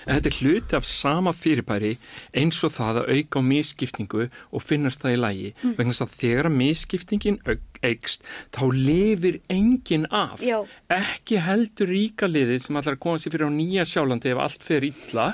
[0.06, 1.92] En þetta er hluti af sama fyrirbæri
[2.36, 5.50] eins og það að auka á misskiptingu og finnast það í lægi.
[5.62, 5.74] Mm.
[5.78, 10.42] Vegna þess að þegar að misskiptingin auk- eykst, þá lifir enginn af.
[10.44, 10.58] Já.
[10.92, 14.84] Ekki heldur ríka liðið sem allar koma sér fyrir á nýja sjálandi ef allt fer
[14.84, 15.30] illa.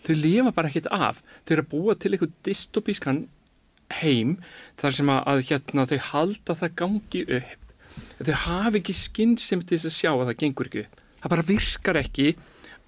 [0.00, 1.22] Þau lifa bara ekkert af.
[1.46, 3.20] Þau eru að búa til eitthvað dystopískan
[4.00, 4.36] heim
[4.80, 7.56] þar sem að, að hérna, þau halda að það gangi upp.
[8.20, 11.04] Þau hafi ekki skinn sem til þess að sjá að það gengur ekki upp.
[11.20, 12.28] Það bara virkar ekki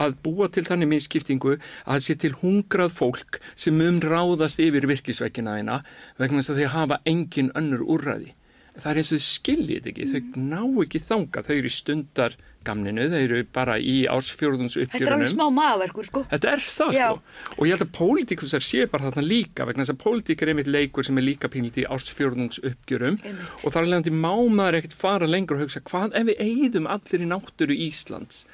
[0.06, 1.62] að búa til þannig minnskiptingu að
[1.94, 5.80] það sé til hungrað fólk sem um ráðast yfir virkisveikina þeina
[6.20, 8.32] vegna þess að þau hafa engin önnur úrræði.
[8.72, 13.04] Það er eins og þau skiljið ekki, þau ná ekki þanga, þau eru stundar gamninu,
[13.10, 15.32] þau eru bara í ársfjórðums þetta er alveg uppgjörunum.
[15.34, 17.08] smá maðverkur sko Þetta er það Já.
[17.10, 20.52] sko og ég held að pólitíkusar sé bara þarna líka vegna þess að pólitík er
[20.54, 23.52] einmitt leikur sem er líka pínlítið í ársfjórðungs uppgjörum Einmitt.
[23.66, 26.88] og þar er leiðandi má maður ekkert fara lengur og hugsa hvað ef við eigðum
[26.96, 28.44] allir í náttúru Íslands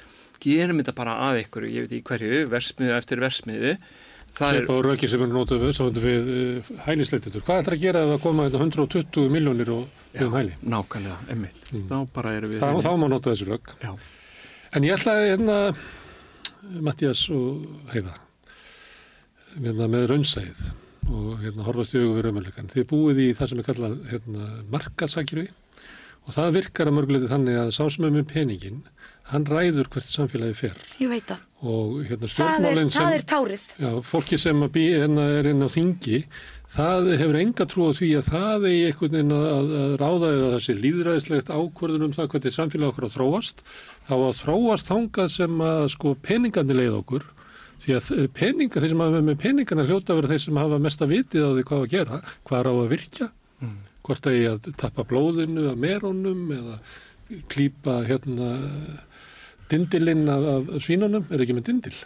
[0.43, 3.73] gerum þetta bara að ykkur, ég veit í hverju versmiðu eftir versmiðu
[4.35, 7.43] það er, Svipa og röki sem er við, samvændi við uh, hælisleitutur.
[7.45, 10.57] Hvað ætlar að gera ef það koma hérna 120 miljónir um hæli?
[10.63, 13.73] nákvæmlega, einmitt þá bara erum við Þá, þá má nota þessi rök.
[13.83, 13.93] Já.
[14.77, 15.57] En ég ætlaði hérna,
[16.85, 18.13] Mattias og Heiða,
[19.55, 20.61] hérna, með raunsæð
[21.09, 22.69] og hérna, horfast í við raunveruleikann.
[22.69, 25.47] Þið búið í það sem er kallað hérna, markaðsakirvi
[26.27, 28.83] og það virkar að mörguleiti þannig að sá sem er með peningin,
[29.29, 30.77] hann ræður hvert samfélagi fer.
[31.01, 33.65] Ég veit það, og hérna stjórnmálinn það er tárið.
[33.77, 36.21] Já, fólki sem að bý, hérna, er inn á þingi,
[36.73, 40.31] það hefur enga trú á því að það er einhvern veginn að, að, að ráða
[40.35, 43.65] eða þessi líðræðislegt ákvörðun um það hvernig samfélag okkur að þróast,
[44.09, 47.27] þá að þróast þangað sem að sko peningarnir leið okkur,
[47.83, 50.81] því að eh, peningar, þeir sem hafa með peningarna hljóta að vera þeir sem hafa
[50.83, 53.29] mesta vitið á því hvað að gera, hvað er á að virkja,
[54.09, 56.79] hvort að ég að tappa blóðinu af merónum eða
[57.49, 58.49] klípa hérna
[59.71, 61.99] dindilinn af, af svínunum, er ekki með dindil?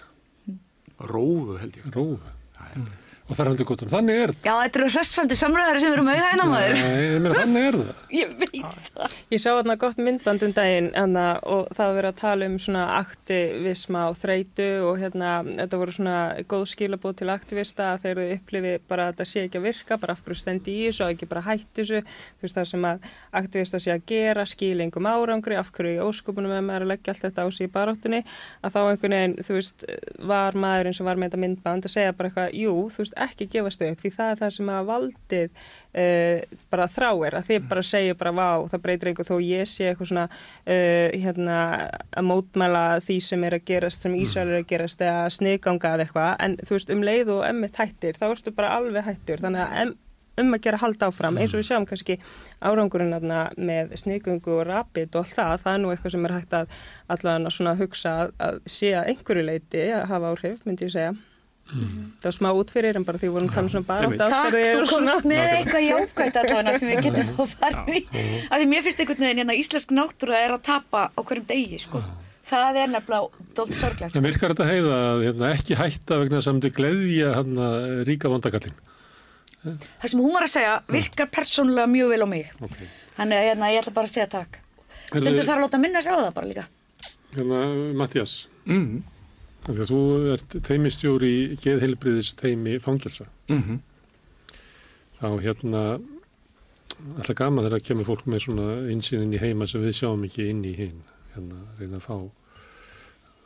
[1.13, 1.89] Rófu held ég.
[1.95, 2.33] Rófu.
[2.59, 3.02] Og það
[3.39, 3.83] er hundur gott.
[3.93, 4.45] Þannig er það.
[4.45, 7.77] já, þetta eru hressandi samræðar sem erum auðvitað hérna maður Nei, ég meina, þannig er
[7.79, 8.03] það.
[8.13, 8.57] ég veit
[8.93, 12.45] það Ég sá þarna gott myndband um daginn hana, og það var verið að tala
[12.51, 16.17] um svona aktivisma og þreitu og hérna þetta voru svona
[16.51, 19.97] góð skilabóð til aktivista að þeir eru upplifi bara að þetta sé ekki að virka,
[20.03, 22.01] bara af hverju stendi í þessu og ekki bara hætti þessu,
[22.37, 23.07] þú veist það sem að
[23.41, 27.25] aktivista sé að gera, skilingum árangri, af hverju í óskopunum með maður að leggja allt
[27.25, 28.21] þetta á sig í baráttunni,
[28.61, 29.85] að þá einhvern veginn, þú veist,
[30.33, 33.49] var maðurinn sem var með þetta myndband að segja bara eitthvað, jú, þú veist, ekki
[33.55, 37.85] gefast upp því það er það sem að valdið uh, bara þráir, að þið bara
[37.87, 41.57] segja bara vá, það breytir einhver þó ég sé eitthvað svona uh, hérna
[42.13, 46.07] að mótmæla því sem er að gerast sem Ísrael er að gerast eða sniðganga eða
[46.07, 49.43] eitthvað, en þú veist um leið og emmitt hættir, þá ertu bara alveg hættur.
[49.43, 49.93] Þannig að em,
[50.41, 51.37] um að gera halda áfram.
[51.37, 52.17] Eins og við sjáum kannski
[52.63, 56.35] árangurinn þarna með sniðgöngu og rapid og allt það, það er nú eitthvað sem er
[56.37, 56.79] hægt að
[57.15, 61.13] allavega svona hugsa að, að sé að einhverju leiti að hafa áhrif, myndi ég segja
[61.73, 64.23] það var smá útfyrir en bara því vorum þannig svona bara einmitt.
[64.33, 68.01] Takk, þú komst með eitthvað jákvæmt allavega sem við getum að fara í.
[68.49, 71.79] Af því mér finnst einhvern veginn hérna íslensk náttúra er að tapa á hverjum degi
[71.81, 72.01] sko.
[72.43, 74.25] það er nefnilega dólt sorglegt Það sko.
[74.27, 77.69] virkar þetta heiða að hérna, ekki hætta vegna að myndi gleðja hérna,
[78.09, 78.75] ríka vandakallin.
[79.63, 82.51] það sem hún var að segja virkar persónulega mjög vel á mig.
[82.67, 82.89] Okay.
[83.15, 84.59] þannig að hérna, ég ætla bara að segja takk.
[85.13, 86.65] Stundur þarf að láta minna að sjá það bara líka.
[87.37, 87.59] Hérna,
[88.03, 88.33] Mattias,
[88.67, 89.03] mm,
[89.71, 89.99] að þú
[90.33, 93.27] ert teimistjóri í geðheilbriðis teimi fangelsa.
[93.47, 93.81] mm
[95.23, 95.81] Þá hérna,
[97.15, 100.65] alltaf gaman þegar kemur fólk með svona einsýnin í heima sem við sjáum ekki inn
[100.67, 100.97] í hinn.
[101.31, 102.17] Hérna, reyna að fá,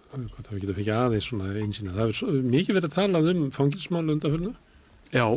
[0.09, 1.93] hvað það við getum fengið aðeins svona einsýnin.
[1.93, 4.55] Það er svo, mikið verið að tala um fangelsmál undanfjörnu.
[5.13, 5.27] já,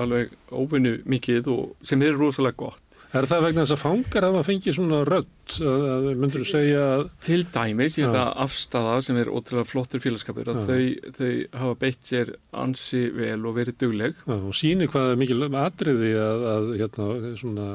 [0.00, 4.42] alveg óvinnu mikið og sem er rosalega gott Er það vegna þess að fangar hafa
[4.46, 8.22] fengið svona rödd að, að myndur þú segja að Til dæmis, ég held Já.
[8.22, 10.68] að afstafa sem er ótrúlega flottur félagskapur að Já.
[10.68, 12.30] þau, þau hafa beitt sér
[12.62, 17.08] ansi vel og verið dugleg Já, og síni hvað er mikil atriði að, að hérna,
[17.42, 17.66] svona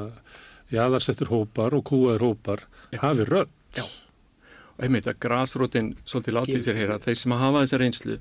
[0.72, 2.64] jaðarsettur hópar og kúaður hópar
[2.96, 3.52] hafi rödd.
[3.76, 3.84] Já.
[3.84, 8.18] og einmitt að grasrótin svolítið látið sér heyra, þeir sem hafa þessa reynslu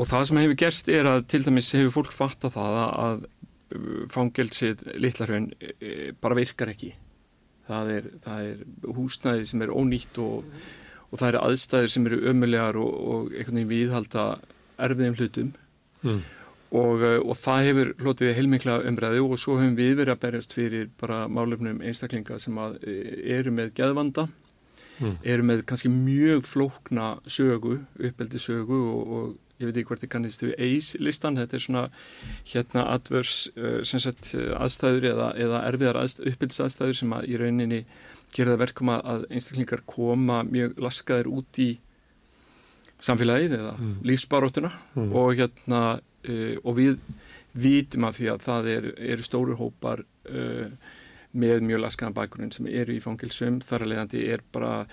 [0.00, 3.24] og það sem hefur gerst er að til dæmis hefur fólk fatta það að, að
[4.10, 5.50] fangelsið litlarhaun
[6.20, 6.92] bara virkar ekki
[7.70, 8.62] það er, það er
[8.96, 10.44] húsnæði sem er ónýtt og,
[11.10, 14.28] og það eru aðstæður sem eru ömulegar og, og einhvern veginn viðhalda
[14.78, 15.52] erfiðum hlutum
[16.00, 16.22] Mm.
[16.72, 20.54] og, uh, og það hefur hlotið heilmikla umræðu og svo hefum við verið að berjast
[20.56, 22.78] fyrir bara málefnum einstaklinga sem að
[23.36, 24.24] eru með geðvanda
[25.00, 25.18] Mm.
[25.24, 30.10] eru með kannski mjög flókna sögu, uppeldi sögu og, og ég veit ekki hvort þið
[30.14, 31.82] kannist við ACE listan, þetta er svona
[32.54, 33.34] hérna advers
[33.84, 37.80] sem sagt uh, aðstæður eða, eða erfiðar aðstæður, uppbyldis aðstæður sem að í rauninni
[38.34, 41.70] gera það verkum að, einstaklingar koma mjög laskaðir út í
[43.00, 43.94] samfélagið eða Mm.
[44.04, 45.12] lífsbaróttuna Mm.
[45.16, 45.82] og hérna
[46.28, 46.98] uh, og við
[47.54, 48.84] vitum að því að það er,
[49.14, 50.68] eru stóru hópar uh,
[51.32, 54.86] með mjög laskaðan bakgrunn sem eru í fangilsum þar að leiðandi er bara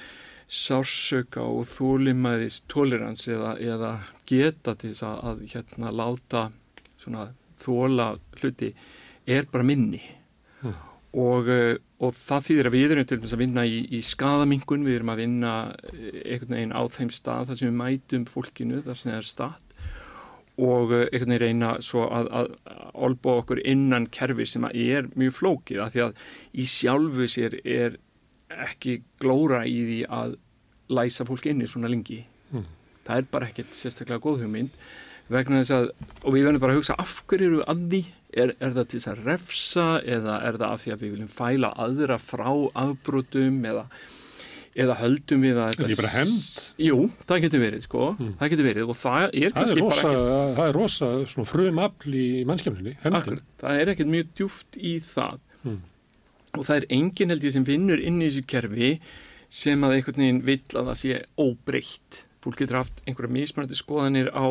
[0.48, 3.92] sársöka og þólimæðis tolerans eða, eða
[4.30, 6.46] geta til þess að, að hérna láta
[6.98, 7.30] svona
[7.60, 8.72] þóla hluti
[9.28, 10.02] er bara minni
[10.64, 10.74] Mm.
[11.22, 14.86] og, uh, og það þýðir að við erum til dæmis að vinna í, í skadamingun,
[14.88, 15.54] við erum að vinna
[15.92, 19.28] eh, einhvern veginn á þeim stað þar sem við mætum fólkinu þar sem það er
[19.30, 19.64] stað
[20.58, 24.82] og uh, einhvern veginn reyna svo að, að, að olba okkur innan kerfi sem að
[24.88, 26.26] er mjög flókið af því að
[26.58, 28.02] í sjálfu sér er
[28.50, 30.36] ekki glóra í því að
[30.90, 32.64] læsa fólk inni svona lengi Mm.
[33.04, 34.70] það er bara ekkert sérstaklega góð hugmynd
[35.30, 35.90] vegna þess að,
[36.24, 38.00] og við verðum bara að hugsa af hverju eru við að því
[38.40, 41.34] er, er það til þess að refsa eða er það af því að við viljum
[41.36, 42.48] fæla aðra frá
[42.86, 43.84] afbrotum eða,
[44.78, 46.62] eða höldum við að Er ekki bara hemmt?
[46.88, 46.98] Jú,
[47.28, 48.32] það getur verið sko, Mm.
[48.40, 51.12] það getur verið og það er Það er kannski rosa, bara ekkert, það er rosa
[51.34, 52.26] svona frum afl í
[53.20, 55.80] akkurat, það er ekkert mjög djúft í það Mm.
[56.56, 58.92] Og það er enginn held ég sem vinnur inn í þessu kerfi
[59.50, 64.30] sem að einhvern veginn vill að það sé óbreytt fólk getur haft einhverja mismærandi skoðanir
[64.32, 64.48] á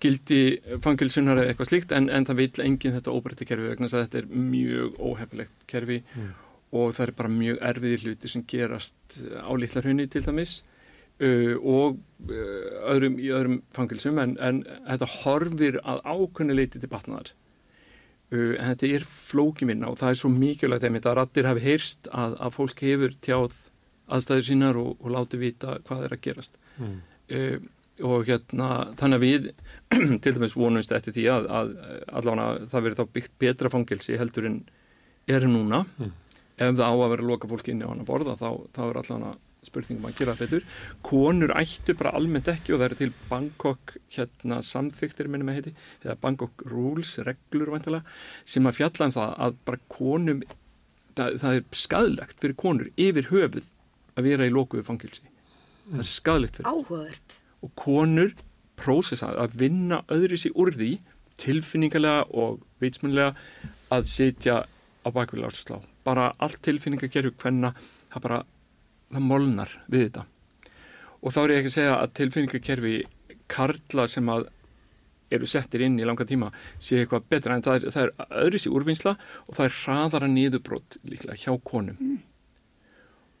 [0.00, 0.40] gildi
[0.80, 4.06] fangilsunar eða eitthvað slíkt en, en það vill enginn þetta óbreytti kerfi vegna þess að
[4.06, 6.30] þetta er mjög óhefilegt kerfi Mm.
[6.72, 10.52] og það er bara mjög erfiðir hluti sem gerast á litlarhunni til dæmis
[11.20, 11.98] uh, og
[12.30, 17.32] uh, öðrum, í öðrum fangilsum en, en þetta horfir að ákunni leiti til batnaðar
[18.30, 22.36] en þetta er flókiminna og það er svo mikilvægt einmitt að rattir hafi heyrst að,
[22.38, 23.56] að fólk hefur tjáð
[24.10, 27.00] aðstæður sínar og, og láti vita hvað er að gerast Mm.
[27.36, 27.58] uh,
[28.06, 28.66] og hérna
[28.96, 29.48] þannig að við
[30.24, 31.72] til dæmis vonumst eftir því að, að
[32.16, 34.56] allavega það verið þá byggt betra fangilsi heldur en
[35.28, 36.14] er núna Mm.
[36.56, 39.00] ef það á að vera loka fólki inni á hann að borða þá, þá er
[39.02, 39.34] allavega
[39.66, 40.64] spurningum að gera betur
[41.06, 45.74] konur ættu bara almennt ekki og það eru til Bangkok hérna samþyktir minnum að heiti
[46.04, 48.04] eða Bangkok Rules, reglur væntalega,
[48.44, 50.44] sem að fjalla um það að bara konum
[51.18, 53.68] það, það er skadlegt fyrir konur yfir höfuð
[54.16, 55.26] að vera í lokuðu fangilsi
[55.90, 57.38] það er skadlegt fyrir Áhugavert.
[57.60, 58.34] og konur
[58.80, 60.94] prósessa að vinna öðru sér úr því
[61.40, 63.34] tilfinningarlega og vitsmunlega
[63.92, 64.62] að sitja
[65.04, 65.80] á bakvið lásaslá.
[66.04, 67.72] Bara allt tilfinningagerfi hvenna,
[68.12, 68.40] það bara,
[69.10, 70.24] það molnar við þetta.
[71.20, 72.94] Og þá er ég ekki að segja að tilfinningakerfi
[73.50, 74.48] karla sem að
[75.30, 76.50] eru settir inn í langa tíma
[76.82, 79.14] sé eitthvað betra en það er, það er öðru sér úrvinnsla
[79.46, 82.18] og það er hraðara niðurbrót líklega hjá konum.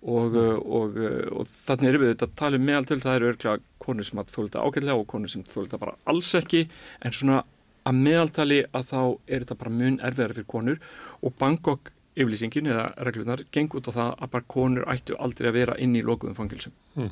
[0.00, 0.94] Og, uh, og,
[1.36, 4.20] og þannig erum við þetta að tala um meðal til það eru örglega konur sem
[4.22, 6.62] að þólita ágætlega og konur sem þólita bara alls ekki
[7.04, 7.42] en svona
[7.88, 10.80] að meðaltali að þá er þetta bara mun erfiðara fyrir konur
[11.20, 15.58] og Bangkok yfirlýsingin eða reglunar geng út á það að bara konur ættu aldrei að
[15.58, 17.10] vera inn í lokuðum fangilsum Mm.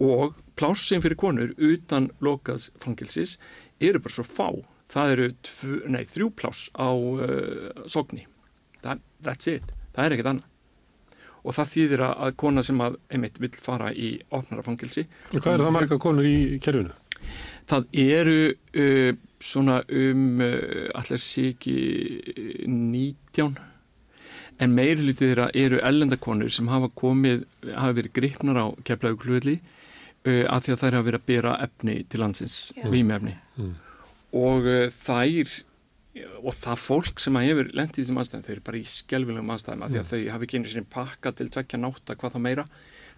[0.00, 3.34] og plássin fyrir konur utan lokaðs fangilsis
[3.80, 4.46] eru bara svo fá.
[4.90, 8.24] Það eru tvu, nei, þrjú pláss á uh, sogni.
[8.82, 10.46] That, that's it, það er ekkert annað.
[11.44, 15.54] Og það þýðir að kona sem að einmitt vill fara í opnara fangilsi Og Hvað
[15.54, 16.96] er það marga konur í kerfinu?
[17.70, 23.69] það eru uh, svona um uh, allir uh, 19
[24.60, 30.44] en meiri hlutið þeirra eru ellendakonur sem hafa komið, hafa verið gripnar á keflaugluðli uh,
[30.52, 32.86] að því að þær hafa verið að bera efni til landsins, Já.
[32.92, 33.74] vímefni Mm.
[34.32, 35.50] og uh, þær
[36.42, 39.50] og það fólk sem að hefur lendið í þessum aðstæðum, þau eru bara í skelvilegum
[39.54, 42.40] aðstæðum af því að þau hafi ekki einu sinni pakka til tvekja nátta hvað þá
[42.46, 42.64] meira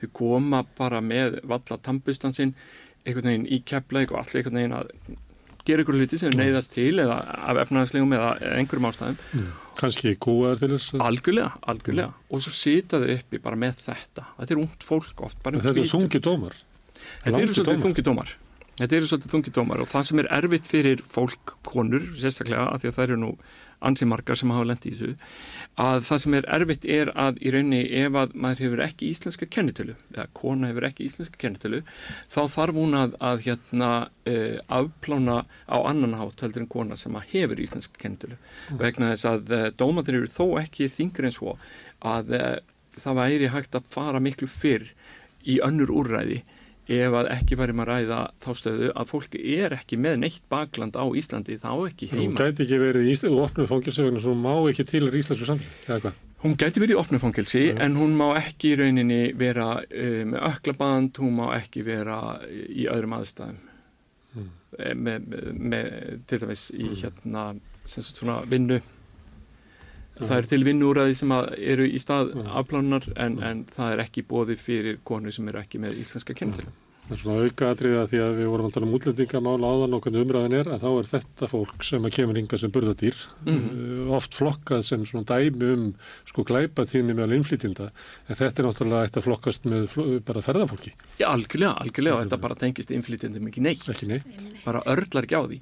[0.02, 2.52] þau koma bara með valla tambustansinn
[3.06, 4.92] einhvern veginn í keflaug og allir einhvern veginn að
[5.66, 7.16] gera ykkur hluti sem neyðast til eða
[7.48, 9.50] af efnaðslegum eða eða einhverjum ástæðum Mm.
[9.78, 10.92] Kannski kúar til þess?
[10.94, 15.24] að- algjörlega, algjörlega og svo sita þau uppi bara með þetta þetta er ungt fólk
[15.26, 16.54] oft um Þetta er þungi dómar.
[17.24, 18.32] Þetta eru svolítið þungi dómar.
[18.78, 22.80] Þetta eru svolítið þungi dómar og það sem er erfitt fyrir fólk, konur, sérstaklega, af
[22.82, 23.32] því að það eru nú
[23.82, 25.28] ansi margar sem hafa lendið í þessu,
[25.82, 29.48] að það sem er erfitt er að í rauninni ef að maður hefur ekki íslenska
[29.56, 31.82] kennitölu, eða kona hefur ekki íslenska kennitölu,
[32.32, 37.16] þá þarf hún að, að hérna uh, afplána á annan hátt heldur en kona sem
[37.32, 38.38] hefur íslenska kennitölu.
[38.80, 41.56] Vegna þess að uh, dómatir eru þó ekki þingur en svo
[42.02, 42.54] að uh,
[43.02, 44.88] það væri hægt að fara miklu fyrr
[45.48, 46.42] í önnur úrræði
[46.88, 50.96] ef að ekki væri maður ræða þá stöðu að fólk er ekki með neitt bakland
[50.98, 52.38] á Íslandi þá ekki Hún heima.
[52.42, 55.46] gæti ekki verið í Ísland og opnum fangilsöguna svo hún má ekki til í Íslandsku
[55.46, 56.20] samfélag, eða hvað?
[56.42, 60.40] Hún gæti verið í opnu fangelsi en hún má ekki í rauninni vera uh, með
[60.50, 62.16] öklaband, hún má ekki vera
[62.50, 63.60] í öðrum aðstæðum
[64.32, 64.48] Mm.
[64.78, 65.88] Eh, með, með, með
[66.24, 67.42] til dæmis í hérna
[67.84, 68.78] sem svona vinnu
[70.28, 72.46] það er til vinnuúræði sem að eru í stað Mm.
[72.62, 76.70] afplánunar en, en það er ekki bóði fyrir konur sem eru ekki með íslenska kennitölu.
[77.02, 80.02] Það er svona auka atriða því að við vorum að tala um útlendingamála áðan og
[80.04, 84.10] hvernig umræðan er að þá er þetta fólk sem að kemur yngar sem burðadýr Mhm.
[84.14, 85.94] oft flokkað sem svona dæmi um
[86.30, 87.90] sko glæpa tíðni meðal innflytinda
[88.28, 92.22] en þetta er náttúrulega eitt að flokkast með fl- bara ferðafólki, Já, algjörlega, algjörlega og
[92.24, 93.82] þetta bara tengist innflytjandum ekki neitt.
[93.90, 94.64] ekki neitt.
[94.64, 95.60] bara örlar ekki á því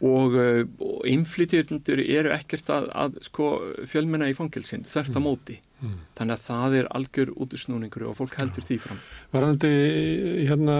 [0.00, 3.48] og, uh, og innflytjendur eru ekkert að, að sko,
[3.90, 5.94] fjölmenna í fangelsin þert að móti Mm.
[6.12, 8.98] þannig að það er algjör útusnúningur og fólk heldur því fram
[9.32, 9.70] Varandi
[10.44, 10.74] hérna,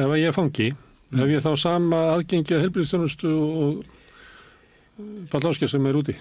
[0.00, 0.68] ef ég er fangi,
[1.12, 1.18] Mm.
[1.18, 3.84] hef ég þá sama aðgengi að helbriðstjónustu og
[5.28, 6.14] balláskja sem er úti?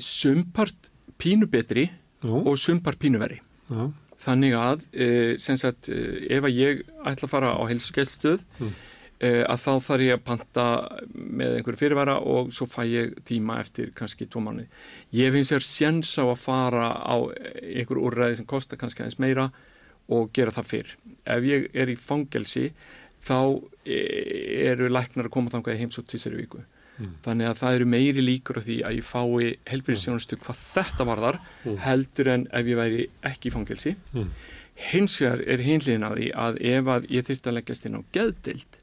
[0.00, 0.88] Sumpart
[1.20, 1.90] pínu betri
[2.22, 3.90] Jú, og sumpart pínu verri já,
[4.24, 4.86] þannig að
[5.42, 8.72] sem sagt, uh, ef að ég ætla að fara á helsugæststöð Mm.
[9.22, 10.64] Uh, að þá þarf ég að panta
[11.14, 14.66] með einhverju fyrirvara og svo fæ ég tíma eftir kannski tvo mánuði.
[15.16, 17.16] Ég finnst sér séns á að fara á
[17.62, 19.48] einhverju úrræði sem kostar kannski aðeins meira
[20.12, 20.92] og gera það fyrr.
[21.24, 22.72] Ef ég er í fangelsi
[23.22, 23.36] þá
[23.86, 26.62] eh, eru læknar að koma þangað í heims og tvisari viku.
[26.98, 27.12] Mm.
[27.24, 31.38] Þannig að það eru meiri líkur á því að ég fái helbriðsjónustu hvað þetta varðar
[31.62, 31.76] Mm.
[31.86, 33.94] heldur en ef ég væri ekki í fangelsi.
[34.12, 34.28] Mm.
[34.90, 38.02] Hins vegar er hinliðin að því að ef að ég þyrfti að leggjast inn á
[38.12, 38.78] geðdild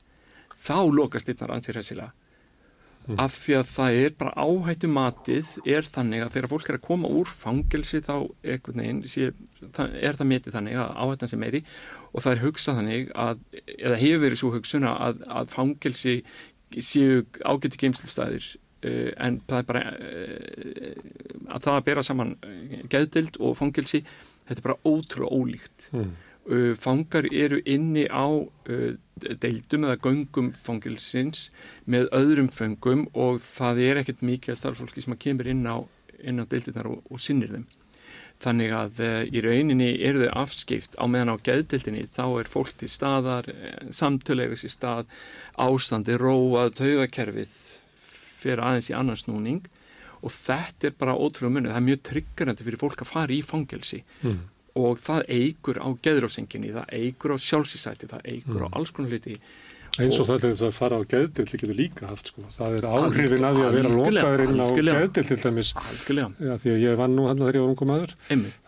[0.60, 2.12] þá lokast einnar antirræsilega
[3.10, 3.18] Mm.
[3.18, 6.84] af því að það er bara áhættu matið er þannig að þegar fólk er að
[6.86, 8.14] koma úr fangelsi þá
[8.44, 9.32] veginn sé,
[9.72, 11.64] er það metið þannig að áhættan sem meiri
[12.12, 13.42] og það er hugsað þannig að
[13.80, 16.16] eða hefur verið svo hugsuna að, að fangelsi
[16.78, 18.46] séu ágæti geimslistæðir
[18.86, 21.04] uh, en það er bara uh,
[21.50, 26.14] að það að bera saman uh, geðdild og fangelsi þetta er bara ótrúlega ólíkt mm.
[26.50, 31.50] Uh, fangar eru inni á uh, deildum eða göngum fangilsins
[31.86, 35.78] með öðrum föngum og það er ekkert mikið að starfsfólki sem að kemur inn á,
[35.86, 37.68] á deildirnar og, og sinnir þeim.
[38.40, 42.72] Þannig að uh, í rauninni eru þau afskipt á meðan á geðdildinni þá er fólk
[42.80, 43.50] til staðar,
[43.92, 45.10] samtölegus í stað,
[45.60, 47.58] ástandi, róað, taugakerfið
[48.40, 49.68] fyrir aðeins í annan snúning
[50.24, 51.74] og þetta er bara ótrúlega munið.
[51.74, 54.40] Það er mjög tryggarandi fyrir fólk að fara í fangelsi Mm.
[54.76, 58.76] Og það eigur á geðrósenginni, það eigur á sjálfsísæti, það eigur á Mm.
[58.78, 59.38] alls konar hluti.
[60.00, 62.42] Eins og það er þess að fara á geðdild getur líka haft sko.
[62.56, 65.72] Það er áhrifin að því að vera lokaður inn á geðdild til dæmis.
[66.40, 68.16] Já, því að ég vann nú hann þegar ég var ungum einmitt.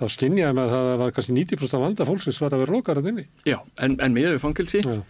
[0.02, 3.02] Þá skynjaði með að það var kannski 90% af vanda fólksins var að vera lokaður
[3.04, 3.26] að inni.
[3.46, 5.04] Já, en, en miðað við fangilsi, Já.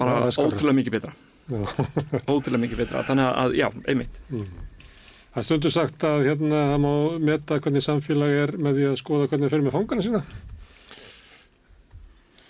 [0.00, 1.12] bara ótrúlega mikið betra.
[2.30, 4.20] Ótrúlega mikið betra, þannig að, já, einmitt.
[5.30, 6.92] Það er stundu sagt að hérna það má
[7.30, 10.22] meta hvernig samfélag er með því að skoða hvernig það fer með fangana sína.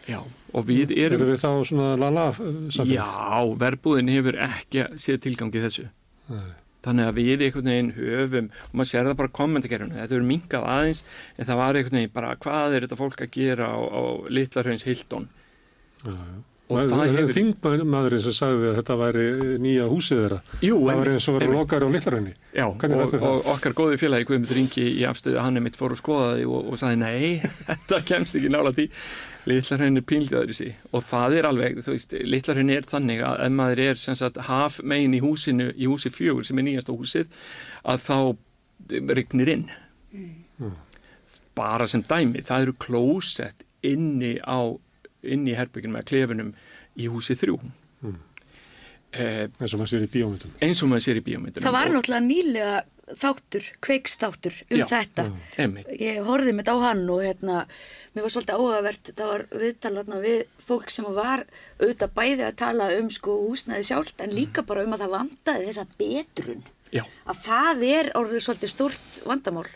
[0.09, 0.21] Já,
[0.57, 2.95] og við erum, Erum við þá svona lala uh, samfélag?
[2.97, 5.87] já, verbúðin hefur ekki séð tilgangi þessu.
[6.33, 6.49] Nei.
[6.81, 10.69] Þannig að við einhvern veginn höfum, og maður sér það bara kommentakerfinu, þetta verður minkað
[10.75, 11.03] aðeins,
[11.37, 14.03] en það var einhvern veginn bara hvað er þetta fólk að gera á, á
[14.33, 15.27] Littlarhauns Hildón.
[16.01, 16.39] Já, já.
[16.71, 19.23] Og Og það hefur- Þingmaðurinn sem sagði að þetta væri
[19.59, 20.37] nýja húsið þeirra.
[20.63, 22.35] Jú, það var einmitt, eins og verið lokaður á litlarhenni.
[22.55, 25.99] Já, og, og okkar góði félagi Guðmund Ringi í afstöðu, hann er mitt fór að
[26.03, 27.41] skoða því og, og sagði nei,
[27.71, 28.87] þetta kemst ekki nála því
[29.51, 33.55] litlarhenn er pínlítið sig og það er alveg, þú veist, litlarhenn er þannig að ef
[33.57, 37.27] maður er sem sagt haf megin í húsinu, í húsi fjögur sem er nýjasta húsið,
[37.89, 38.17] að þá
[39.19, 39.67] rignir inn
[40.11, 40.73] Mm.
[41.57, 44.59] bara sem dæmi, það eru klósett inni á
[45.23, 46.55] inni í herbygginu með klefunum
[46.97, 47.59] í húsi þrjú
[48.01, 48.17] Mm.
[49.13, 50.53] eh, eins og maður sér í bíómyndum.
[50.65, 52.85] eins og maður sér í bíómyndunum Það var náttúrulega nýlega
[53.21, 54.87] þáttur, kveiksþáttur um Já.
[54.87, 55.25] þetta.
[55.59, 57.67] einmitt Ég horfði mitt á hann og hérna,
[58.15, 61.45] mér var svolítið áhugavert, það var viðtal hérna við fólk sem var
[61.81, 65.67] auðvitað bæði að tala um sko húsnæði sjálft en líka bara um að það vandaði
[65.69, 66.63] þessa betrun.
[66.91, 69.67] Já, Að það er orðið svolítið stort vandamál,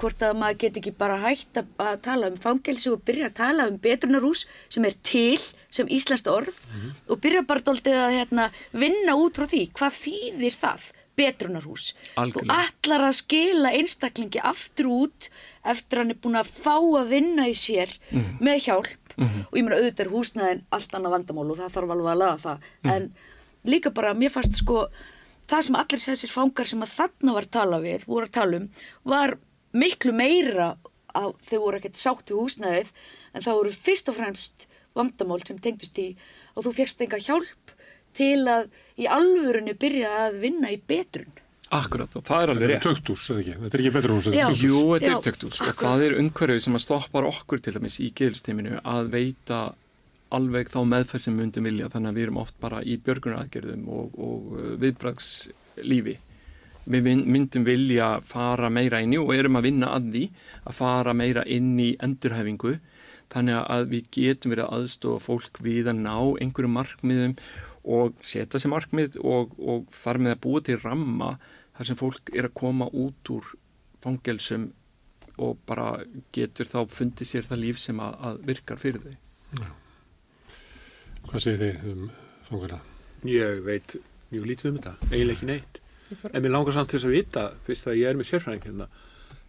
[0.00, 3.36] hvort að maður get ekki bara hægt að, að tala um fangelsi og byrja að
[3.38, 4.42] tala um betrunarhús
[4.74, 5.38] sem er til
[5.70, 6.58] sem íslenskt orð
[7.06, 10.90] og byrja bara dóltið að hérna, vinna út frá því, hvað þýðir það?
[11.14, 11.92] betrunarhús.
[12.18, 15.28] Þú ætlar að skila einstaklingi aftur út
[15.62, 17.92] eftir hann er búin að fá að vinna í sér
[18.42, 19.14] með hjálp.
[19.22, 22.40] Og ég meina auðvitað er húsnæðin allt annað vandamál og það þarf alveg að laga
[22.48, 22.66] það.
[22.96, 23.06] En
[23.70, 24.88] líka bara mér fannst sko
[25.50, 28.60] það sem allir þessir fangar sem að þarna var að tala við, voru að tala
[28.60, 28.68] um
[29.14, 29.36] var
[29.74, 30.74] miklu meira
[31.14, 32.90] að þau voru ekkert sátt við húsnæðið
[33.34, 36.08] en það voru fyrst og fremst vandamál sem tengdust í
[36.54, 37.74] og þú fegst enga hjálp
[38.14, 38.68] til að
[39.00, 41.32] í alvörunni byrja að vinna í betrun.
[41.74, 42.84] Akkurat, og það er alveg rétt.
[42.84, 43.54] Töktús, eða ekki?
[43.62, 44.60] Þetta er ekki töktús.
[44.62, 45.80] Jú, þetta er töktús og akkurat.
[45.80, 49.60] það er umhverfið sem að stoppar okkur til dæmis í geðlisteiminu að veita
[50.36, 53.84] alveg þá meðferð sem við myndum vilja þannig að við erum oft bara í björgunaraðgerðum
[53.98, 56.16] og, og uh, viðbragslífi.
[56.84, 60.24] Við myndum vilja fara meira inn í og erum að vinna að því
[60.68, 62.74] að fara meira inn í endurhæfingu
[63.32, 67.36] þannig að við getum verið að aðstofa fólk við að ná einhverjum markmiðum
[67.96, 71.30] og setja sér markmið og, og þar með að búa til ramma
[71.76, 73.48] þar sem fólk er að koma út úr
[74.04, 74.68] fangelsum
[75.42, 75.88] og bara
[76.36, 79.16] getur þá fundið sér það líf sem að, að virkar fyrir þau.
[81.28, 82.04] Hvað segir þið um
[82.48, 82.78] fangana?
[83.28, 83.96] Ég veit
[84.32, 85.80] mjög lítið um þetta, eiginlega ekki neitt.
[86.30, 88.88] En mér langar samt til þess að vita, fyrst að ég er með sérfræðing hérna,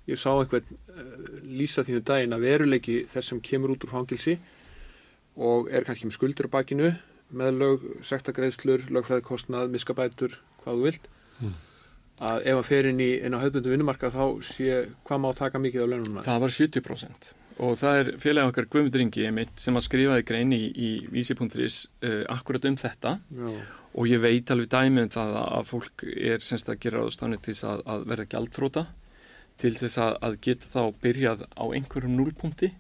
[0.10, 1.04] ég sá einhvern uh,
[1.60, 4.38] lýsa því um daginn að veruleiki þess sem kemur út úr fangilsi
[5.36, 6.94] og er kannski með skuldur á bakinu,
[7.36, 11.52] með lög, sektagreðslur, lögfæðikostnað, miskabætur, hvað þú vilt, Mm.
[12.24, 15.60] að ef hann fer inn, í, inn á höfbundu vinnumarka þá sé hvað má taka
[15.60, 17.26] mikið á launum Það var 70%
[17.64, 21.78] og það er félagi okkar Guðmundur Ingi mitt sem að skrifaði grein í, í vísi.is
[22.04, 23.14] uh, akkurat um þetta.
[23.32, 23.52] Já,
[23.96, 27.54] og ég veit alveg dæmi um það að- fólk er semst að gera ástafni til
[27.54, 28.86] þess að, að verða gjaldþróta
[29.62, 32.72] til þess að, að geta þá byrjað á einhverjum núlpunkti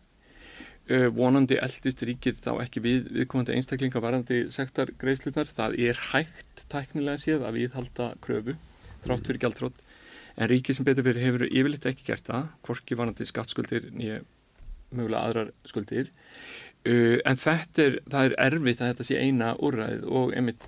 [0.91, 6.65] uh, vonandi eldist ríkið þá ekki við viðkomandi einstaklinga varandi sektar greiðslunar, það er hægt
[6.71, 8.57] tæknilega séð að viðhalda kröfu
[9.05, 9.85] þrátt fyrir gjaldþrótt
[10.35, 14.19] en ríkið sem betur fyrir hefur yfirleitt ekki gert það hvorki varandi skattskuldir nýja
[14.99, 16.11] mögulega aðrar skuldir
[16.85, 20.65] Uh, en þetta er, það er erfitt að þetta sé eina úrræð og einmitt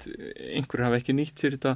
[0.50, 1.74] einhverju hafa ekki nýtt sér þetta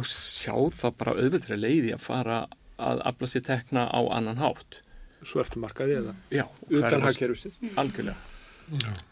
[0.00, 2.38] og sjá það bara auðvitað leiði að fara
[2.80, 4.78] að afla sér tekna á annan hátt.
[5.20, 7.60] svo ertu markaði eða Já, utan ferðast- hagkerfisins.
[7.76, 8.16] Algjörlega.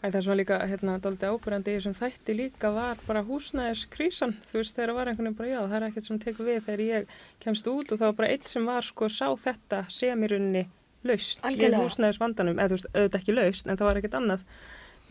[0.01, 4.33] En það sem var líka hérna daldi ábyrjandi í þessum þætti líka var bara húsnæðiskrísan
[4.49, 6.83] þú veist þegar var einhvern veginn bara já það er ekkert sem tekur við þegar
[6.89, 7.15] ég
[7.45, 10.65] kemst út og það var bara eitt sem var sko sá þetta sem í rauninni
[11.07, 12.59] laust í húsnæðisvandanum.
[12.59, 14.43] Eða þú veist auðvitað ekki laust en það var ekkert annað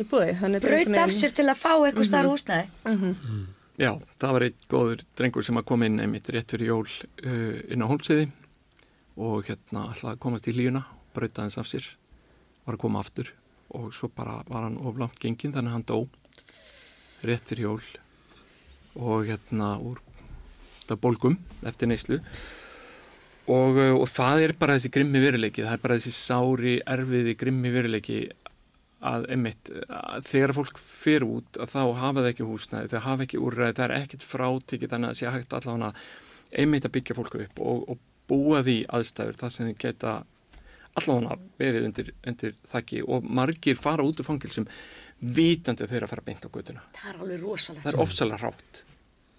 [0.01, 2.69] í búði Braut af sér til að fá eitthvað starf húsnæði.
[2.85, 3.47] -hmm.
[3.81, 6.87] Já, það var einn góður drengur sem að koma inn einmitt rétt fyrir jól
[7.25, 8.29] uh, inn á hólpsiði
[9.17, 10.85] og hérna að komast í hlíuna,
[11.15, 11.87] brauta hans af sér,
[12.67, 13.33] var að koma aftur
[13.71, 16.09] og svo bara var hann of langt gengin þannig að hann dó
[17.25, 17.83] rétt fyrir jól
[19.01, 20.01] og hérna úr
[21.01, 22.19] bólgum eftir neyslu
[23.47, 27.37] og, uh, og það er bara þessi grimmi veruleiki, það er bara þessi sári, erfiði
[27.41, 28.21] grimmi veruleiki
[29.11, 33.25] að einmitt, að þegar fólk fer út að þá hafa það ekki húsnæði, þau hafa
[33.25, 35.93] ekki úrræði, það er ekkit frátikið þannig að það sé hægt allavega
[36.61, 40.17] einmitt að byggja fólku upp og, og búa því aðstæður þar sem þau geta
[41.01, 44.69] allavega verið undir, undir þakki og margir fara út úr fangilsum
[45.21, 46.85] vitandi eru að fara beint á götuna.
[46.97, 47.85] Það er alveg rosalegt.
[47.85, 48.83] Það er ofsalega rátt.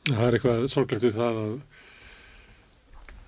[0.10, 1.56] Það er eitthvað sorglegt við það að,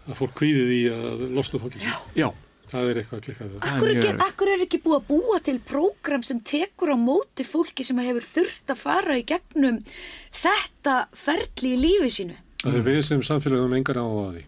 [0.09, 1.93] að fólk kvíði því að losna fangilsi.
[2.19, 2.29] Já,
[2.73, 3.65] Það er eitthvað klikkað við það.
[3.69, 7.45] Akkur er ekki, akkur er ekki búið að búa til prógram sem tekur á móti
[7.45, 9.77] fólki sem hefur þurft að fara í gegnum
[10.33, 12.39] þetta ferli í lífi sínu.
[12.63, 14.43] Það er við sem samfélagum engar á að því.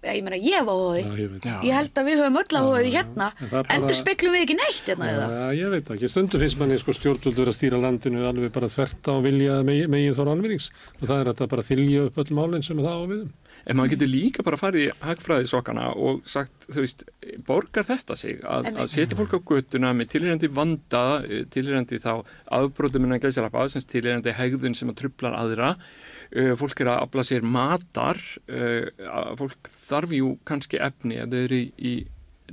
[0.00, 1.00] Já, ég meina, ég hef á því.
[1.02, 1.44] Já, ég veit.
[1.50, 1.56] Já.
[1.66, 3.26] Ég held að við höfum öll á því hérna.
[3.50, 5.26] bara- Endur speklum við ekki neitt hérna eða?
[5.34, 6.08] Já, ég veit ekki.
[6.08, 10.14] Stundu finnst manni sko stjórnvöldur að stýra landinu alveg bara þvert á vilja megin, megin
[10.16, 10.70] þóra alvinnings.
[11.02, 13.32] Og það er að það bara þylja upp öll málinn sem það á við um.
[13.68, 17.04] En maður getur líka bara farið í hagfræðisokkana og sagt, þú veist,
[17.46, 22.12] borgar þetta sig að, að setja fólk á göttuna með tilhýrandi vanda, eh, tilhýrandi þá
[22.60, 27.26] afbrótum innan gæðsarapa, sem tilhýrandi hegðun sem að trublar aðra, uh, fólk er að afla
[27.26, 31.94] sér matar, að fólk þarf jú kannski efni að þau eru í, í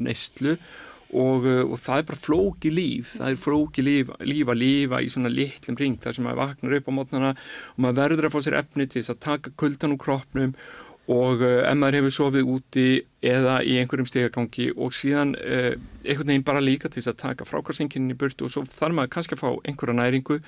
[0.03, 0.55] neyslu
[1.15, 5.11] og, og það er bara flóki líf, það er flóki líf, líf að lifa í
[5.11, 8.39] svona litlum ring þar sem maður vaknar upp á mótnana og maður verður að fá
[8.43, 10.55] sér efni til þess að taka kuldan úr kroppnum
[11.07, 12.87] og uh, ef maður hefur sofið úti
[13.23, 15.73] eða í einhverjum stegagangi og síðan uh,
[16.03, 19.13] einhvern veginn bara líka til þess að taka frákvarsinkinni í burtu og svo þarf maður
[19.15, 20.41] kannski að fá einhverja næringu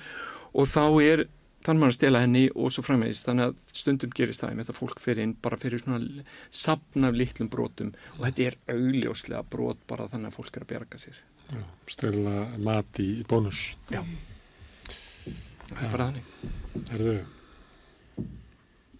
[0.52, 1.26] og þá er
[1.64, 4.78] þannig maður að stela henni og svo framvegist þannig að stundum gerist það með að
[4.78, 6.24] fólk fyrir inn bara fyrir svona
[6.62, 10.72] sapn af litlum brotum og þetta er augljóslega brot bara þannig að fólk er að
[10.72, 11.20] berga sér.
[11.50, 11.60] Já,
[11.90, 13.60] stela mat í bónus.
[13.92, 14.00] Já.
[15.70, 16.32] Það er bara þannig.
[16.90, 17.16] Herðu,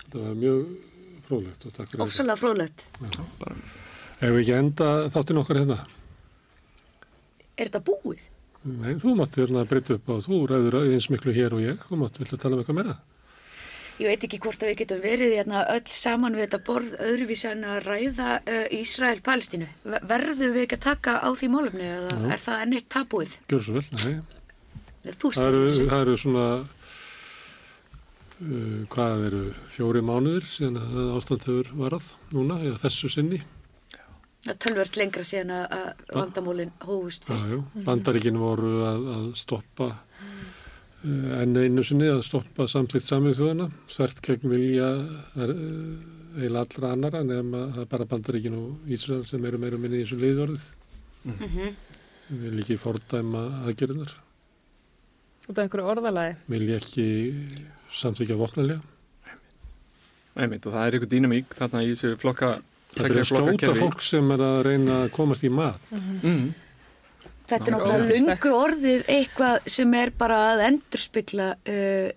[0.03, 0.90] þetta var mjög
[1.31, 2.11] fróðlegt og takk fyrir þetta.
[2.11, 2.87] Ósalega fróðlegt.
[4.21, 5.79] Ef við ekki enda þáttinn okkar hérna.
[7.57, 8.27] Er þetta búið?
[8.61, 11.97] Nei, þú mátt hérna breyta upp á, þú ræður eins miklu hér og ég, þú
[12.03, 12.99] mátt vilja tala um eitthvað meira.
[14.01, 17.49] ég veit ekki hvort að við getum verið hérna öll saman við þetta borð öðruvísi
[17.51, 19.67] en að ræða uh, Ísrael-Palestínu.
[20.09, 22.29] Verðum við ekki að taka á því málumni eða Já.
[22.37, 23.35] er það ennitt tabúið?
[23.53, 24.15] Gjör svo vel, nei.
[25.21, 26.47] Þú Það eru, það eru svona,
[28.41, 29.41] uh, hvað eru,
[29.75, 33.41] fjóri mánuðir síðan að það ástand hefur varað núna, eða þessu sinni.
[34.41, 37.51] Það er tölvört lengra síðan að, að vandamólin hófust Já, fyrst.
[37.53, 43.67] já, bandaríkin voru að, að stoppa uh, enn einu sinni að stoppa samtlýtt samið þjóðana,
[43.93, 45.53] svert gegn vilja uh,
[46.41, 50.05] eila allra annara nema það er bara bandaríkin og Ísrael sem eru meira minni í
[50.07, 50.67] þessu liðorðið.
[51.27, 51.71] Mhm.
[52.31, 54.13] Við vil ekki fordæma aðgerðunar,
[55.51, 56.37] út af einhverju orðalagi.
[56.53, 57.07] vilja ekki
[57.99, 58.81] samþykja vopnalega.
[60.41, 62.51] Einmitt, og það er ykkur dýnamík þarna í þessu flokka
[62.91, 65.83] Það er að skjóta fólk sem er að reyna að komast í mat.
[65.93, 66.49] mm,
[67.51, 72.11] Þetta er náttúrulega lungu orðið eitthvað sem er bara að endurspegla uh,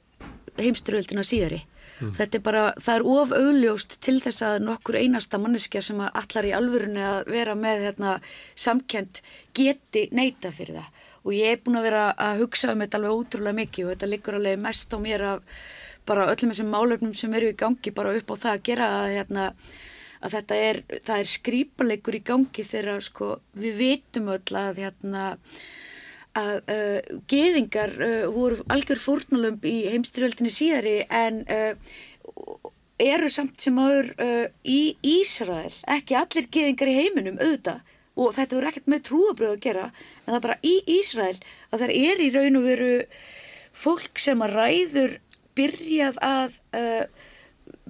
[0.61, 1.61] heimstyrjöldina síðari.
[2.03, 6.17] Þetta er bara, það er of augljóst til þess að nokkur einasta manneskja sem að
[6.19, 8.15] allar í alvörunni að vera með hérna,
[8.59, 9.21] samkend
[9.55, 10.89] geti neyta fyrir það.
[11.23, 14.11] Og ég er búin að vera að hugsa um þetta alveg ótrúlega mikið og þetta
[14.11, 15.57] liggur alveg mest á mér af
[16.07, 19.13] bara öllum þessum málefnum sem eru í gangi bara upp á það að gera að
[19.17, 19.45] hérna,
[20.19, 20.81] að þetta er,
[21.17, 25.23] er skrýpaleikur í gangi þegar sko, við vitum öll að hérna,
[26.39, 32.01] að uh, geðingar uh, voru algjör fórnalömb í heimstyrjöldinni síðari en uh,
[33.03, 34.11] eru samt sem áður
[34.69, 37.81] í Ísrael, ekki allir geðingar í heiminum auðvitað.
[38.13, 39.87] Og þetta voru ekkert með trúabröð að gera
[40.23, 41.35] en það er bara í Ísrael
[41.71, 42.93] að það er í raun og veru
[43.83, 45.17] fólk sem að ræður
[45.57, 47.03] byrjað að uh,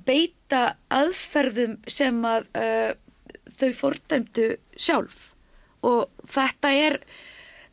[0.03, 2.91] beita aðferðum sem að uh,
[3.53, 5.29] þau fordæmdu sjálf
[5.83, 6.99] og þetta er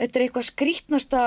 [0.00, 1.24] þetta er eitthvað skrítnasta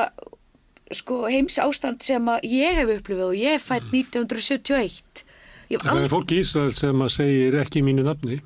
[0.94, 5.24] sko, heims ástand sem að ég hef upplifað og ég er fætt 1971
[5.72, 8.42] ég hef Það er fólk í Ísrael sem að segir ekki mínu nafni.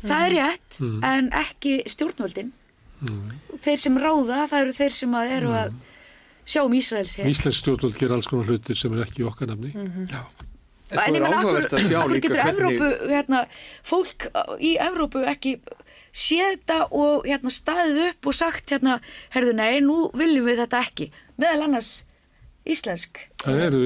[0.00, 2.52] Það er rétt, en ekki stjórnvöldin.
[3.64, 5.72] Þeir sem ráða, það eru þeir sem að eru að
[6.50, 7.28] sjá um Ísraels hér.
[7.30, 9.72] Íslensk stjórnvöld ger alls konar hlutir sem er ekki í okkar nafni.
[10.10, 10.22] já,
[10.90, 13.40] En svo er áhugavert að sjá akkur líka getur hvernig Evrópu, hérna,
[13.86, 14.24] fólk
[14.58, 15.52] í Evrópu ekki
[16.10, 18.96] séð þetta og hérna, staðið upp og sagt hérna,
[19.36, 21.10] herðu nei, nú viljum við þetta ekki.
[21.38, 21.92] Meðal annars
[22.66, 23.20] íslensk.
[23.44, 23.82] Það eru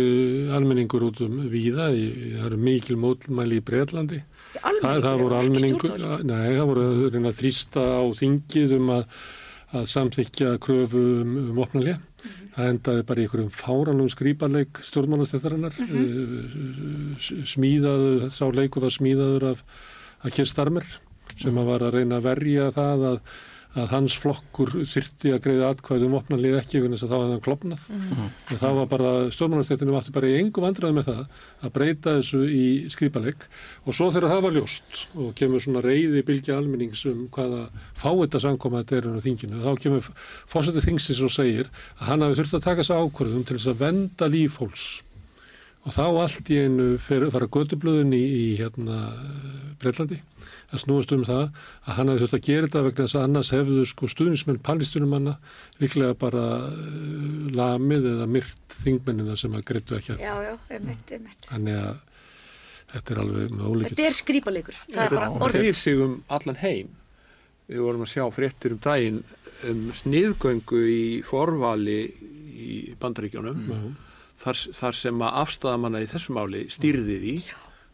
[0.57, 4.23] almenningur út um víða, í- það eru mikil mótmæli í Breitlandi.
[4.55, 5.95] Það, það voru almenningur,
[6.27, 9.17] nei, það voru reyna þrýsta á þingið um að,
[9.75, 11.99] að samþykja kröfu um, um opnalja.
[12.55, 15.75] Það endaði bara í einhverjum fáranum skrýparleik stjórnmálastættarinnar.
[17.51, 19.65] Smíðaður, sá leikur var smíðaður af
[20.25, 20.87] að Keir Starmer
[21.35, 23.19] sem að var að reyna að verja það að,
[23.75, 27.45] að hans flokkur þyrti að greiða atkvæðum opnalið ekki vegna þess að þá hafði hann
[27.45, 27.87] klopnað.
[28.55, 31.23] Og það var bara, stjórnmálastættinu vatni bara í engum vandræði með það
[31.67, 32.65] að breyta þessu í
[32.95, 33.47] skrýpaleg
[33.85, 37.65] og svo þegar það var ljóst og kemur svona reyði bylgja almennings um hvaða
[37.99, 40.13] fáita samkoma þetta er á þinginu, þá kemur
[40.55, 43.83] fórsetið þingsins og segir að hann hafi þurft að taka þessu ákvörðum til þess að
[43.83, 44.87] venda líf fólks.
[45.85, 49.03] Og þá allt í einu fer, fara gödublöðin í, í hérna
[49.83, 50.23] Breitlandi
[50.75, 53.51] að snúast um það að hann hafi þurft að gera þetta vegna þess að annars
[53.55, 55.37] hefðu sko stuðnismenn pallistunumanna
[55.83, 61.15] líklega bara uh, lamið eða myrt þingmennina sem að greittu ekki að Já, já, einmitt,
[61.17, 61.49] einmitt.
[61.51, 62.03] þannig að
[62.95, 63.95] þetta er alveg með ólíkið.
[63.95, 64.77] Þetta er skrýpalegur.
[64.93, 66.93] Það er bara Þetta dreif sig um allan heim.
[67.65, 69.23] Við vorum að sjá fréttir um daginn
[69.71, 71.99] um sniðgöngu í forvali
[72.55, 73.79] í bandaríkjónum Já.
[74.45, 77.35] þar, þar sem að afstæðamanna í þessu máli stýrði því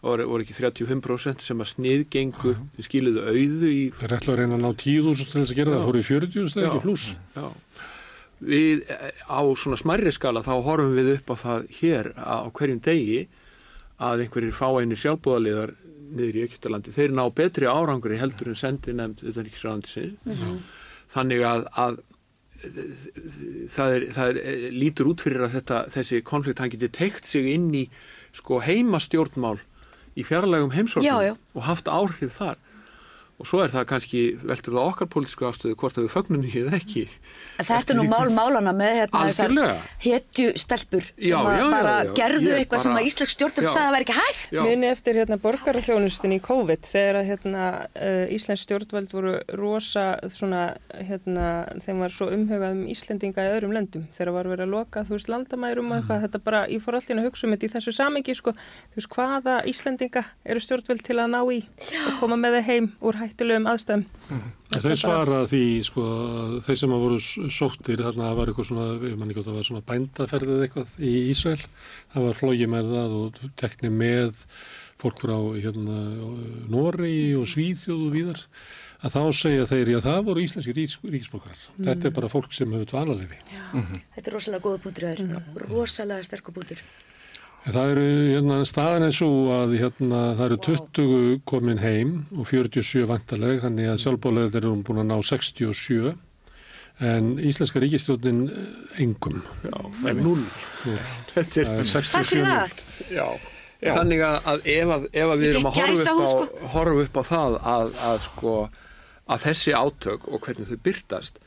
[0.05, 4.41] voru, voru ekki 35% sem að sniðgengu sem skiluðu auðu í Það er ætla að
[4.41, 7.07] reyna að ná 10.000 til þess að gera það, fóru í 40 stæði ekki pluss.
[7.37, 7.47] Já.
[8.41, 8.85] Við
[9.29, 13.23] á svona smærri skala þá horfum við upp á það hér á hverjum degi
[14.01, 15.75] að einhverjir fáeinir sjálfbúðaliðar
[16.11, 20.07] niður í Egyptalandi, þeir ná betri árangri heldur en sendi nefnd utan ekki sráðandi
[21.11, 22.01] þannig að, að
[23.71, 27.49] það, er, það er, lítur út fyrir að þetta, þessi konflikt hann geti teikt sig
[27.55, 27.85] inn í
[28.37, 29.59] sko heimastjórnmál
[30.19, 32.59] í fjarlægum heimsóknum og haft áhrif þar
[33.41, 36.61] og svo er það kannski veldur það okkar pólitísku ástöðu hvort að við fögnum því
[36.67, 37.05] eða ekki?
[37.61, 39.67] Þetta er nú mál málana með hérna
[40.05, 42.13] hetju stelpur sem Já, að já, bara já.
[42.19, 43.73] gerðu eitthvað sem bara- að Íslensk stjórnvöld Já.
[43.73, 44.53] sagði að það væri ekki hægt.
[44.71, 47.65] Muni eftir hérna borgarþjónustin í COVID þegar að hérna
[47.97, 50.63] uh, Íslensk stjórnvöld voru rosa svona
[51.01, 51.47] hérna
[51.85, 54.05] þeim var svo umhugað um Íslendinga í öðrum löndum.
[54.17, 57.21] Þegar var verið að loka þú veist landamærum og eitthvað þetta bara ég fór allir
[57.21, 58.53] að hugsa um þetta í þessu samingi sko.
[58.93, 60.25] Þú veist hvaða Íslendinga
[63.31, 64.05] hættulegum aðstæðum.
[64.31, 66.05] En Þau svara því, sko,
[66.41, 67.21] að þeir sem að voru
[67.55, 70.93] sóttir, þarna það var eitthvað svona, ég man ekki að það var svona bændaferðið eitthvað
[71.01, 71.65] í Ísrael,
[72.13, 74.45] það var flógi með það og tekni með
[75.01, 75.99] fólk frá hérna
[76.71, 78.47] Nóri og Svíþjóð og víðar,
[79.01, 81.63] að þá segja þeir, já það voru íslenski ríks, ríksbókar.
[81.81, 83.39] Þetta er bara fólk sem hefur dvalarlefi.
[84.17, 85.39] Þetta er rosalega góða punktur þér,
[85.71, 86.83] rosalega sterkur punktur.
[87.61, 93.05] Það eru, hérna, staðan er svo að hérna, það eru 20 komin heim og 47
[93.11, 96.15] vantarleg, þannig að sjálfbóðlega eru búin að ná 67,
[97.11, 98.41] en íslenska ríkistjóðin
[99.05, 99.43] engum.
[99.67, 99.77] Já,
[100.17, 100.41] núl.
[101.35, 102.81] Þetta Það er, er Takk 67 fyrir það.
[103.13, 103.27] já.
[103.81, 106.73] Þannig að, að ef, að, ef að við erum að horfa upp, á, sko.
[106.75, 108.57] horfa upp á það að, að, sko,
[109.37, 111.39] að þessi átök og hvernig þau byrtast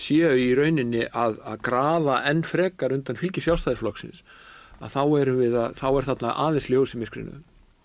[0.00, 4.22] séu í rauninni að, að grafa enn frekar undan fylgi sjálfstæðisflokksins
[4.82, 7.36] að þá erum við að, þá er þarna aðeins ljós í myrkrinu.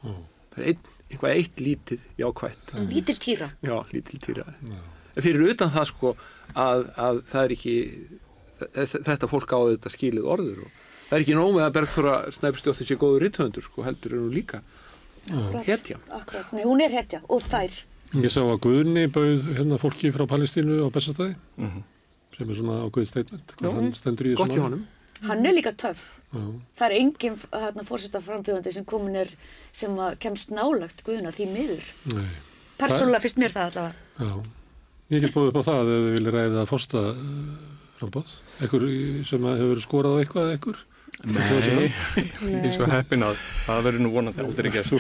[0.04, 0.80] Það er ein,
[1.12, 2.74] eitthvað eitt lítið jákvætt.
[2.92, 3.50] Lítil týra.
[3.64, 4.46] Já, lítil týra.
[5.18, 6.16] En fyrir utan það sko
[6.58, 7.76] að, að það er ekki,
[8.74, 10.76] þe- þetta fólk á þetta skilið orður og
[11.08, 14.34] það er ekki nóg með að Bergþóra Snæpstjóttir sé góður rithöndur sko, heldur er hún
[14.36, 14.62] líka
[15.68, 15.98] hetja.
[16.14, 17.74] Akkurat, nei, hún er hetja og þær.
[18.16, 21.34] Ég sá að Guðni bauð hérna fólki frá Palestínu á Bessastæði
[22.38, 24.64] sem er svona statement hvað hann stendur í Gott hjá máli.
[24.68, 24.86] honum.
[25.28, 26.17] Hann er líka töff.
[26.34, 29.30] Það er engin hérna, fórseta frambjóðandi sem komin er
[29.72, 31.86] sem kemst nálagt guðuna því miður.
[32.14, 32.28] Nei,
[32.78, 33.94] Persónulega finnst mér það allavega.
[34.20, 34.32] já.
[35.16, 37.02] Ég get búið upp á það ef þið vilja ræða fórsta
[37.98, 38.34] frambóð,
[38.68, 38.86] ekkur
[39.30, 40.82] sem hefur skorað á eitthvað ekkur.
[41.28, 41.88] Nei,
[42.46, 45.00] ég er svo heppin að það verður nú vonandi aldrei ekki Þú,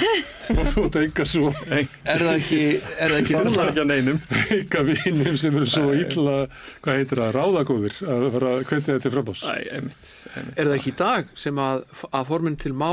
[0.55, 2.61] og þú ert enga svo Er það ekki,
[2.97, 4.19] er það ekki Það er ekki að neinum.
[4.57, 6.35] Enga vinum sem eru svo illa,
[6.81, 10.57] hvað heitir það, ráðagóðir að fara að hvernig þetta er einmitt, einmitt.
[10.57, 12.91] Er það ekki í dag sem að, að formin til má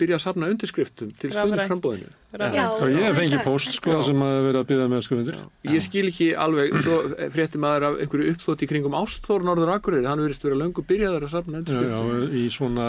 [0.00, 2.10] byrja að safna undirskriftum til stöðnir frambóðinu?
[2.34, 5.36] Já, ég hef fengið það- post sko sem að vera að byggja með að skrifundir.
[5.70, 6.96] Ég skil ekki alveg, svo
[7.36, 11.28] frétti maður af einhverju uppþótt í kringum Ástþór Norður Akureyri, hann verist vera löngu byrjaðar
[11.28, 12.10] að safna Já, undirskriftum.
[12.10, 12.86] já, í svona,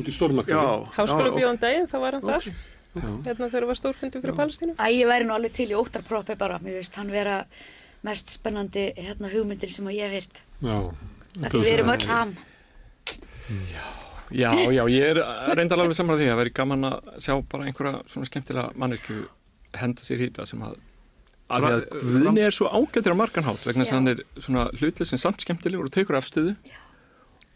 [0.00, 0.58] út í stórmakki.
[0.98, 2.48] Háskóla bíóðan daginn, þá var hann þar.
[2.94, 3.02] Já.
[3.26, 4.74] Hérna þegar var stórfundur fyrir Palestínu.
[4.78, 7.40] Æ, ég væri nú alveg til í óttarprópi bara, mér veist, hann vera
[8.06, 10.42] mest spennandi hérna, hugmyndir sem að ég hef heyrt.
[10.62, 10.78] Já.
[11.50, 12.36] Við erum öll ham.
[13.74, 13.82] Já,
[14.32, 15.20] já, ég er
[15.58, 19.24] reyndar alveg saman að því að veri gaman að sjá bara einhverja svona skemmtilega mannirkju
[19.74, 20.76] henda sér hýta sem að
[21.54, 21.82] að því að
[22.14, 23.98] Guðni er svo ágættur á margan hátt vegna þess að Já.
[24.00, 26.54] hann er svona hlutlega sem samt skemmtilegur og tekur afstöðu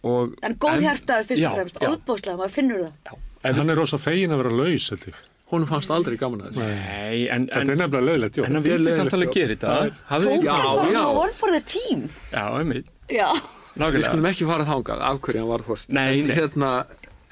[0.08, 1.88] og En góð hjartaður fyrst Já, og fremst, já.
[1.94, 2.92] óbóðslega, maður finnur það.
[3.08, 3.16] Já,
[3.48, 5.18] En hann er rosa fegin að vera laus, held ég.
[5.48, 6.66] Honum fannst aldrei gaman að þessu.
[6.68, 8.44] Nei, en, Þetta er nefnilega löðlegt, já.
[8.44, 9.38] en hann vildi samt leiðinlegt alveg jobb.
[9.38, 11.04] gera þetta Tók hann Já, bara já.
[11.22, 12.02] one for the team.
[12.30, 13.28] já, einmitt Já.
[13.78, 15.92] Við nákvæmlega skulum ekki fara þangað af hverju hann var fórst.
[15.94, 16.34] Nei, en, nei.
[16.34, 16.70] Hérna,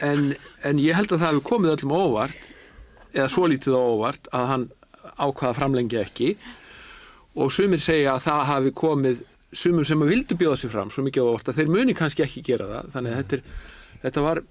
[0.07, 0.27] en,
[0.71, 2.51] en ég held að það hefur komið öllum óvart,
[3.11, 4.69] eða svo lítið óvart, að hann
[5.17, 6.35] ákvaða framlengja ekki
[7.37, 9.25] og sumir segja að það hafi komið
[9.57, 12.43] sumum sem að vildu bjóða sér fram svo mikið óvart að þeir muni kannski ekki
[12.45, 14.43] gera það þannig að þetta, er, þetta var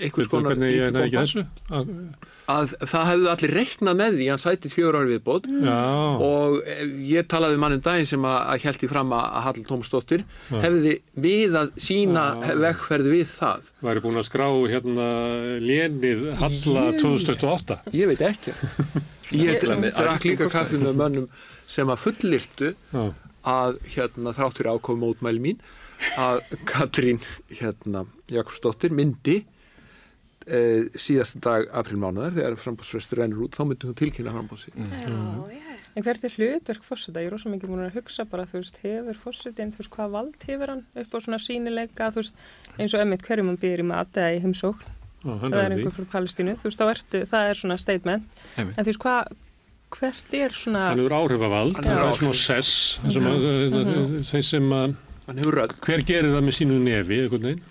[0.00, 1.26] einhvers konar hvernig ég lítið nefði ekki bomba.
[1.26, 1.44] þessu?
[1.76, 5.78] Að- að það hefðu allir reiknað með því hann sætið fjögur ári viðbót Já.
[6.26, 9.44] og eh, ég talaði við mannum daginn sem að, að held í fram að, að
[9.46, 10.92] Hall Tómasdóttir hefði
[11.26, 12.24] við að sína
[12.62, 15.08] vegferð við það væri búin að skrá hérna
[15.64, 17.80] lénið Halla 2028.
[17.98, 18.54] ég veit ekki
[19.46, 21.26] ég að drakk líka kaffi með mönnum
[21.66, 23.02] sem að fullirtu Já.
[23.42, 25.58] að hérna þráttur ákomi mótmæli mín
[26.20, 27.18] að Katrín
[27.58, 29.40] hérna Jakobsdóttir myndi
[30.46, 30.60] e,
[30.98, 34.74] síðasta dag aprilmánuðar þegar frambóðsfrestur rennur út þá myndi hún tilkynna frambóðsi
[35.96, 37.22] En hvert er hlutverk fórseta?
[37.24, 40.10] Ég er rosa mikið búin að hugsa bara, þú veist, hefur fórsetin, þú veist, hvað
[40.12, 42.42] vald hefur hann upp á svona sínileika, þú veist,
[42.76, 44.90] eins og emmitt hverjum hann býr í mat eða í heimsókn,
[45.24, 48.76] það er er einhver frá Palestínu, þú veist, þá ertu, það er svona statement, Einmitt.
[48.76, 49.32] en þú veist, hvað,
[49.96, 52.74] hvert er svona, Hann hefur áhrifavald, Hann hefur svona sess,
[53.16, 53.48] sem að,
[54.34, 55.00] þeir sem að,
[55.30, 55.76] hann hefur rödd.
[55.86, 57.64] Hver gerir það með sínu nefi, einhvern veginn.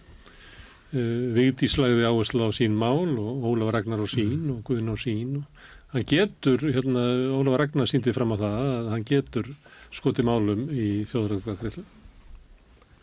[0.96, 4.96] Uh, Vigdís lagði áherslu á sín mál og Ólaf Ragnar á sín og Guðin á
[4.96, 7.04] sín og hann getur, hérna,
[7.36, 9.50] Ólaf Ragnar síndi fram á það að hann getur
[9.96, 11.84] skotið málum í þjóðræðkvæðgreiflu.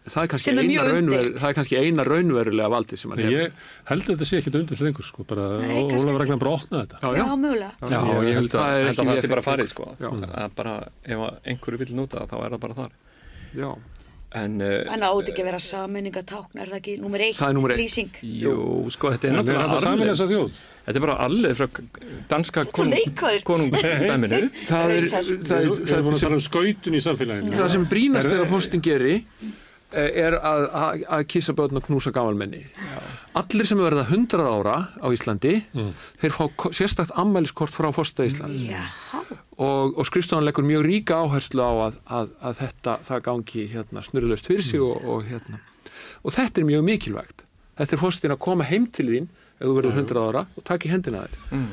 [0.02, 3.52] það er er það er kannski eina raunverulega valdi sem hann hefur Ég
[3.93, 6.19] held að þetta sé ekkit undir lengur, sko, bara Ólaf.
[6.24, 6.98] Ragnar bara opnaði þetta.
[7.02, 7.36] já, Já, já.
[7.44, 7.73] mögulega.
[7.93, 9.90] Já, Ég ég held að það sé bara farið sko.
[10.01, 10.10] Já.
[10.10, 10.74] að bara,
[11.05, 12.93] ef einhverju vil nota það, þá er það bara þar
[13.52, 13.70] já.
[14.35, 17.57] En, uh, En átt ekki að vera sammenningatákn, er það ekki nummer eitt, Það er
[17.59, 17.81] númer eitt.
[17.83, 18.11] lýsing?
[18.23, 18.55] jú,
[18.95, 20.61] sko, þetta er En náttúrulega þjóð?
[20.87, 21.67] þetta er bara allir frá
[22.33, 24.41] danska konungdæminu.
[24.71, 27.53] Það er, það Það er, er það er um skautun í samfélaginu.
[27.59, 29.15] það sem brínast Er- þegar fórstin geri
[29.93, 32.65] eh, er að, að, að kissa börn og knúsa gamalmenni.
[33.39, 35.55] Allir sem verða 100 ára á Íslandi
[36.21, 36.45] þeir fá
[36.77, 38.65] sérstakt ammæliskort frá fórsta Íslands.
[38.69, 38.83] Já,
[39.59, 44.05] og, og skrifstofan leggur mjög ríka áherslu á að, að, að þetta það gangi hérna,
[44.07, 45.61] snurðlöst fyrir sig og, og, hérna.
[46.23, 47.47] og þetta er mjög mikilvægt.
[47.81, 50.89] Þetta er fórstin að koma heim til þín ef þú verður 100 ára og taka
[50.89, 51.43] í hendina þér.
[51.57, 51.73] Mm.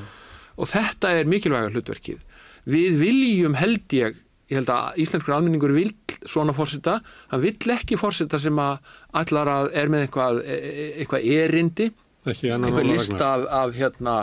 [0.60, 2.26] og þetta er mikilvæga hlutverkið.
[2.70, 4.20] Við viljum held ég
[4.50, 5.92] ég held að íslenskur almenningur vil
[6.28, 6.98] svona fórseta,
[7.32, 8.80] hann vill ekki fórseta sem að
[9.22, 11.90] allar að er með eitthvað, e- e- eitthvað erindi
[12.34, 13.28] ekki annan eitthvað mála lista vegna.
[13.30, 14.14] af, af, hérna,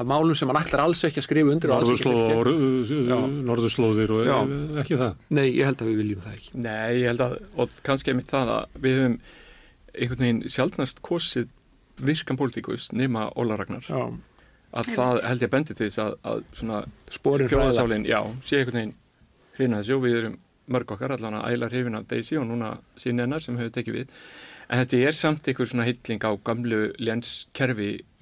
[0.00, 2.54] af málum sem hann ætlar alls ekki að skrifa undir og og gera.
[2.54, 4.36] uh, norðurslóðir og Já.
[4.40, 5.14] eh, ekki það.
[5.38, 8.32] Nei, ég held að við viljum það ekki Nei, ég held að, og kannski einmitt
[8.32, 9.16] það að við höfum
[9.94, 11.48] einhvern veginn sjálfnast kosið
[12.00, 14.04] virkan pólitíkus nema Óla Ragnar Já.
[14.80, 16.84] að það held ég bendi til þess að, að svona
[17.50, 18.94] þjóðasálinn, já, sé einhvern veginn
[19.58, 20.38] hrina þessu og við erum
[20.70, 23.96] mörg okkar allan að æla hrifin af Daisy og núna sín hennar sem hefur tekið
[23.98, 24.14] við
[24.70, 26.82] en þetta er samt einhver svona hilling á gamlu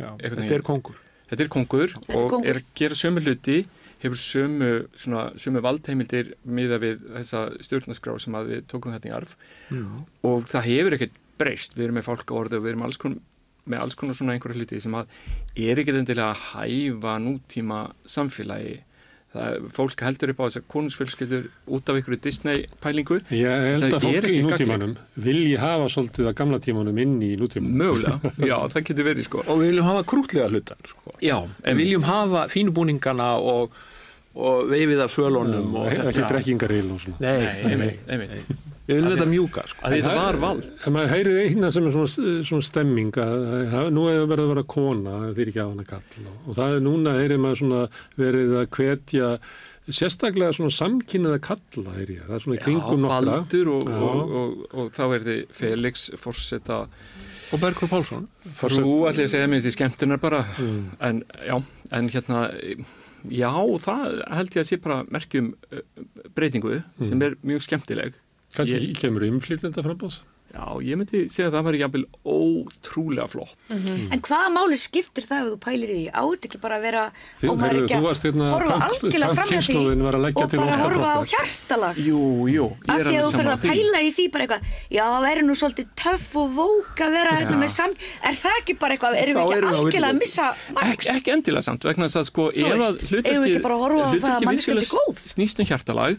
[0.00, 1.00] Já, einhvern Þetta er kongur.
[1.28, 2.48] Þetta er kongur er og kóngur.
[2.48, 3.58] er að gera sömu hluti
[3.98, 9.14] hefur sömu, svona, sömu valdheimildir miða við þessa stjórnaskrá sem að við tókum þetta í
[9.16, 9.34] arf.
[10.22, 11.74] Og það hefur ekkert breyst.
[11.74, 13.24] Við erum með fólk á orði og við erum alls konar
[13.68, 15.10] með alls konar svona einhverja hluti sem að
[15.60, 18.78] er ekkert endilega að hæfa nútíma samfélagi
[19.34, 23.96] það, fólk heldur upp á þessar konungsfjölskyldur út af einhverju Disney pælingu Ég held Það
[23.98, 24.94] að er fólk í nútímanum
[25.28, 27.76] vilji hafa svolítið að gamla tímanum inn í nútímanum.
[27.82, 31.14] mögulega, já það getur verið sko og við viljum hafa krútlega hlutan sko.
[31.20, 31.36] já,
[31.66, 33.76] Við viljum hafa fínubúningana og,
[34.38, 36.28] og veifið af svölunum og ekki þetta.
[36.32, 37.20] drekkingaril og svona.
[37.20, 38.56] Nei, Nei, einmitt, einmitt.
[38.88, 39.84] Við viljum þetta mjúka sko.
[39.84, 40.68] að þetta var vald.
[40.86, 43.46] En maður heyrir eina sem er svona, svona stemming að,
[43.82, 46.76] að nú er verið að vera kona er ekki á hana kall og, og það
[46.78, 47.82] er núna heyrir maður svona
[48.18, 49.32] verið að hvetja
[49.88, 53.36] sérstaklega svona samkynnaða kalla heyri ég, það er svona í kringum já, nokkra.
[53.38, 54.02] Baldur og, Já.
[54.08, 56.80] og, og, og þá er þið Felix Forseta
[57.48, 58.26] og Bergur Pálsson.
[58.44, 60.42] Frú allir að segja mér til skemmtunar bara.
[61.00, 61.56] En já,
[61.96, 62.42] en hérna
[63.32, 65.80] já, það held ég að sé bara merkjum uh,
[66.36, 68.18] breytingu sem er mjög skemmtileg
[68.58, 73.50] kannski Ég- kemur umflytjenda frambóðs já, ég myndi segja að það var jafnvel ótrúlega flott.
[73.68, 76.04] En hvaða máli skiptir það ef þú pælir í því?
[76.18, 77.02] Átt ekki bara að vera
[77.42, 79.52] Þú- á maður ekki þú varst hérna horfa algjörlega fram
[80.08, 82.00] að leggja og til bara horfa á hjartalag.
[82.00, 84.26] Jú, jú, ég af er því að alveg þú fyrir saman að pæla í því
[84.32, 84.62] bara eitthvað
[84.96, 87.92] já, það væri nú svolítið töff og vók að vera hérna með sam
[88.24, 91.06] er það ekki bara eitthvað, erum Þá við erum ekki algjörlega að missa Ek, max?
[91.12, 93.74] ekki endilega samt vegna þess að sko ef að veist, eigum við hlutverkið ekki bara
[93.78, 95.16] að horfa á það að hlutverkið manneskjan sé vissulega góð?
[95.36, 96.18] snýst um hjartalag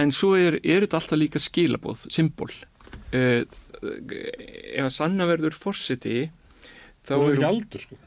[0.00, 6.28] en svo er, er þetta alltaf líka skilabóð symbol uh, ef að sanna verður forseti
[7.04, 8.00] þá er hún, aldur sko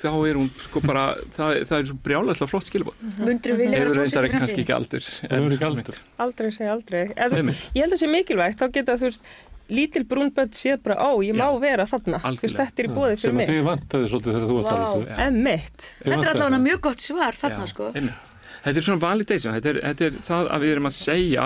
[0.00, 1.04] þá er hún sko bara
[1.34, 5.12] það, það er svo brjálæslega flott skilabóð Mundur við vilja reyndar fórseti kannski ekki aldur
[5.28, 7.04] er aldur Aldrei segja aldrei.
[7.14, 9.30] Eða, ég held að það sé mikilvægt, þá geta þú veist,
[9.70, 11.58] lítil brúnböld séð bara, ó, ég má Já.
[11.62, 12.20] vera þarna.
[12.24, 13.50] Þú veist, þetta er í bóði sem fyrir að mig.
[13.50, 14.80] þið vantaði svolítið þegar þú varst Vá.
[14.88, 15.86] alveg Emmitt.
[16.00, 18.29] þetta er allavega mjög gott svar þarna Já, sko einmitt.
[18.64, 21.44] Þetta er svona validation þetta er, þetta er það að við erum að segja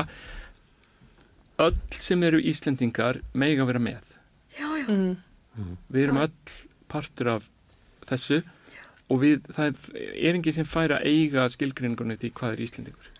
[1.64, 4.16] öll sem eru Íslendingar mega vera með.
[4.58, 4.86] Já, já,
[5.54, 5.76] Mm.
[5.94, 6.32] við erum öll
[6.90, 7.44] partur af
[8.08, 8.40] þessu
[9.08, 13.10] og við, það er enginn sem fær að eiga skilgrinningunni því hvað er Íslendingur.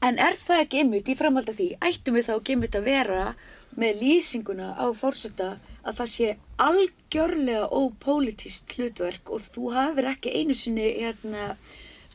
[0.00, 2.86] En er það ekki einmitt í framhald af því, ættum við þá ekki einmitt að
[2.88, 3.34] vera
[3.76, 5.50] með lýsinguna á fórseta
[5.84, 6.30] að það sé
[6.64, 11.56] algjörlega ópolítist hlutverk og þú hafir ekki einu sinni hérna,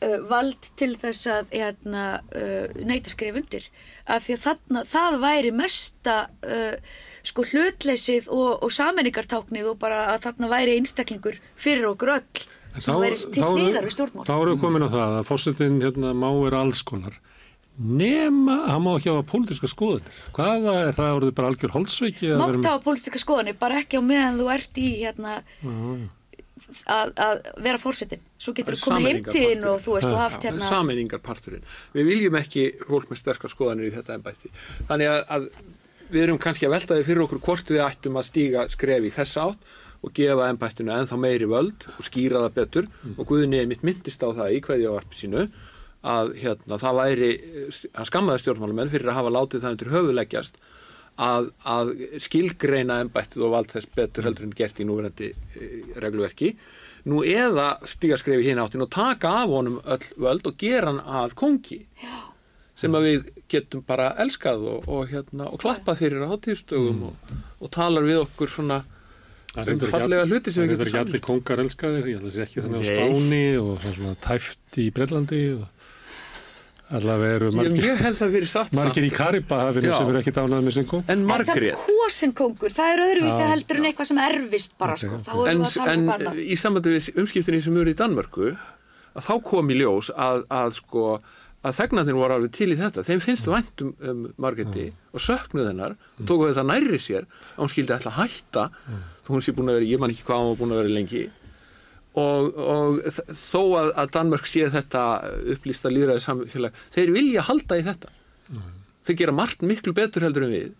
[0.04, 2.04] uh, vald til þess að hérna,
[2.34, 3.68] uh, neyta skrif undir
[4.10, 6.94] af því að þarna, það væri mesta uh,
[7.26, 12.46] sko hlutleysið og, og sammenningartáknið og bara að þarna væri einstaklingur fyrir okkur öll
[12.80, 16.14] sem væri til hliðar við stjórnmál Þá erum við komin á það að fórsetin hérna,
[16.14, 17.18] má vera alls konar
[17.80, 20.16] nema að hann má ekki hafa pólitíska skoðunir.
[20.36, 22.32] Hvaða er það orðið bara algjör holsveiki?
[22.34, 25.38] að mátt hafa pólitíska skoðanir, bara ekki á meðan þú ert í hérna
[26.90, 30.70] að, að vera fórsetin svo getur er komið heimtíðin og þú veist, þú haft hérna
[30.70, 31.68] sameiningarparturinn.
[31.96, 34.52] Við viljum ekki fólk með sterkar skoðanir í þetta ennbætti.
[34.88, 35.48] Þannig að, að
[36.10, 39.14] við erum kannski að velta því fyrir okkur hvort við ættum að stíga skref í
[39.14, 43.84] þessa átt og gefa ennbættinu ennþá meiri völd og skýra það betur og Guðni mitt
[43.86, 45.44] myndist á það í hverju áarpi sínu
[46.00, 47.30] að hérna, það væri,
[47.92, 50.54] hann skammaði stjórnmálamenn fyrir að hafa látið það undir höfuleggjast
[51.20, 51.90] að, að
[52.22, 55.68] skilgreina embættið og vald þess betur heldur en gert í núverandi e,
[56.00, 56.54] regluverki
[57.10, 61.00] nú eða stíga skrefi hinn áttin og taka af honum öll völd og gera hann
[61.00, 62.16] að kongi Já.
[62.80, 67.36] sem að við getum bara elskað og, og, hérna, og klappað fyrir á hátíðstögum og,
[67.60, 68.82] og talar við okkur svona
[69.50, 72.30] Það um fallega hluti sem það við getum ekki allir kongar elskaðir, ég held að
[72.30, 72.90] það sé ekki þannig á.
[72.90, 75.79] Spáni og svona, svona tæft í Brellandi og
[76.98, 80.76] allavega eru Ég, margir, ég það satt margir í Karibahafinu sem eru ekki dánað með
[80.76, 81.04] sinn kom.
[81.06, 81.84] en en samt Margrét.
[81.86, 85.26] kosin kongur, það er öðruvísi Já, heldur en eitthvað sem erfist bara Ok, sko, ok.
[85.26, 86.34] þá erum en, við að tala en um barna.
[86.40, 90.74] í sambandi við umskiptinni sem eru í Danmörku að þá kom í ljós að, að
[90.80, 91.06] sko
[91.60, 93.02] að þegnarnir voru alveg til í þetta.
[93.04, 97.26] Þeim finnst þú vænt um, um Margréti og söknuð hennar og tóku þetta nærri sér
[97.26, 98.62] að hún skildi ætla að hætta.
[99.26, 100.94] Þó hún sé búin að vera, ég man ekki hvað hún var búin að vera
[100.96, 101.24] lengi
[102.18, 103.00] og, og
[103.38, 105.04] þó að, að Danmörk sé þetta
[105.54, 108.12] upplýsta líðræði samfélag þeir vilja halda í þetta.
[109.06, 110.70] Þeir gera margt miklu betur heldur en við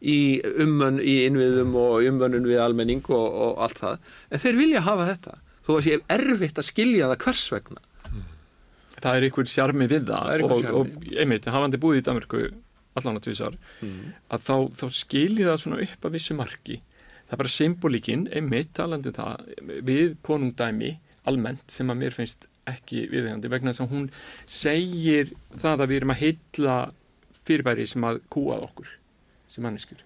[0.00, 4.10] í ummön í innviðum og ummönnun við almenning og, og allt það.
[4.30, 5.36] En þeir vilja hafa þetta
[5.66, 7.82] þó að sé erfitt að skilja það hvers vegna.
[9.00, 12.40] Það er einhver sjarmi við Það það er og, og einmitt, hafandi búið í Danmörku
[12.98, 13.56] allan að tvísar
[14.34, 16.80] að þá, þá skilji það svona upp að vissu marki
[17.30, 20.96] það er bara symbolíkin, einmitt talandi um það við konungdæmi
[21.30, 24.06] almennt sem að mér finnst ekki viðhengandi vegna þess að hún
[24.50, 26.76] segir það að við erum að heilla
[27.46, 28.94] fyrirbæri sem að kúað okkur
[29.50, 30.04] sem manneskur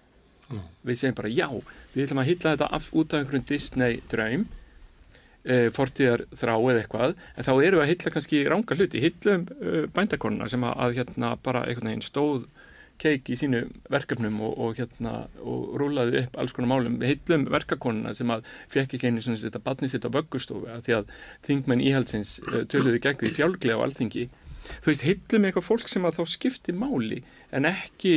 [0.85, 1.47] við segjum bara já,
[1.93, 4.45] við ætlum að heilla þetta af, út af einhverjum Disney draum
[5.45, 9.01] e, fortíðar þrá eða eitthvað en þá erum við að hylla kannski ranga hluti.
[9.03, 12.45] Hyllum uh, bændakonuna sem að, að hérna bara einhvern veginn stóð
[13.01, 13.61] keik í sínu
[13.91, 16.97] verkefnum og, og hérna og rúlaði upp alls konar málum.
[17.03, 20.97] Hyllum verkakonuna sem að fekk ekki einu svona þetta badni sitt á vöggustofu að því
[20.99, 21.13] að
[21.47, 24.27] þingmenn íhaldsins uh, töluðu gegn því fjálglega á alþingi.
[24.81, 27.21] Þú veist, hyllum eitthvað fólk sem að þá skipti máli
[27.53, 28.15] en ekki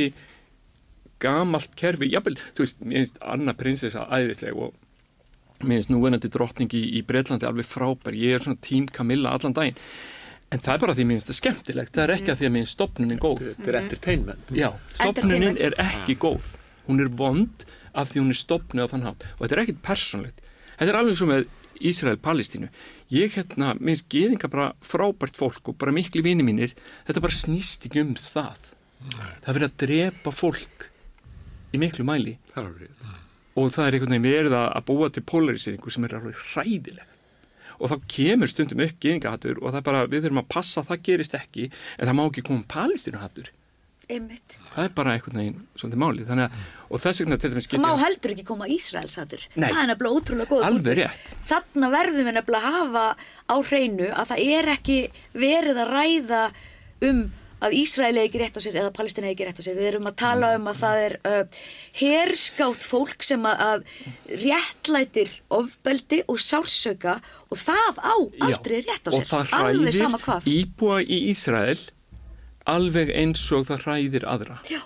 [1.21, 4.77] gamalt kerfi, jafnvel, þú veist, finnst Anna prinsessa æðisleg og
[5.59, 9.55] mér finnst núverandi drottning í, í Breitlandi alveg frábær, ég er svona tím Camilla allan
[9.57, 9.79] daginn,
[10.49, 12.53] en það er bara því mér finnst það skemmtilegt, það er ekki að því að
[12.55, 13.43] mér finnst stopnunin góð.
[13.45, 14.53] Þetta er entertainment.
[14.57, 16.49] Já, stopnunin er ekki góð.
[16.87, 19.27] Hún er vond af því hún er stopnuð á þann hátt.
[19.37, 20.49] Og þetta er ekkit persónlegt.
[20.79, 21.47] Þetta er alveg svo með
[21.89, 22.71] Ísrael-Palestínu.
[23.13, 26.75] Ég hérna, minnst geðinga bara frábært fólk og bara miklu vini mínir.
[27.07, 28.73] Þetta bara snýst ekki um það.
[28.99, 30.89] Það er verið að drepa fólk
[31.71, 32.35] í miklu mæli.
[32.51, 33.17] Það er
[33.59, 37.08] og það er einhvern veginn verið að að búa til polariseringu sem er alveg hræðileg
[37.79, 40.91] og þá kemur stundum upp geðingahattur og það er bara, við þurfum að passa að
[40.91, 43.51] það gerist ekki en það má ekki koma palestínuhattur
[44.09, 44.55] Einmitt.
[44.73, 47.83] það er bara einhvern veginn svolítið máli þannig að, og þess vegna til dæmis Það
[47.83, 49.43] má heldur ekki koma Ísraelsatur.
[49.53, 50.63] Það er nefnilega ótrúlega góð
[51.51, 53.03] Þarna verðum við nefnilega að hafa
[53.45, 54.97] á hreinu að það er ekki
[55.37, 56.41] verið að ræða
[57.05, 57.21] um
[57.59, 59.77] að Ísrael eigi rétt á sér eða Palestina eigi rétt á sér.
[59.77, 61.61] Við erum að tala um að það er uh,
[61.99, 63.85] herskátt fólk sem að,
[64.29, 67.19] réttlætir ofbeldi og sársöka
[67.49, 68.15] og það á
[68.49, 69.19] aldrei rétt á sér.
[69.19, 71.79] og það hræðir íbúa í Ísrael
[72.69, 74.81] alveg eins og það hræðir aðra Já.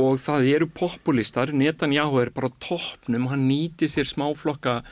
[0.00, 4.82] og það eru populistar Netanyahu er bara toppnum hann nýti sér smáflokka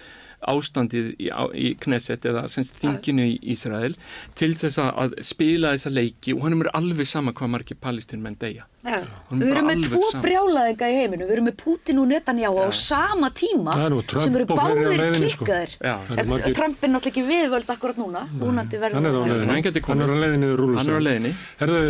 [0.49, 3.95] ástandið í, í Knesset eða semst þinginu í Ísrael
[4.35, 8.23] til þess að- að spila þessa leiki og hann er alveg sama hvað margir palestin
[8.23, 8.65] menn deyja.
[8.83, 8.99] Já.
[9.31, 10.23] Honum Við erum með tvo sama.
[10.25, 14.01] brjálaðinga í heiminu, við erum með Putin og Netanyahu á sama tíma Það er nú
[14.11, 15.45] Trump sem eru báðir sko.
[15.47, 19.31] Það margir- Trump er náttúrulega ekki viðvöld akkurat núna, hann er á það.
[19.31, 19.83] leiðinni.
[19.87, 21.81] Hann er á er leiðinni Herðu,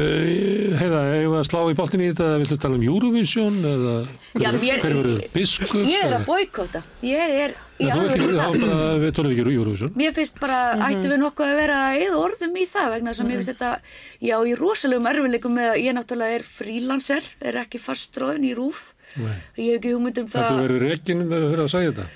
[0.76, 3.94] heiða, eigum við að slá í boltin í þetta eða viltu tala um Eurovision eða
[4.36, 5.74] Já, hver, mér- hver verður biskup?
[5.88, 7.54] Ég er að boykota, ég er
[7.88, 8.96] þú alveg ekki, þá það.
[9.02, 12.66] við tólum ekki Eurovision Mér finnst bara, ættum við nokkuð að vera eða orðum í
[12.72, 13.70] það vegna þess að mér finnst þetta,
[14.30, 18.90] já, í rosalegum erfileikum með að ég náttúrulega er frílanser, er ekki fastráðin í rúf.
[19.12, 19.32] Nei.
[19.60, 20.46] Ég hef ekki hugmynd um það.
[20.48, 22.10] Þetta verður reikin með að vera að segja þetta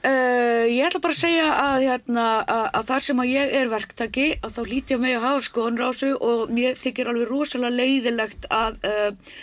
[0.00, 3.66] Uh, ég ætla bara að segja að, hérna, að, að þar sem að ég er
[3.68, 8.46] verktaki að þá lít ég mig að hafa þessu og mér þykir alveg rosalega leiðilegt
[8.48, 9.34] að uh,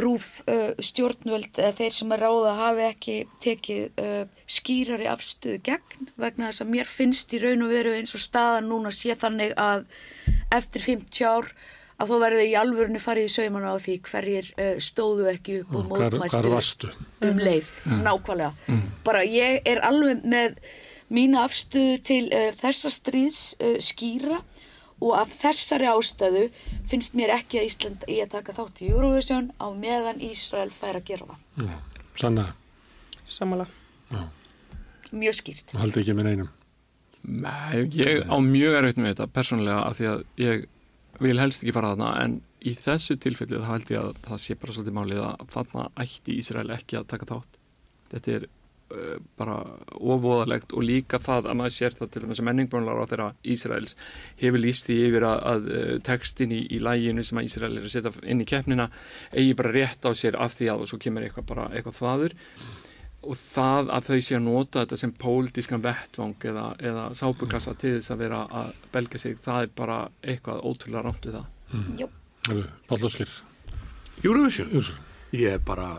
[0.00, 6.08] rúf uh, stjórnvöld eða þeir sem að ráða hafi ekki tekið uh, skýrari afstöðu gegn
[6.20, 9.52] vegna þess að mér finnst í raun og veru eins og staðan núna sé þannig
[9.60, 9.84] að
[10.56, 11.52] eftir 50 ár
[12.00, 14.46] að þó verði í alvörunni farið í saumana á því hverjir
[14.80, 15.90] stóðu ekki upp og
[16.48, 16.92] varstu?
[17.28, 17.74] um leið,
[18.06, 18.78] nákvæmlega.
[19.04, 20.56] Bara ég er alveg með
[21.12, 24.40] mína afstöðu til uh, þessa stríðs uh, skýra
[25.00, 26.44] og af þessari ástæðu
[26.90, 31.00] finnst mér ekki að Ísland í að taka þátt í Eurovision á meðan Ísrael fær
[31.00, 31.38] að gera það.
[31.64, 32.46] Já, Sanna,
[33.30, 33.66] Samála.
[35.12, 35.72] mjög skýrt.
[35.80, 36.50] Haldi ekki með neinum?
[37.20, 40.62] Nei, ég á mjög erfitt með þetta persónulega af því að ég
[41.20, 44.56] vil helst ekki fara þarna en í þessu tilfelli þá held ég að það sé
[44.60, 47.58] bara svolítið málið að þarna ætti Ísrael ekki að taka þátt.
[48.12, 48.46] Þetta er
[49.38, 49.56] bara
[49.94, 53.96] ofóðalegt og líka það að maður sér það til þess að menningbjónlar á þeirra Ísraels
[54.40, 57.86] hefur líst því yfir að, að uh, textin í, í læginu sem að Ísrael er
[57.86, 58.90] að setja inn í keppnina
[59.30, 62.38] eigi bara rétt á sér af því að og svo kemur eitthvað bara eitthvað þaður
[63.20, 67.98] og það að þau sé að nota þetta sem pólitískan vettvang eða, eða sápukassa til
[67.98, 71.50] þess að vera að belga sig, það er bara eitthvað ótrúlega rámt við það.
[72.00, 72.06] Jó,
[72.48, 73.34] Herðu, Páll Óskir
[74.24, 74.88] Eurovision, Úr,
[75.36, 75.90] ég er bara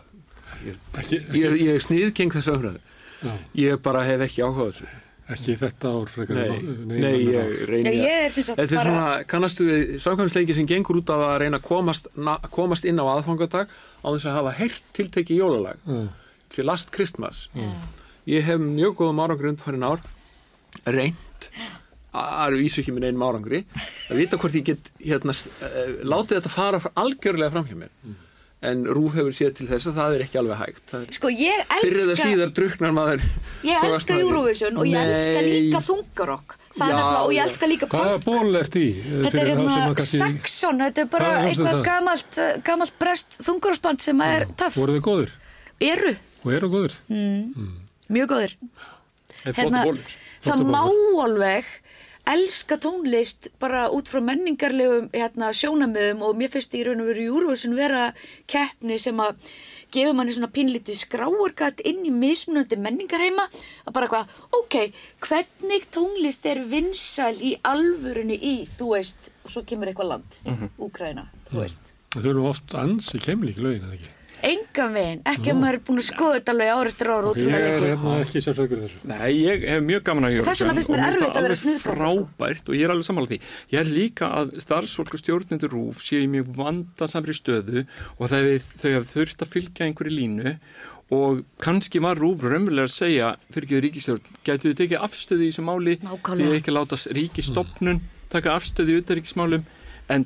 [0.65, 2.75] ég, ekki, ég, ég sniðgeng þessu
[3.21, 3.31] Já.
[3.53, 4.91] ég bara hef ekki áhugað þessu
[5.31, 6.35] Ekki þetta ár frekar.
[6.35, 9.63] Nei, en- nei, önnur ég reyni að- ég er sem sagt Þetta er svona, kannastu
[9.67, 13.69] við samkvæmsleiki sem gengur út af að reyna að komast, na, komast inn á aðfangadag
[14.03, 16.09] á þess að hafa heyrt tiltekki jólalag Já.
[16.49, 17.47] til Last Christmas.
[18.27, 20.01] Ég hef mjög góðum árangur undanfærin ár
[20.85, 21.47] reynt
[22.13, 23.63] að eru vísu ekki minn einum árangri
[24.09, 27.89] að vita hvort ég get hérna, uh, látið þetta fara algjörlega fram hjá mér
[28.61, 31.63] en Rúf hefur séð til þess að það er ekki alveg hægt er Sko, ég
[31.81, 33.23] fyrir það elska, síðar druknar maður
[33.65, 34.17] ég elska.
[34.21, 36.55] Eurovision og ég elska líka þungarokk.
[36.71, 38.85] Það er Já, nefnilega, og ég elska líka Hvaða ból ert í?
[39.01, 44.05] Þetta er hérna Saxon, þetta er bara Hvað er eitthvað gamalt, eh, gamalt brest þungarosband
[44.05, 44.77] sem er töff.
[44.79, 45.33] Voru þið góðir?
[45.81, 46.15] Eru,
[46.45, 46.95] Og eru góðir?
[48.11, 48.55] mjög góðir.
[49.45, 49.83] Er flottu Hérna,
[50.45, 50.81] það má
[51.25, 51.65] alveg
[52.27, 57.26] elska tónlist bara út frá menningarlegum hérna, sjónamöðum og mér finnst í raun og veru
[57.31, 58.11] Eurovision vera
[58.48, 59.35] keppni sem að
[59.91, 63.48] gefur manni svona pínlítið skráargat inn í mismunandi menningarheima
[63.88, 64.30] að bara hvað,
[64.61, 64.77] ok,
[65.27, 70.69] hvernig tónlist er vinsæl í alvörunni í, þú veist, og svo kemur eitthvað land, Mhm.
[70.80, 71.80] Úkraina, þú veist.
[72.11, 74.10] Þau eru oft ansi kemlík lögin, eða ekki?
[74.41, 77.30] Engan veginn, ekki að maður er búin að skoða þetta alveg ár eftir ár Ég
[77.31, 77.89] ótrúlega er lengi.
[77.91, 79.01] hérna ekki sérsökur þessu.
[79.11, 81.35] Nei, ég hef mjög gaman að Eurovision Þess vegna finnst mér og erfitt að vera
[81.35, 81.95] það alveg sniðganga, sko.
[81.95, 83.39] frábært og ég er alveg sammála því
[83.76, 87.85] ég er líka að starfsfólk og stjórnendur rúf séu í mjög vandasamri stöðu
[88.18, 90.55] og það við, þau hef þurft að fylgja einhverju línu
[91.11, 95.49] og kannski var rúf raunverulega að segja fyrir ekki ríkistjórn, getur þið tekið afstöðu í
[95.51, 97.99] þessu máli því ekki láta ríkistofnun
[98.31, 99.65] taka afstöðu í utanríkismálum
[100.11, 100.26] en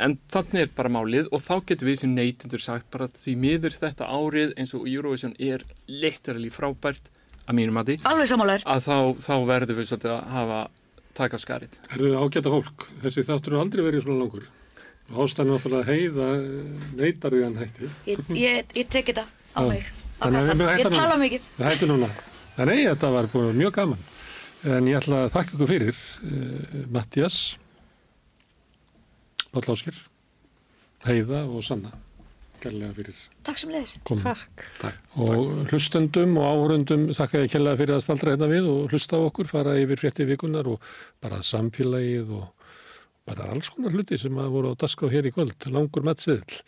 [0.00, 3.74] En þannig er bara málið og þá getur við sem neytendur sagt bara því miður
[3.76, 7.10] þetta árið eins og Eurovision er literally frábært
[7.46, 8.64] að mínum að því Alveg sammálaður.
[8.64, 8.96] að þá,
[9.26, 10.60] þá verður við svolítið að hafa
[11.20, 11.76] taka skarið.
[11.96, 12.86] Eru ágæta fólk.
[13.02, 14.46] Þessi þáttur er aldrei verið svona langur.
[15.10, 16.28] Og ástæðan er náttúrulega heiða
[17.00, 17.88] neytar við hann hætti.
[18.06, 19.68] Ég, ég, ég tek þetta á Já.
[19.68, 19.88] mig.
[20.20, 21.18] Á við Ég tala núna.
[21.24, 21.48] mikið.
[21.58, 22.10] Það hætti núna.
[22.60, 23.98] Nei, þetta var búin mjög gaman.
[24.70, 26.00] En ég ætla að þakka ykkur fyrir.
[26.22, 27.36] Uh, Mattias,
[29.50, 29.96] Páll Áskir,
[31.06, 31.90] Heiða og Sanna.
[32.60, 33.16] Kærlega fyrir
[33.46, 33.96] Takk sem leiðis.
[34.04, 34.36] komin.
[34.82, 34.98] Takk.
[35.16, 39.20] Og hlustendum og áhörundum þakka ég kærlega fyrir að staldra hérna við og hlusta á
[39.24, 40.82] okkur, fara yfir frétti vikunar og
[41.24, 42.50] bara samfélagið og
[43.30, 46.60] bara alls konar hluti sem að voru á dagskrá hér í kvöld, langur matseðil.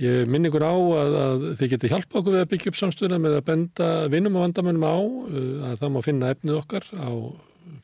[0.00, 3.20] Ég minn ykkur á að, að þið geti hjálpa okkur við að byggja upp samstöðuna
[3.20, 7.10] með að benda vinnum og vandamönnum á uh, að það má finna efnið okkar á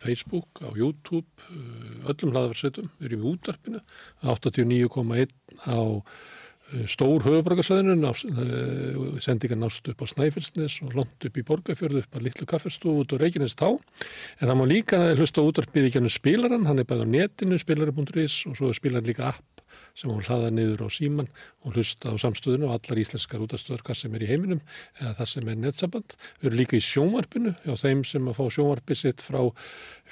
[0.03, 3.83] Facebook, á YouTube, uh, öllum hlaðafarsveitum, við erum í útvarpinu,
[4.25, 5.35] 89,1
[5.67, 12.05] á uh, stór höfuborgarsvæðinu, uh, sendingar nást upp á Snæfellsnes og lont upp í Borgafjörðu
[12.05, 13.71] upp á Littlu kaffestofu út á Reykjanes tá.
[14.41, 17.61] En það má líka hlusta á útvarpið í gennum spilaran, hann er bæði á netinu,
[17.63, 19.56] spilari.is og svo er spilaran líka app
[19.97, 21.29] sem hún hlaða niður á síman
[21.65, 24.61] og hlusta á samstöðinu og allar íslenskar útastöður hvað sem er í heiminum
[25.01, 26.17] eða það sem er netsamband.
[26.41, 29.41] Við erum líka í sjónvarpinu hjá þeim sem að fá sjónvarpið sitt frá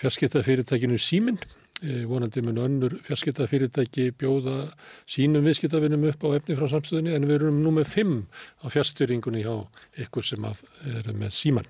[0.01, 1.43] fjarskiptafyrirtækinu Síminn
[1.83, 4.69] vonandi mun önnur fjarskiptafyrirtæki bjóða
[5.11, 8.21] sínum viðskiptavinnum upp á efni frá samstöðinni en við erum nú með fimm
[8.63, 9.67] á fjárstyrringunni hjá
[10.07, 11.67] ykkur sem eru með síman.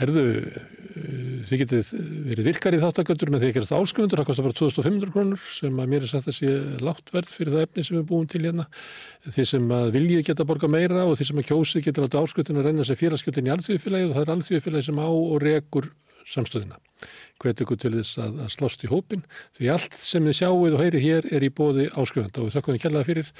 [0.00, 1.92] Herðu, eh, þið getið
[2.26, 5.80] verið virkar í þáttaköldur með því að gerast ásköfundur, það kostar bara 2500 krónur sem
[5.80, 6.50] að mér er sagt að sé
[6.82, 8.66] látt verð fyrir það efni sem við búum til hérna.
[9.30, 12.60] Þið sem að viljið geta borga meira og þið sem að kjósið geta láta ásköldin
[12.60, 15.90] að renna sér félagsgjöldin í alþjóðfélagi og það er alþjóðfélagi sem á og rekur
[16.30, 16.78] samstöðina
[17.40, 19.24] hvet ykkur til þess að, að slást í hópin
[19.58, 22.76] því allt sem þið sjáuð og heyri hér er í bóði áskrifanda og við þakkum
[22.76, 23.30] þið kjallaða fyrir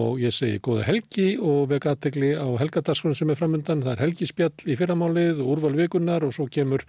[0.00, 4.04] og ég segi góða helgi og vega aðtegli á helgadagskonum sem er framöndan það er
[4.06, 6.86] helgispjall í fyrramálið og úrval vikunar og svo kemur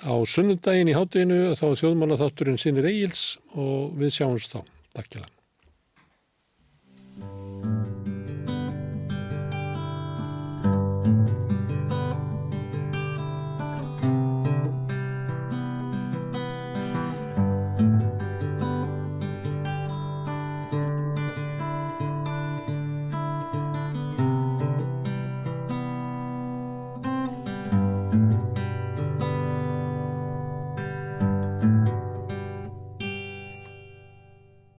[0.00, 4.64] á sunnundaginn í hátteginu þá þjóðmála þátturinn sinni reyils og við sjáumst þá.
[4.96, 5.39] Takk kjalla.